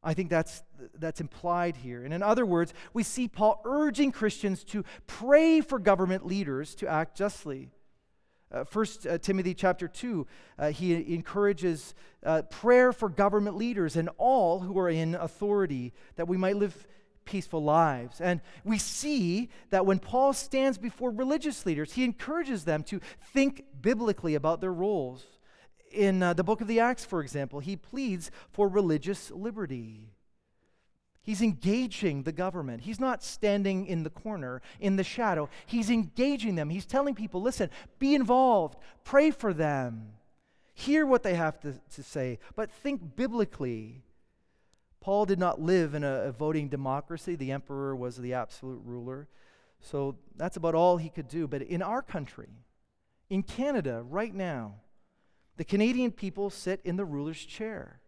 I 0.02 0.14
think 0.14 0.30
that's, 0.30 0.64
that's 0.98 1.20
implied 1.20 1.76
here. 1.76 2.04
And 2.04 2.14
in 2.14 2.24
other 2.24 2.46
words, 2.46 2.74
we 2.94 3.04
see 3.04 3.28
Paul 3.28 3.62
urging 3.66 4.12
Christians 4.12 4.64
to 4.66 4.86
pray 5.08 5.62
for 5.62 5.78
government 5.78 6.26
leaders 6.26 6.74
to 6.76 6.88
act 6.88 7.18
justly. 7.18 7.70
Uh, 8.52 8.64
First 8.64 9.06
uh, 9.06 9.18
Timothy 9.18 9.54
chapter 9.54 9.88
2, 9.88 10.26
uh, 10.58 10.70
he 10.70 11.14
encourages 11.14 11.94
uh, 12.26 12.44
prayer 12.44 12.94
for 12.94 13.10
government 13.10 13.58
leaders 13.58 13.96
and 13.96 14.10
all 14.18 14.60
who 14.60 14.80
are 14.80 14.90
in 14.90 15.16
authority 15.16 15.94
that 16.16 16.28
we 16.28 16.38
might 16.38 16.56
live 16.56 16.88
peaceful 17.26 17.64
lives. 17.64 18.22
And 18.22 18.42
we 18.64 18.80
see 18.80 19.50
that 19.70 19.86
when 19.86 20.00
Paul 20.00 20.34
stands 20.34 20.78
before 20.78 21.12
religious 21.12 21.66
leaders, 21.66 21.94
he 21.94 22.04
encourages 22.04 22.64
them 22.64 22.84
to 22.84 23.00
think 23.34 23.66
biblically 23.82 24.34
about 24.34 24.62
their 24.62 24.74
roles. 24.74 25.26
In 25.92 26.22
uh, 26.22 26.34
the 26.34 26.44
book 26.44 26.62
of 26.62 26.68
the 26.68 26.80
Acts, 26.80 27.04
for 27.04 27.22
example, 27.22 27.60
he 27.60 27.76
pleads 27.76 28.32
for 28.52 28.68
religious 28.68 29.32
liberty. 29.32 30.14
He's 31.22 31.42
engaging 31.42 32.24
the 32.24 32.32
government. 32.32 32.82
He's 32.82 33.00
not 33.00 33.24
standing 33.24 33.86
in 33.86 34.04
the 34.04 34.10
corner, 34.10 34.62
in 34.80 34.96
the 34.96 35.04
shadow. 35.04 35.50
He's 35.66 35.90
engaging 35.90 36.56
them. 36.56 36.70
He's 36.70 36.86
telling 36.86 37.14
people 37.14 37.42
listen, 37.42 37.70
be 38.00 38.16
involved, 38.16 38.78
pray 39.04 39.32
for 39.32 39.54
them, 39.54 40.14
hear 40.74 41.06
what 41.06 41.24
they 41.24 41.36
have 41.36 41.60
to, 41.62 41.74
to 41.96 42.04
say, 42.04 42.40
but 42.56 42.72
think 42.72 43.16
biblically. 43.16 44.02
Paul 45.02 45.26
did 45.26 45.40
not 45.40 45.62
live 45.62 45.94
in 45.94 46.04
a, 46.04 46.24
a 46.24 46.32
voting 46.32 46.68
democracy, 46.68 47.36
the 47.36 47.52
emperor 47.52 47.96
was 47.96 48.18
the 48.18 48.34
absolute 48.34 48.82
ruler. 48.84 49.28
So 49.82 50.18
that's 50.36 50.58
about 50.58 50.76
all 50.76 50.98
he 50.98 51.10
could 51.10 51.28
do. 51.28 51.48
But 51.48 51.62
in 51.62 51.82
our 51.82 52.02
country, 52.02 52.50
in 53.30 53.44
Canada, 53.44 54.04
right 54.08 54.34
now, 54.34 54.76
the 55.60 55.66
Canadian 55.66 56.12
people 56.12 56.50
sit 56.50 56.82
in 56.84 56.96
the 56.96 57.06
ruler's 57.06 57.46
chair 57.46 58.00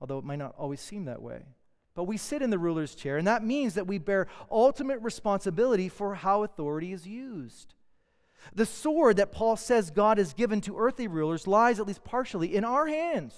although 0.00 0.18
it 0.18 0.24
might 0.24 0.38
not 0.38 0.54
always 0.58 0.80
seem 0.80 1.04
that 1.06 1.22
way. 1.22 1.42
But 1.94 2.04
we 2.04 2.16
sit 2.16 2.42
in 2.42 2.50
the 2.50 2.58
ruler's 2.58 2.94
chair, 2.94 3.16
and 3.16 3.26
that 3.26 3.42
means 3.42 3.74
that 3.74 3.86
we 3.86 3.98
bear 3.98 4.28
ultimate 4.50 5.00
responsibility 5.00 5.88
for 5.88 6.14
how 6.14 6.42
authority 6.42 6.92
is 6.92 7.06
used. 7.06 7.74
The 8.54 8.66
sword 8.66 9.16
that 9.16 9.32
Paul 9.32 9.56
says 9.56 9.90
God 9.90 10.18
has 10.18 10.34
given 10.34 10.60
to 10.62 10.76
earthly 10.76 11.08
rulers 11.08 11.46
lies, 11.46 11.80
at 11.80 11.86
least 11.86 12.04
partially, 12.04 12.54
in 12.54 12.64
our 12.64 12.86
hands. 12.86 13.34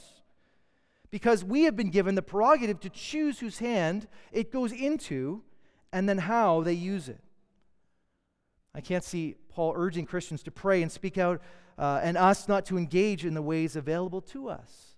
Because 1.10 1.44
we 1.44 1.62
have 1.62 1.76
been 1.76 1.90
given 1.90 2.16
the 2.16 2.22
prerogative 2.22 2.80
to 2.80 2.90
choose 2.90 3.38
whose 3.38 3.60
hand 3.60 4.08
it 4.32 4.52
goes 4.52 4.72
into 4.72 5.42
and 5.92 6.08
then 6.08 6.18
how 6.18 6.62
they 6.62 6.74
use 6.74 7.08
it. 7.08 7.20
I 8.74 8.80
can't 8.82 9.04
see 9.04 9.36
Paul 9.48 9.72
urging 9.74 10.04
Christians 10.04 10.42
to 10.42 10.50
pray 10.50 10.82
and 10.82 10.92
speak 10.92 11.16
out 11.16 11.40
uh, 11.78 12.00
and 12.02 12.16
us 12.16 12.48
not 12.48 12.66
to 12.66 12.76
engage 12.76 13.24
in 13.24 13.34
the 13.34 13.42
ways 13.42 13.76
available 13.76 14.20
to 14.20 14.48
us. 14.48 14.96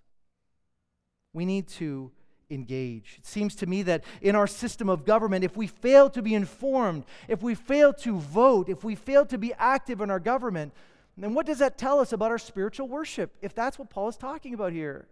We 1.33 1.45
need 1.45 1.67
to 1.69 2.11
engage. 2.49 3.15
It 3.19 3.25
seems 3.25 3.55
to 3.55 3.65
me 3.65 3.83
that 3.83 4.03
in 4.21 4.35
our 4.35 4.47
system 4.47 4.89
of 4.89 5.05
government, 5.05 5.45
if 5.45 5.55
we 5.55 5.67
fail 5.67 6.09
to 6.09 6.21
be 6.21 6.35
informed, 6.35 7.05
if 7.27 7.41
we 7.41 7.55
fail 7.55 7.93
to 7.93 8.17
vote, 8.17 8.67
if 8.67 8.83
we 8.83 8.95
fail 8.95 9.25
to 9.27 9.37
be 9.37 9.53
active 9.57 10.01
in 10.01 10.09
our 10.11 10.19
government, 10.19 10.73
then 11.17 11.33
what 11.33 11.45
does 11.45 11.59
that 11.59 11.77
tell 11.77 11.99
us 11.99 12.13
about 12.13 12.31
our 12.31 12.39
spiritual 12.39 12.87
worship, 12.87 13.35
if 13.41 13.53
that's 13.53 13.77
what 13.77 13.89
Paul 13.89 14.09
is 14.09 14.17
talking 14.17 14.53
about 14.53 14.73
here? 14.73 15.07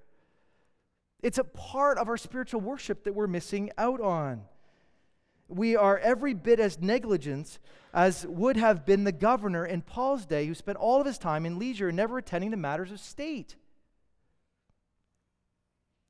It's 1.21 1.37
a 1.37 1.43
part 1.43 1.97
of 1.97 2.07
our 2.07 2.17
spiritual 2.17 2.61
worship 2.61 3.03
that 3.03 3.13
we're 3.13 3.27
missing 3.27 3.71
out 3.77 4.01
on. 4.01 4.43
We 5.49 5.75
are 5.75 5.97
every 5.97 6.33
bit 6.33 6.59
as 6.59 6.79
negligent 6.79 7.59
as 7.91 8.25
would 8.27 8.55
have 8.55 8.85
been 8.85 9.03
the 9.03 9.11
governor 9.11 9.65
in 9.65 9.81
Paul's 9.81 10.25
day 10.25 10.45
who 10.45 10.53
spent 10.53 10.77
all 10.77 11.01
of 11.01 11.07
his 11.07 11.17
time 11.17 11.45
in 11.45 11.57
leisure, 11.57 11.91
never 11.91 12.19
attending 12.19 12.51
to 12.51 12.57
matters 12.57 12.91
of 12.91 12.99
state. 12.99 13.55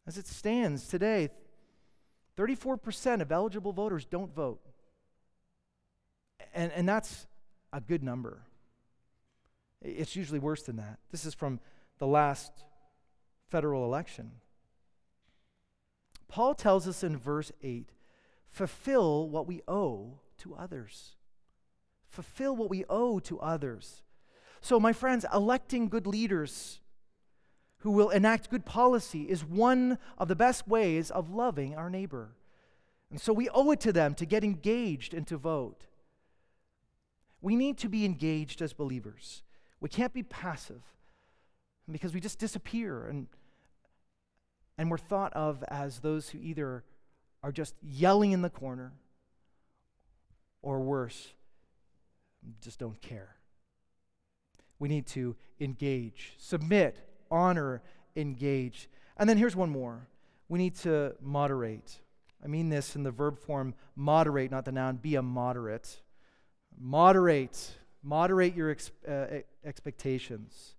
As 0.06 0.18
it 0.18 0.28
stands 0.28 0.88
today, 0.88 1.30
34% 2.38 3.22
of 3.22 3.32
eligible 3.32 3.72
voters 3.72 4.06
don't 4.06 4.34
vote. 4.34 4.60
And, 6.54 6.72
and 6.74 6.88
that's 6.88 7.26
a 7.72 7.80
good 7.80 8.04
number. 8.04 8.42
It's 9.82 10.16
usually 10.16 10.40
worse 10.40 10.64
than 10.64 10.76
that. 10.78 11.00
This 11.12 11.26
is 11.26 11.34
from 11.34 11.60
the 12.00 12.08
last 12.08 12.52
federal 13.50 13.86
election. 13.86 14.32
Paul 16.28 16.54
tells 16.54 16.88
us 16.88 17.04
in 17.04 17.18
verse 17.18 17.52
8 17.64 17.90
fulfill 18.50 19.30
what 19.30 19.48
we 19.48 19.62
owe 19.68 20.20
to 20.40 20.56
others. 20.56 21.16
Fulfill 22.08 22.56
what 22.56 22.70
we 22.70 22.86
owe 22.90 23.20
to 23.20 23.40
others. 23.40 24.04
So, 24.62 24.80
my 24.80 24.94
friends, 24.94 25.26
electing 25.34 25.88
good 25.88 26.08
leaders 26.08 26.80
who 27.80 27.92
will 27.92 28.10
enact 28.10 28.50
good 28.50 28.66
policy 28.66 29.24
is 29.24 29.44
one 29.44 29.98
of 30.18 30.28
the 30.28 30.36
best 30.36 30.68
ways 30.68 31.10
of 31.12 31.30
loving 31.30 31.76
our 31.76 31.90
neighbor. 31.90 32.36
And 33.10 33.20
so 33.20 33.34
we 33.34 33.50
owe 33.50 33.72
it 33.72 33.80
to 33.82 33.94
them 33.94 34.14
to 34.16 34.26
get 34.26 34.44
engaged 34.44 35.14
and 35.14 35.26
to 35.28 35.38
vote. 35.38 35.88
We 37.42 37.56
need 37.56 37.78
to 37.80 37.90
be 37.90 38.06
engaged 38.06 38.62
as 38.62 38.74
believers. 38.74 39.44
We 39.80 39.90
can't 39.90 40.14
be 40.14 40.24
passive 40.24 40.84
because 41.90 42.14
we 42.14 42.20
just 42.20 42.38
disappear 42.38 43.08
and, 43.08 43.28
and 44.78 44.92
we're 44.92 44.98
thought 44.98 45.34
of 45.34 45.64
as 45.70 46.00
those 46.00 46.30
who 46.30 46.40
either 46.40 46.84
are 47.44 47.52
just 47.52 47.76
yelling 47.82 48.32
in 48.32 48.42
the 48.42 48.50
corner 48.50 48.94
or 50.62 50.82
worse, 50.82 51.30
just 52.62 52.80
don't 52.80 53.02
care. 53.02 53.36
We 54.78 54.88
need 54.88 55.08
to 55.08 55.36
engage, 55.60 56.34
submit, 56.38 56.98
honor, 57.30 57.82
engage. 58.16 58.90
And 59.18 59.30
then 59.30 59.38
here's 59.38 59.56
one 59.56 59.70
more 59.70 60.08
we 60.48 60.58
need 60.60 60.76
to 60.78 61.16
moderate. 61.22 62.00
I 62.44 62.48
mean 62.48 62.70
this 62.70 62.96
in 62.96 63.04
the 63.04 63.12
verb 63.12 63.40
form 63.40 63.76
moderate, 63.96 64.52
not 64.52 64.66
the 64.66 64.72
noun, 64.72 64.98
be 64.98 65.16
a 65.16 65.22
moderate. 65.22 66.02
Moderate. 66.78 67.76
Moderate 68.02 68.56
your 68.56 68.72
ex- 68.72 68.92
uh, 69.08 69.42
expectations. 69.66 70.76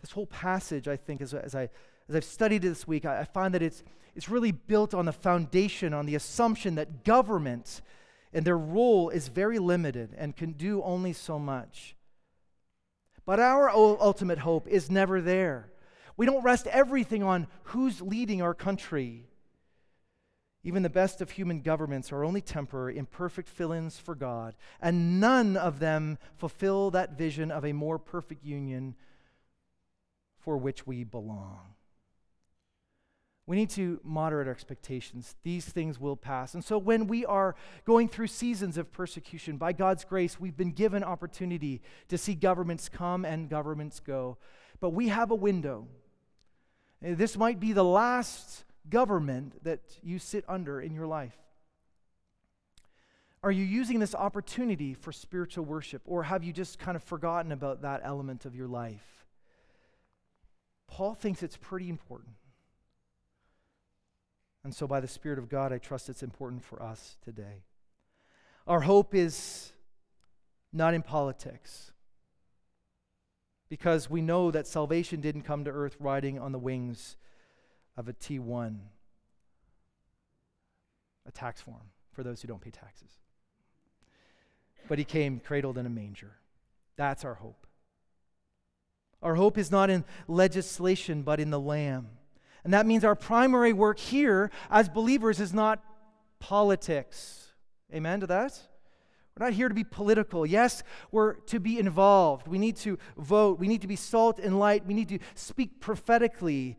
This 0.00 0.12
whole 0.12 0.26
passage, 0.26 0.86
I 0.86 0.96
think, 0.96 1.20
as, 1.20 1.34
as, 1.34 1.54
I, 1.54 1.70
as 2.08 2.16
I've 2.16 2.24
studied 2.24 2.64
it 2.64 2.68
this 2.68 2.86
week, 2.86 3.04
I, 3.04 3.20
I 3.20 3.24
find 3.24 3.54
that 3.54 3.62
it's, 3.62 3.82
it's 4.14 4.28
really 4.28 4.52
built 4.52 4.94
on 4.94 5.06
the 5.06 5.12
foundation, 5.12 5.94
on 5.94 6.06
the 6.06 6.14
assumption 6.14 6.74
that 6.76 7.04
government 7.04 7.80
and 8.32 8.44
their 8.44 8.58
role 8.58 9.10
is 9.10 9.28
very 9.28 9.58
limited 9.58 10.14
and 10.18 10.36
can 10.36 10.52
do 10.52 10.82
only 10.82 11.12
so 11.12 11.38
much. 11.38 11.94
But 13.24 13.40
our 13.40 13.70
ultimate 13.70 14.40
hope 14.40 14.68
is 14.68 14.90
never 14.90 15.20
there. 15.20 15.70
We 16.16 16.26
don't 16.26 16.42
rest 16.42 16.66
everything 16.66 17.22
on 17.22 17.46
who's 17.64 18.02
leading 18.02 18.42
our 18.42 18.54
country. 18.54 19.26
Even 20.62 20.82
the 20.82 20.90
best 20.90 21.20
of 21.20 21.30
human 21.30 21.60
governments 21.60 22.12
are 22.12 22.24
only 22.24 22.40
temporary, 22.40 22.96
imperfect 22.96 23.48
fill 23.48 23.72
ins 23.72 23.98
for 23.98 24.14
God, 24.14 24.54
and 24.80 25.20
none 25.20 25.56
of 25.56 25.78
them 25.78 26.18
fulfill 26.36 26.90
that 26.90 27.18
vision 27.18 27.50
of 27.50 27.64
a 27.64 27.72
more 27.72 27.98
perfect 27.98 28.44
union 28.44 28.94
for 30.38 30.56
which 30.56 30.86
we 30.86 31.04
belong. 31.04 31.74
We 33.46 33.56
need 33.56 33.70
to 33.70 34.00
moderate 34.02 34.46
our 34.46 34.52
expectations. 34.52 35.36
These 35.42 35.66
things 35.66 36.00
will 36.00 36.16
pass. 36.16 36.54
And 36.54 36.64
so, 36.64 36.78
when 36.78 37.06
we 37.06 37.26
are 37.26 37.54
going 37.84 38.08
through 38.08 38.28
seasons 38.28 38.78
of 38.78 38.90
persecution, 38.90 39.58
by 39.58 39.72
God's 39.72 40.04
grace, 40.04 40.40
we've 40.40 40.56
been 40.56 40.72
given 40.72 41.04
opportunity 41.04 41.82
to 42.08 42.16
see 42.16 42.34
governments 42.34 42.88
come 42.88 43.24
and 43.24 43.50
governments 43.50 44.00
go. 44.00 44.38
But 44.80 44.90
we 44.90 45.08
have 45.08 45.30
a 45.30 45.34
window. 45.34 45.88
Eh, 47.02 47.14
this 47.14 47.36
might 47.36 47.60
be 47.60 47.74
the 47.74 47.84
last 47.84 48.64
government 48.88 49.62
that 49.62 49.80
you 50.02 50.18
sit 50.18 50.44
under 50.48 50.80
in 50.80 50.94
your 50.94 51.06
life. 51.06 51.36
Are 53.42 53.52
you 53.52 53.64
using 53.64 53.98
this 53.98 54.14
opportunity 54.14 54.94
for 54.94 55.12
spiritual 55.12 55.66
worship, 55.66 56.00
or 56.06 56.22
have 56.22 56.42
you 56.42 56.52
just 56.52 56.78
kind 56.78 56.96
of 56.96 57.02
forgotten 57.02 57.52
about 57.52 57.82
that 57.82 58.00
element 58.02 58.46
of 58.46 58.54
your 58.54 58.68
life? 58.68 59.26
Paul 60.88 61.14
thinks 61.14 61.42
it's 61.42 61.58
pretty 61.58 61.90
important. 61.90 62.36
And 64.64 64.74
so, 64.74 64.86
by 64.86 65.00
the 65.00 65.08
Spirit 65.08 65.38
of 65.38 65.50
God, 65.50 65.72
I 65.72 65.78
trust 65.78 66.08
it's 66.08 66.22
important 66.22 66.64
for 66.64 66.82
us 66.82 67.16
today. 67.22 67.64
Our 68.66 68.80
hope 68.80 69.14
is 69.14 69.72
not 70.72 70.94
in 70.94 71.02
politics 71.02 71.92
because 73.68 74.08
we 74.08 74.22
know 74.22 74.50
that 74.50 74.66
salvation 74.66 75.20
didn't 75.20 75.42
come 75.42 75.64
to 75.64 75.70
earth 75.70 75.96
riding 76.00 76.38
on 76.38 76.52
the 76.52 76.58
wings 76.58 77.16
of 77.96 78.08
a 78.08 78.14
T1, 78.14 78.78
a 81.26 81.30
tax 81.30 81.60
form 81.60 81.90
for 82.12 82.22
those 82.22 82.40
who 82.40 82.48
don't 82.48 82.60
pay 82.60 82.70
taxes. 82.70 83.10
But 84.88 84.98
he 84.98 85.04
came 85.04 85.40
cradled 85.40 85.76
in 85.76 85.86
a 85.86 85.90
manger. 85.90 86.32
That's 86.96 87.24
our 87.24 87.34
hope. 87.34 87.66
Our 89.22 89.34
hope 89.34 89.58
is 89.58 89.70
not 89.70 89.90
in 89.90 90.04
legislation, 90.28 91.22
but 91.22 91.40
in 91.40 91.50
the 91.50 91.60
Lamb. 91.60 92.08
And 92.64 92.72
that 92.72 92.86
means 92.86 93.04
our 93.04 93.14
primary 93.14 93.72
work 93.72 93.98
here 93.98 94.50
as 94.70 94.88
believers 94.88 95.38
is 95.38 95.52
not 95.52 95.84
politics. 96.40 97.52
Amen 97.92 98.20
to 98.20 98.26
that? 98.26 98.58
We're 99.36 99.46
not 99.46 99.54
here 99.54 99.68
to 99.68 99.74
be 99.74 99.84
political. 99.84 100.46
Yes, 100.46 100.82
we're 101.10 101.34
to 101.34 101.58
be 101.58 101.78
involved. 101.78 102.48
We 102.48 102.58
need 102.58 102.76
to 102.76 102.98
vote. 103.16 103.58
We 103.58 103.68
need 103.68 103.82
to 103.82 103.88
be 103.88 103.96
salt 103.96 104.38
and 104.38 104.58
light. 104.58 104.86
We 104.86 104.94
need 104.94 105.08
to 105.08 105.18
speak 105.34 105.80
prophetically 105.80 106.78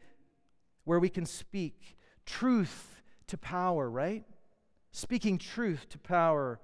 where 0.86 1.00
we 1.00 1.10
can 1.10 1.26
speak 1.26 1.98
truth 2.26 3.02
to 3.28 3.38
power, 3.38 3.90
right? 3.90 4.24
Speaking 4.92 5.38
truth 5.38 5.90
to 5.90 5.98
power. 5.98 6.60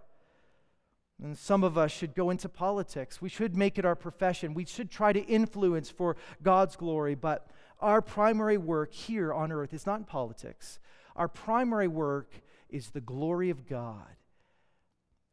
And 1.21 1.37
some 1.37 1.63
of 1.63 1.77
us 1.77 1.91
should 1.91 2.15
go 2.15 2.29
into 2.29 2.49
politics. 2.49 3.21
We 3.21 3.29
should 3.29 3.55
make 3.55 3.77
it 3.77 3.85
our 3.85 3.95
profession. 3.95 4.53
We 4.53 4.65
should 4.65 4.89
try 4.89 5.13
to 5.13 5.19
influence 5.19 5.89
for 5.89 6.15
God's 6.41 6.75
glory, 6.75 7.15
but 7.15 7.47
our 7.81 8.01
primary 8.01 8.57
work 8.57 8.93
here 8.93 9.33
on 9.33 9.51
earth 9.51 9.73
is 9.73 9.85
not 9.85 9.99
in 9.99 10.05
politics. 10.05 10.79
Our 11.15 11.27
primary 11.27 11.87
work 11.87 12.33
is 12.69 12.89
the 12.89 13.01
glory 13.01 13.49
of 13.49 13.67
God 13.67 14.15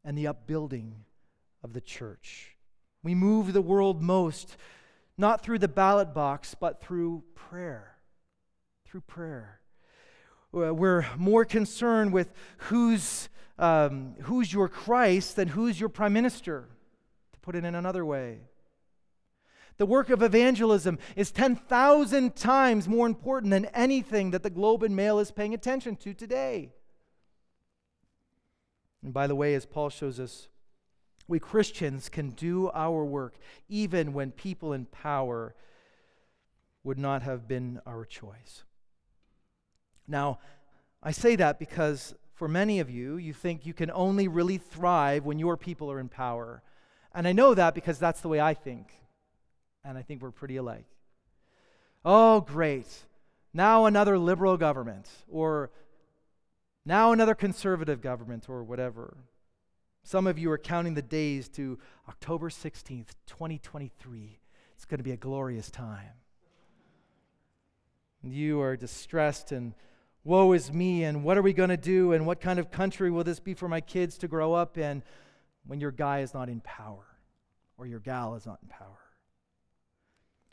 and 0.03 0.17
the 0.17 0.27
upbuilding 0.27 1.05
of 1.63 1.73
the 1.73 1.81
church. 1.81 2.55
We 3.03 3.15
move 3.15 3.53
the 3.53 3.61
world 3.61 4.01
most 4.01 4.57
not 5.17 5.41
through 5.41 5.59
the 5.59 5.67
ballot 5.67 6.13
box, 6.13 6.55
but 6.57 6.81
through 6.81 7.23
prayer. 7.35 7.97
Through 8.85 9.01
prayer. 9.01 9.59
We're 10.51 11.05
more 11.17 11.45
concerned 11.45 12.13
with 12.13 12.31
who's, 12.57 13.29
um, 13.59 14.15
who's 14.21 14.51
your 14.51 14.67
Christ 14.67 15.35
than 15.35 15.49
who's 15.49 15.79
your 15.79 15.89
prime 15.89 16.13
minister, 16.13 16.69
to 17.33 17.39
put 17.41 17.55
it 17.55 17.65
in 17.65 17.75
another 17.75 18.05
way. 18.05 18.39
The 19.79 19.85
work 19.85 20.09
of 20.09 20.21
evangelism 20.21 20.99
is 21.15 21.31
10,000 21.31 22.35
times 22.35 22.87
more 22.89 23.07
important 23.07 23.51
than 23.51 23.65
anything 23.67 24.31
that 24.31 24.43
the 24.43 24.49
Globe 24.49 24.83
and 24.83 24.93
Mail 24.93 25.19
is 25.19 25.31
paying 25.31 25.53
attention 25.53 25.95
to 25.95 26.13
today. 26.13 26.73
And 29.01 29.13
by 29.13 29.25
the 29.25 29.35
way, 29.35 29.55
as 29.55 29.65
Paul 29.65 29.89
shows 29.89 30.19
us, 30.19 30.49
we 31.29 31.39
Christians 31.39 32.09
can 32.09 32.31
do 32.31 32.69
our 32.73 33.05
work 33.05 33.35
even 33.69 34.11
when 34.11 34.31
people 34.31 34.73
in 34.73 34.85
power 34.85 35.55
would 36.83 36.99
not 36.99 37.21
have 37.21 37.47
been 37.47 37.79
our 37.85 38.03
choice. 38.03 38.63
Now, 40.09 40.39
I 41.01 41.11
say 41.11 41.37
that 41.37 41.57
because 41.57 42.13
for 42.33 42.49
many 42.49 42.81
of 42.81 42.89
you, 42.89 43.15
you 43.15 43.31
think 43.31 43.65
you 43.65 43.73
can 43.73 43.91
only 43.91 44.27
really 44.27 44.57
thrive 44.57 45.23
when 45.25 45.39
your 45.39 45.55
people 45.55 45.89
are 45.89 46.01
in 46.01 46.09
power. 46.09 46.63
And 47.15 47.25
I 47.25 47.31
know 47.31 47.53
that 47.53 47.75
because 47.75 47.97
that's 47.97 48.19
the 48.19 48.27
way 48.27 48.41
I 48.41 48.53
think 48.53 48.99
and 49.83 49.97
I 49.97 50.01
think 50.01 50.21
we're 50.21 50.31
pretty 50.31 50.57
alike. 50.57 50.85
Oh, 52.05 52.41
great. 52.41 52.87
Now 53.53 53.85
another 53.85 54.17
liberal 54.17 54.57
government, 54.57 55.09
or 55.29 55.71
now 56.85 57.11
another 57.11 57.35
conservative 57.35 58.01
government, 58.01 58.47
or 58.47 58.63
whatever. 58.63 59.17
Some 60.03 60.27
of 60.27 60.39
you 60.39 60.51
are 60.51 60.57
counting 60.57 60.93
the 60.93 61.01
days 61.01 61.49
to 61.49 61.77
October 62.07 62.49
16th, 62.49 63.15
2023. 63.27 64.39
It's 64.75 64.85
going 64.85 64.99
to 64.99 65.03
be 65.03 65.11
a 65.11 65.17
glorious 65.17 65.69
time. 65.69 66.13
You 68.23 68.61
are 68.61 68.75
distressed 68.75 69.51
and 69.51 69.73
woe 70.23 70.51
is 70.53 70.71
me, 70.71 71.03
and 71.03 71.23
what 71.23 71.37
are 71.37 71.41
we 71.41 71.53
going 71.53 71.69
to 71.69 71.77
do, 71.77 72.11
and 72.13 72.25
what 72.25 72.41
kind 72.41 72.59
of 72.59 72.71
country 72.71 73.09
will 73.09 73.23
this 73.23 73.39
be 73.39 73.53
for 73.53 73.67
my 73.67 73.81
kids 73.81 74.17
to 74.19 74.27
grow 74.27 74.53
up 74.53 74.77
in 74.77 75.03
when 75.65 75.79
your 75.79 75.91
guy 75.91 76.19
is 76.19 76.33
not 76.33 76.49
in 76.49 76.61
power 76.61 77.05
or 77.77 77.87
your 77.87 77.99
gal 77.99 78.35
is 78.35 78.45
not 78.45 78.59
in 78.61 78.69
power? 78.69 79.08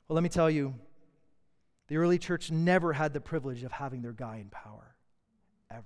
Well, 0.09 0.15
let 0.15 0.23
me 0.23 0.29
tell 0.29 0.51
you, 0.51 0.75
the 1.89 1.97
early 1.97 2.19
church 2.19 2.51
never 2.51 2.93
had 2.93 3.13
the 3.13 3.21
privilege 3.21 3.63
of 3.63 3.73
having 3.73 4.03
their 4.03 4.13
guy 4.13 4.37
in 4.37 4.49
power, 4.49 4.95
ever. 5.71 5.83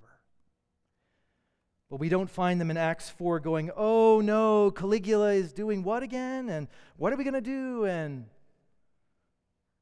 But 1.90 2.00
we 2.00 2.08
don't 2.08 2.30
find 2.30 2.60
them 2.60 2.70
in 2.70 2.76
Acts 2.76 3.10
4 3.10 3.40
going, 3.40 3.70
oh 3.76 4.20
no, 4.20 4.70
Caligula 4.70 5.32
is 5.32 5.52
doing 5.52 5.82
what 5.82 6.02
again? 6.02 6.48
And 6.48 6.68
what 6.96 7.12
are 7.12 7.16
we 7.16 7.24
going 7.24 7.34
to 7.34 7.40
do? 7.40 7.84
And 7.84 8.26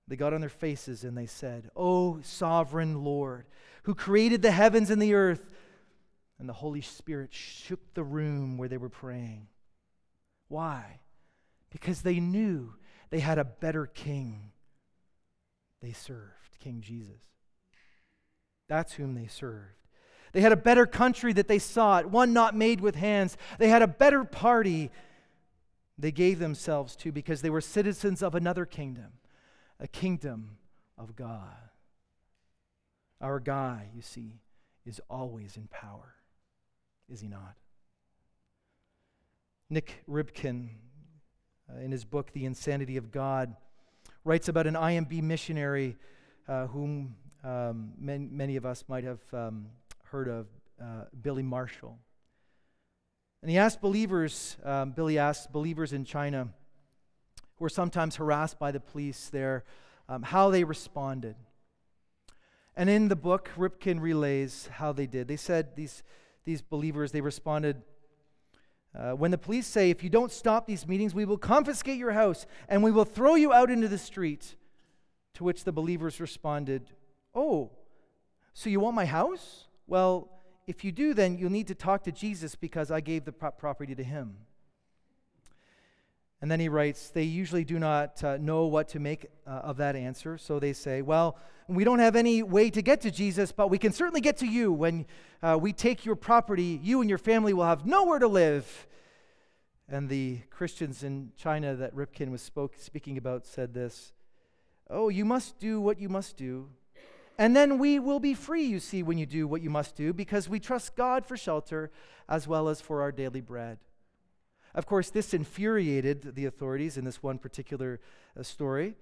they 0.08 0.16
got 0.16 0.32
on 0.32 0.40
their 0.40 0.48
faces 0.48 1.04
and 1.04 1.16
they 1.16 1.26
said, 1.26 1.70
Oh, 1.76 2.20
sovereign 2.22 3.04
Lord, 3.04 3.46
who 3.82 3.94
created 3.94 4.40
the 4.40 4.50
heavens 4.50 4.90
and 4.90 5.00
the 5.00 5.14
earth. 5.14 5.44
And 6.38 6.48
the 6.48 6.54
Holy 6.54 6.80
Spirit 6.80 7.34
shook 7.34 7.80
the 7.94 8.04
room 8.04 8.56
where 8.56 8.68
they 8.68 8.76
were 8.76 8.88
praying. 8.88 9.48
Why? 10.46 11.00
Because 11.70 12.02
they 12.02 12.20
knew 12.20 12.74
they 13.10 13.20
had 13.20 13.38
a 13.38 13.44
better 13.44 13.86
king 13.86 14.52
they 15.80 15.92
served, 15.92 16.58
King 16.58 16.80
Jesus. 16.80 17.22
That's 18.68 18.94
whom 18.94 19.14
they 19.14 19.26
served. 19.26 19.74
They 20.32 20.40
had 20.40 20.52
a 20.52 20.56
better 20.56 20.86
country 20.86 21.32
that 21.34 21.48
they 21.48 21.58
sought, 21.58 22.06
one 22.06 22.32
not 22.32 22.54
made 22.54 22.80
with 22.80 22.94
hands. 22.94 23.36
They 23.58 23.68
had 23.68 23.82
a 23.82 23.86
better 23.86 24.24
party 24.24 24.90
they 25.96 26.12
gave 26.12 26.38
themselves 26.38 26.94
to 26.96 27.12
because 27.12 27.40
they 27.40 27.50
were 27.50 27.60
citizens 27.60 28.22
of 28.22 28.34
another 28.34 28.66
kingdom, 28.66 29.12
a 29.80 29.88
kingdom 29.88 30.58
of 30.96 31.16
God. 31.16 31.70
Our 33.20 33.40
guy, 33.40 33.88
you 33.94 34.02
see, 34.02 34.40
is 34.84 35.00
always 35.08 35.56
in 35.56 35.66
power, 35.68 36.14
is 37.08 37.20
he 37.20 37.28
not? 37.28 37.56
Nik 39.70 40.02
Ripken, 40.08 40.68
uh, 41.70 41.80
in 41.80 41.90
his 41.90 42.04
book, 42.04 42.32
The 42.32 42.44
Insanity 42.44 42.96
of 42.96 43.10
God, 43.10 43.54
writes 44.24 44.48
about 44.48 44.66
an 44.66 44.74
IMB 44.74 45.22
missionary 45.22 45.96
uh, 46.48 46.66
whom 46.66 47.16
um, 47.44 47.92
many, 47.98 48.26
many, 48.30 48.56
of 48.56 48.66
us 48.66 48.84
might 48.88 49.04
have 49.04 49.20
um, 49.32 49.66
heard 50.04 50.28
of, 50.28 50.46
uh, 50.80 51.04
Billy 51.22 51.42
Marshall. 51.42 51.98
And 53.42 53.50
he 53.50 53.58
asked 53.58 53.80
believers, 53.80 54.56
um, 54.64 54.92
Billy 54.92 55.18
asked 55.18 55.52
believers 55.52 55.92
in 55.92 56.04
China 56.04 56.48
who 57.56 57.64
were 57.64 57.68
sometimes 57.68 58.16
harassed 58.16 58.58
by 58.58 58.70
the 58.70 58.80
police 58.80 59.28
there, 59.28 59.64
um, 60.08 60.22
how 60.22 60.50
they 60.50 60.64
responded. 60.64 61.36
And 62.76 62.88
in 62.88 63.08
the 63.08 63.16
book, 63.16 63.50
Ripken 63.56 64.00
relays 64.00 64.68
how 64.72 64.92
they 64.92 65.06
did. 65.06 65.28
They 65.28 65.36
said 65.36 65.76
these, 65.76 66.02
these 66.44 66.62
believers, 66.62 67.12
they 67.12 67.20
responded 67.20 67.82
uh, 68.96 69.12
when 69.12 69.30
the 69.30 69.38
police 69.38 69.66
say, 69.66 69.90
if 69.90 70.02
you 70.02 70.10
don't 70.10 70.32
stop 70.32 70.66
these 70.66 70.86
meetings, 70.86 71.14
we 71.14 71.24
will 71.24 71.38
confiscate 71.38 71.98
your 71.98 72.12
house 72.12 72.46
and 72.68 72.82
we 72.82 72.90
will 72.90 73.04
throw 73.04 73.34
you 73.34 73.52
out 73.52 73.70
into 73.70 73.88
the 73.88 73.98
street. 73.98 74.54
To 75.34 75.44
which 75.44 75.62
the 75.64 75.72
believers 75.72 76.20
responded, 76.20 76.90
Oh, 77.34 77.70
so 78.54 78.70
you 78.70 78.80
want 78.80 78.96
my 78.96 79.04
house? 79.04 79.68
Well, 79.86 80.28
if 80.66 80.84
you 80.84 80.90
do, 80.90 81.14
then 81.14 81.38
you'll 81.38 81.50
need 81.50 81.68
to 81.68 81.74
talk 81.74 82.02
to 82.04 82.12
Jesus 82.12 82.56
because 82.56 82.90
I 82.90 83.00
gave 83.00 83.24
the 83.24 83.32
pro- 83.32 83.52
property 83.52 83.94
to 83.94 84.02
him. 84.02 84.36
And 86.40 86.50
then 86.50 86.60
he 86.60 86.68
writes, 86.68 87.10
they 87.10 87.24
usually 87.24 87.64
do 87.64 87.78
not 87.78 88.22
uh, 88.22 88.36
know 88.36 88.66
what 88.66 88.88
to 88.90 89.00
make 89.00 89.26
uh, 89.46 89.50
of 89.50 89.76
that 89.78 89.96
answer. 89.96 90.38
So 90.38 90.60
they 90.60 90.72
say, 90.72 91.02
well, 91.02 91.36
we 91.66 91.82
don't 91.82 91.98
have 91.98 92.14
any 92.14 92.42
way 92.42 92.70
to 92.70 92.80
get 92.80 93.00
to 93.00 93.10
Jesus, 93.10 93.50
but 93.50 93.70
we 93.70 93.78
can 93.78 93.92
certainly 93.92 94.20
get 94.20 94.36
to 94.38 94.46
you. 94.46 94.72
When 94.72 95.04
uh, 95.42 95.58
we 95.60 95.72
take 95.72 96.04
your 96.04 96.14
property, 96.14 96.80
you 96.82 97.00
and 97.00 97.10
your 97.10 97.18
family 97.18 97.52
will 97.52 97.64
have 97.64 97.84
nowhere 97.84 98.20
to 98.20 98.28
live. 98.28 98.86
And 99.88 100.08
the 100.08 100.40
Christians 100.50 101.02
in 101.02 101.32
China 101.36 101.74
that 101.74 101.94
Ripken 101.94 102.30
was 102.30 102.42
spoke, 102.42 102.74
speaking 102.78 103.18
about 103.18 103.44
said 103.46 103.74
this 103.74 104.12
Oh, 104.88 105.08
you 105.08 105.24
must 105.24 105.58
do 105.58 105.80
what 105.80 106.00
you 106.00 106.08
must 106.08 106.36
do. 106.36 106.68
And 107.36 107.54
then 107.54 107.78
we 107.78 107.98
will 107.98 108.20
be 108.20 108.34
free, 108.34 108.64
you 108.64 108.80
see, 108.80 109.02
when 109.02 109.18
you 109.18 109.26
do 109.26 109.46
what 109.46 109.62
you 109.62 109.70
must 109.70 109.94
do, 109.94 110.12
because 110.12 110.48
we 110.48 110.58
trust 110.58 110.96
God 110.96 111.24
for 111.24 111.36
shelter 111.36 111.90
as 112.28 112.48
well 112.48 112.68
as 112.68 112.80
for 112.80 113.00
our 113.00 113.12
daily 113.12 113.40
bread. 113.40 113.78
Of 114.78 114.86
course, 114.86 115.10
this 115.10 115.34
infuriated 115.34 116.36
the 116.36 116.44
authorities 116.44 116.96
in 116.96 117.04
this 117.04 117.20
one 117.20 117.38
particular 117.38 117.98
uh, 118.38 118.44
story 118.44 118.94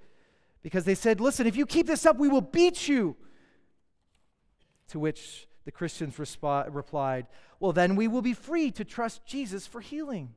because 0.62 0.86
they 0.86 0.94
said, 0.94 1.20
Listen, 1.20 1.46
if 1.46 1.54
you 1.54 1.66
keep 1.66 1.86
this 1.86 2.06
up, 2.06 2.16
we 2.16 2.28
will 2.30 2.40
beat 2.40 2.88
you. 2.88 3.14
To 4.88 4.98
which 4.98 5.46
the 5.66 5.70
Christians 5.70 6.18
replied, 6.18 7.26
Well, 7.60 7.74
then 7.74 7.94
we 7.94 8.08
will 8.08 8.22
be 8.22 8.32
free 8.32 8.70
to 8.70 8.86
trust 8.86 9.26
Jesus 9.26 9.66
for 9.66 9.82
healing. 9.82 10.32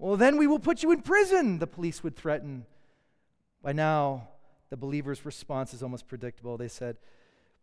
Well, 0.00 0.16
then 0.16 0.38
we 0.38 0.48
will 0.48 0.58
put 0.58 0.82
you 0.82 0.90
in 0.90 1.02
prison, 1.02 1.60
the 1.60 1.68
police 1.68 2.02
would 2.02 2.16
threaten. 2.16 2.66
By 3.62 3.74
now, 3.74 4.26
the 4.70 4.76
believers' 4.76 5.24
response 5.24 5.72
is 5.72 5.84
almost 5.84 6.08
predictable. 6.08 6.56
They 6.56 6.66
said, 6.66 6.96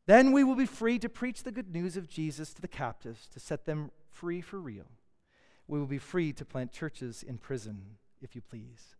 Then 0.05 0.31
we 0.31 0.45
will 0.45 0.55
be 0.55 0.65
free 0.65 0.97
to 0.99 1.09
preach 1.09 1.43
the 1.43 1.51
good 1.51 1.73
news 1.73 1.97
of 1.97 2.07
Jesus 2.07 2.53
to 2.53 2.61
the 2.61 2.69
captives, 2.69 3.27
to 3.33 3.39
set 3.41 3.65
them 3.65 3.91
free 4.11 4.39
for 4.39 4.61
real. 4.61 4.85
We 5.67 5.79
will 5.79 5.87
be 5.87 5.97
free 5.97 6.33
to 6.33 6.45
plant 6.45 6.71
churches 6.71 7.23
in 7.23 7.37
prison, 7.37 7.81
if 8.21 8.35
you 8.35 8.41
please. 8.41 8.95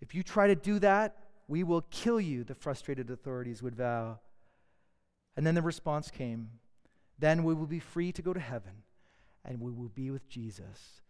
If 0.00 0.14
you 0.14 0.22
try 0.22 0.46
to 0.46 0.54
do 0.54 0.78
that, 0.80 1.16
we 1.48 1.62
will 1.64 1.82
kill 1.90 2.20
you, 2.20 2.44
the 2.44 2.54
frustrated 2.54 3.10
authorities 3.10 3.62
would 3.62 3.74
vow. 3.74 4.18
And 5.36 5.46
then 5.46 5.54
the 5.54 5.62
response 5.62 6.10
came 6.10 6.50
Then 7.18 7.44
we 7.44 7.54
will 7.54 7.66
be 7.66 7.78
free 7.78 8.12
to 8.12 8.22
go 8.22 8.32
to 8.32 8.40
heaven, 8.40 8.82
and 9.44 9.60
we 9.60 9.70
will 9.70 9.88
be 9.88 10.10
with 10.10 10.28
Jesus 10.28 11.02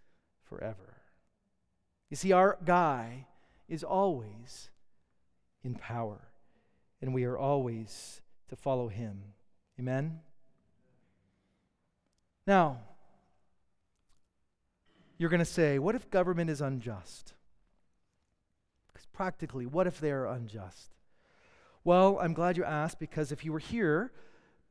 forever. 0.44 0.96
You 2.10 2.16
see, 2.16 2.32
our 2.32 2.58
guy 2.64 3.26
is 3.68 3.82
always 3.82 4.70
in 5.64 5.74
power, 5.74 6.20
and 7.00 7.14
we 7.14 7.24
are 7.24 7.38
always 7.38 8.20
to 8.48 8.56
follow 8.56 8.88
him. 8.88 9.22
Amen? 9.78 10.20
Now, 12.46 12.80
you're 15.18 15.30
going 15.30 15.38
to 15.38 15.44
say, 15.44 15.78
what 15.78 15.94
if 15.94 16.10
government 16.10 16.50
is 16.50 16.60
unjust? 16.60 17.34
Because 18.92 19.06
practically, 19.06 19.66
what 19.66 19.86
if 19.86 20.00
they 20.00 20.10
are 20.10 20.26
unjust? 20.26 20.90
Well, 21.84 22.18
I'm 22.20 22.34
glad 22.34 22.56
you 22.56 22.64
asked 22.64 22.98
because 22.98 23.32
if 23.32 23.44
you 23.44 23.52
were 23.52 23.58
here, 23.58 24.12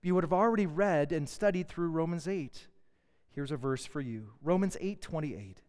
you 0.01 0.15
would 0.15 0.23
have 0.23 0.33
already 0.33 0.65
read 0.65 1.11
and 1.11 1.27
studied 1.27 1.67
through 1.67 1.89
Romans 1.89 2.27
8. 2.27 2.67
Here's 3.33 3.51
a 3.51 3.57
verse 3.57 3.85
for 3.85 4.01
you 4.01 4.31
Romans 4.41 4.77
8 4.79 5.01
28. 5.01 5.61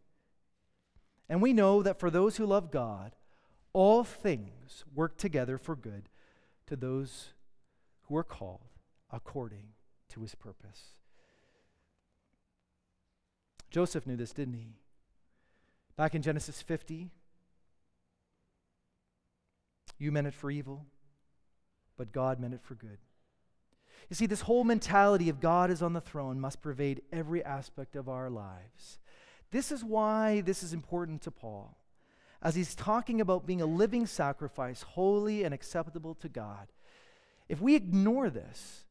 And 1.29 1.41
we 1.41 1.53
know 1.53 1.83
that 1.83 1.99
for 1.99 2.11
those 2.11 2.37
who 2.37 2.47
love 2.47 2.71
God, 2.71 3.13
all 3.73 4.05
things 4.05 4.85
work 4.95 5.17
together 5.17 5.59
for 5.59 5.75
good 5.77 6.09
to 6.67 6.77
those 6.77 7.33
who 8.03 8.17
are 8.17 8.25
called 8.25 8.69
according 9.11 9.69
to 10.11 10.21
his 10.21 10.35
purpose. 10.35 10.95
Joseph 13.73 14.07
knew 14.07 14.17
this, 14.17 14.33
didn't 14.33 14.55
he? 14.55 14.77
Back 15.97 16.15
in 16.15 16.23
Genesis 16.23 16.61
50, 16.61 17.11
you 19.99 20.13
meant 20.13 20.27
it 20.27 20.35
for 20.35 20.51
evil, 20.51 20.85
but 21.97 22.13
God 22.13 22.39
meant 22.39 22.55
it 22.55 22.63
for 22.63 22.75
good. 22.75 22.99
You 24.11 24.15
see, 24.15 24.27
this 24.27 24.43
whole 24.43 24.65
mentality 24.65 25.31
of 25.31 25.41
God 25.41 25.71
is 25.71 25.83
on 25.83 25.95
the 25.95 26.01
throne 26.01 26.39
must 26.39 26.61
pervade 26.61 27.01
every 27.13 27.43
aspect 27.43 27.97
of 27.97 28.09
our 28.09 28.29
lives. 28.29 28.99
This 29.53 29.73
is 29.73 29.83
why 29.83 30.43
this 30.43 30.63
is 30.63 30.75
important 30.75 31.23
to 31.23 31.31
Paul. 31.31 31.79
As 32.43 32.55
he's 32.55 32.75
talking 32.75 33.21
about 33.23 33.47
being 33.47 33.63
a 33.63 33.67
living 33.67 34.07
sacrifice, 34.07 34.83
holy 34.83 35.45
and 35.45 35.55
acceptable 35.55 36.15
to 36.17 36.29
God. 36.29 36.69
If 37.49 37.61
we 37.61 37.75
ignore 37.75 38.29
this, 38.29 38.85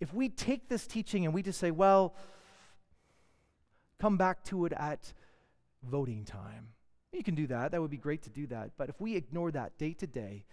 if 0.00 0.12
we 0.12 0.28
take 0.28 0.68
this 0.68 0.86
teaching 0.86 1.24
and 1.24 1.34
we 1.34 1.42
just 1.42 1.60
say, 1.60 1.70
well, 1.70 2.14
come 4.00 4.16
back 4.16 4.44
to 4.44 4.64
it 4.66 4.72
at 4.72 5.12
voting 5.82 6.24
time, 6.24 6.68
you 7.12 7.22
can 7.22 7.34
do 7.34 7.46
that. 7.46 7.70
That 7.70 7.80
would 7.80 7.90
be 7.90 7.96
great 7.96 8.22
to 8.22 8.30
do 8.30 8.46
that. 8.48 8.72
But 8.76 8.88
if 8.88 9.00
we 9.00 9.16
ignore 9.16 9.50
that 9.52 9.78
day 9.78 9.92
to 9.94 10.06
day, 10.06 10.44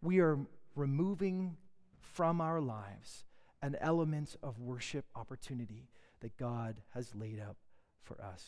we 0.00 0.20
are 0.20 0.38
removing 0.76 1.56
from 1.98 2.40
our 2.40 2.60
lives 2.60 3.24
an 3.62 3.76
element 3.80 4.36
of 4.42 4.60
worship 4.60 5.06
opportunity 5.16 5.88
that 6.20 6.36
God 6.36 6.76
has 6.90 7.14
laid 7.14 7.40
out 7.40 7.56
for 8.02 8.20
us. 8.22 8.44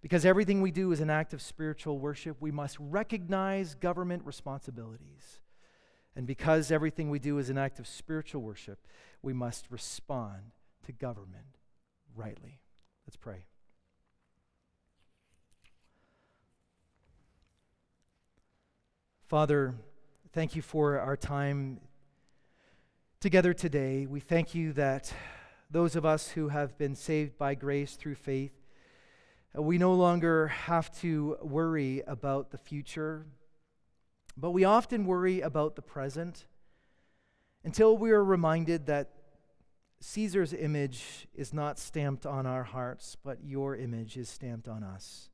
Because 0.00 0.26
everything 0.26 0.60
we 0.60 0.70
do 0.70 0.92
is 0.92 1.00
an 1.00 1.08
act 1.08 1.32
of 1.32 1.40
spiritual 1.40 1.98
worship, 1.98 2.36
we 2.40 2.50
must 2.50 2.76
recognize 2.78 3.74
government 3.74 4.22
responsibilities. 4.26 5.40
And 6.14 6.26
because 6.26 6.70
everything 6.70 7.10
we 7.10 7.18
do 7.18 7.38
is 7.38 7.48
an 7.50 7.58
act 7.58 7.78
of 7.78 7.86
spiritual 7.86 8.42
worship, 8.42 8.86
we 9.22 9.32
must 9.32 9.66
respond 9.70 10.52
to 10.84 10.92
government 10.92 11.58
rightly. 12.14 12.60
Let's 13.14 13.22
pray. 13.22 13.44
Father, 19.28 19.76
thank 20.32 20.56
you 20.56 20.62
for 20.62 20.98
our 20.98 21.16
time 21.16 21.78
together 23.20 23.54
today. 23.54 24.06
We 24.06 24.18
thank 24.18 24.52
you 24.56 24.72
that 24.72 25.14
those 25.70 25.94
of 25.94 26.04
us 26.04 26.30
who 26.30 26.48
have 26.48 26.76
been 26.76 26.96
saved 26.96 27.38
by 27.38 27.54
grace 27.54 27.94
through 27.94 28.16
faith 28.16 28.50
uh, 29.56 29.62
we 29.62 29.78
no 29.78 29.94
longer 29.94 30.48
have 30.48 30.90
to 31.02 31.36
worry 31.40 32.02
about 32.08 32.50
the 32.50 32.58
future, 32.58 33.26
but 34.36 34.50
we 34.50 34.64
often 34.64 35.06
worry 35.06 35.40
about 35.40 35.76
the 35.76 35.82
present 35.82 36.46
until 37.62 37.96
we 37.96 38.10
are 38.10 38.24
reminded 38.24 38.86
that 38.86 39.13
Caesar's 40.00 40.52
image 40.52 41.26
is 41.34 41.54
not 41.54 41.78
stamped 41.78 42.26
on 42.26 42.46
our 42.46 42.64
hearts, 42.64 43.16
but 43.22 43.38
your 43.42 43.74
image 43.74 44.16
is 44.16 44.28
stamped 44.28 44.68
on 44.68 44.82
us. 44.82 45.30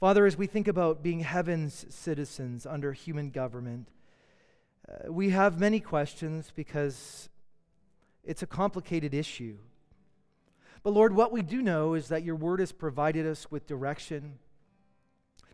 Father, 0.00 0.26
as 0.26 0.36
we 0.36 0.48
think 0.48 0.66
about 0.66 1.02
being 1.02 1.20
heaven's 1.20 1.86
citizens 1.88 2.66
under 2.66 2.92
human 2.92 3.30
government, 3.30 3.88
uh, 4.88 5.12
we 5.12 5.30
have 5.30 5.60
many 5.60 5.78
questions 5.78 6.52
because 6.56 7.28
it's 8.24 8.42
a 8.42 8.46
complicated 8.46 9.14
issue. 9.14 9.58
But 10.82 10.92
Lord, 10.92 11.14
what 11.14 11.30
we 11.30 11.42
do 11.42 11.62
know 11.62 11.94
is 11.94 12.08
that 12.08 12.24
your 12.24 12.34
word 12.34 12.58
has 12.58 12.72
provided 12.72 13.26
us 13.26 13.50
with 13.50 13.66
direction 13.66 14.38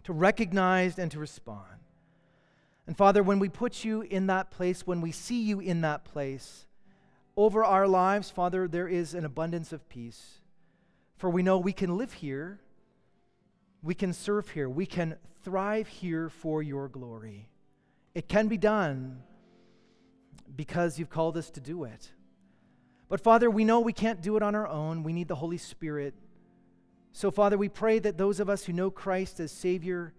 to 0.05 0.15
recognize 0.15 0.99
and 0.99 1.11
to 1.11 1.19
respond. 1.19 1.67
And 2.87 2.97
Father, 2.97 3.23
when 3.23 3.39
we 3.39 3.51
put 3.51 3.85
you 3.85 4.01
in 4.01 4.29
that 4.29 4.51
place, 4.51 4.87
when 4.87 5.03
we 5.03 5.13
see 5.13 5.43
you 5.43 5.61
in 5.61 5.83
that 5.83 6.05
place, 6.05 6.65
over 7.39 7.64
our 7.64 7.86
lives, 7.86 8.30
Father, 8.30 8.66
there 8.66 8.89
is 8.89 9.14
an 9.14 9.24
abundance 9.24 9.72
of 9.72 9.89
peace. 9.89 10.41
For 11.18 11.30
we 11.30 11.45
know 11.45 11.57
we 11.57 11.72
can 11.72 11.97
live 11.97 12.14
here, 12.14 12.59
we 13.80 13.95
can 13.95 14.12
serve 14.12 14.51
here, 14.51 14.68
we 14.68 14.86
can 14.86 15.14
thrive 15.45 15.86
here 15.86 16.28
for 16.28 16.64
your 16.64 16.89
glory. 16.89 17.49
It 18.12 18.26
can 18.26 18.49
be 18.49 18.57
done 18.57 19.22
because 20.57 20.99
you've 20.99 21.11
called 21.11 21.36
us 21.36 21.49
to 21.51 21.61
do 21.61 21.84
it. 21.84 22.11
But 23.09 23.20
Father, 23.20 23.49
we 23.49 23.62
know 23.62 23.78
we 23.78 23.93
can't 23.93 24.20
do 24.20 24.36
it 24.36 24.43
on 24.43 24.57
our 24.57 24.66
own. 24.66 25.05
We 25.05 25.12
need 25.12 25.28
the 25.28 25.36
Holy 25.36 25.59
Spirit. 25.59 26.14
So, 27.12 27.30
Father, 27.30 27.57
we 27.57 27.68
pray 27.68 28.01
that 28.01 28.18
those 28.18 28.41
of 28.41 28.51
us 28.51 28.64
who 28.64 28.72
know 28.72 28.91
Christ 28.91 29.39
as 29.39 29.53
Savior, 29.53 30.12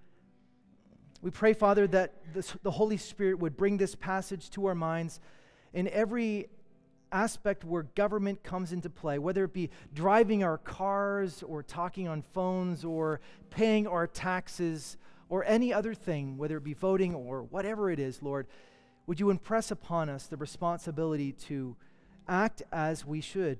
we 1.21 1.31
pray, 1.31 1.51
Father, 1.53 1.85
that 1.87 2.13
this, 2.33 2.55
the 2.63 2.71
Holy 2.71 2.97
Spirit 2.97 3.39
would 3.39 3.57
bring 3.57 3.75
this 3.75 3.93
passage 3.93 4.49
to 4.51 4.67
our 4.67 4.75
minds 4.75 5.19
in 5.73 5.89
every 5.89 6.47
aspect 7.11 7.63
where 7.63 7.83
government 7.95 8.43
comes 8.43 8.71
into 8.71 8.89
play, 8.89 9.19
whether 9.19 9.43
it 9.43 9.53
be 9.53 9.69
driving 9.93 10.43
our 10.43 10.57
cars 10.57 11.43
or 11.43 11.63
talking 11.63 12.07
on 12.07 12.21
phones 12.33 12.85
or 12.85 13.19
paying 13.49 13.87
our 13.87 14.07
taxes 14.07 14.97
or 15.29 15.43
any 15.45 15.73
other 15.73 15.93
thing, 15.93 16.37
whether 16.37 16.57
it 16.57 16.63
be 16.63 16.73
voting 16.73 17.15
or 17.15 17.43
whatever 17.43 17.89
it 17.89 17.99
is, 17.99 18.21
Lord, 18.21 18.47
would 19.07 19.19
you 19.19 19.29
impress 19.29 19.71
upon 19.71 20.09
us 20.09 20.27
the 20.27 20.37
responsibility 20.37 21.31
to 21.31 21.75
act 22.27 22.61
as 22.71 23.05
we 23.05 23.21
should, 23.21 23.57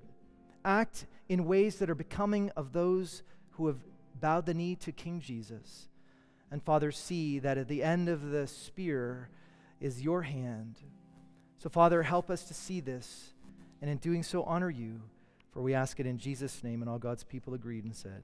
act 0.63 1.07
in 1.27 1.45
ways 1.45 1.77
that 1.77 1.89
are 1.89 1.95
becoming 1.95 2.51
of 2.55 2.73
those 2.73 3.23
who 3.51 3.67
have 3.67 3.79
bowed 4.19 4.45
the 4.45 4.53
knee 4.53 4.75
to 4.75 4.91
King 4.91 5.19
Jesus. 5.19 5.89
And 6.51 6.63
Father, 6.63 6.91
see 6.91 7.39
that 7.39 7.57
at 7.57 7.67
the 7.67 7.83
end 7.83 8.09
of 8.09 8.29
the 8.29 8.47
spear 8.47 9.29
is 9.79 10.01
your 10.01 10.23
hand. 10.23 10.79
So, 11.57 11.69
Father, 11.69 12.03
help 12.03 12.29
us 12.29 12.43
to 12.45 12.53
see 12.53 12.79
this, 12.79 13.33
and 13.81 13.89
in 13.89 13.97
doing 13.97 14.23
so, 14.23 14.43
honor 14.43 14.69
you. 14.69 15.01
For 15.51 15.61
we 15.61 15.73
ask 15.73 15.99
it 15.99 16.05
in 16.05 16.17
Jesus' 16.17 16.63
name, 16.63 16.81
and 16.81 16.89
all 16.89 16.99
God's 16.99 17.23
people 17.23 17.53
agreed 17.53 17.83
and 17.83 17.95
said. 17.95 18.23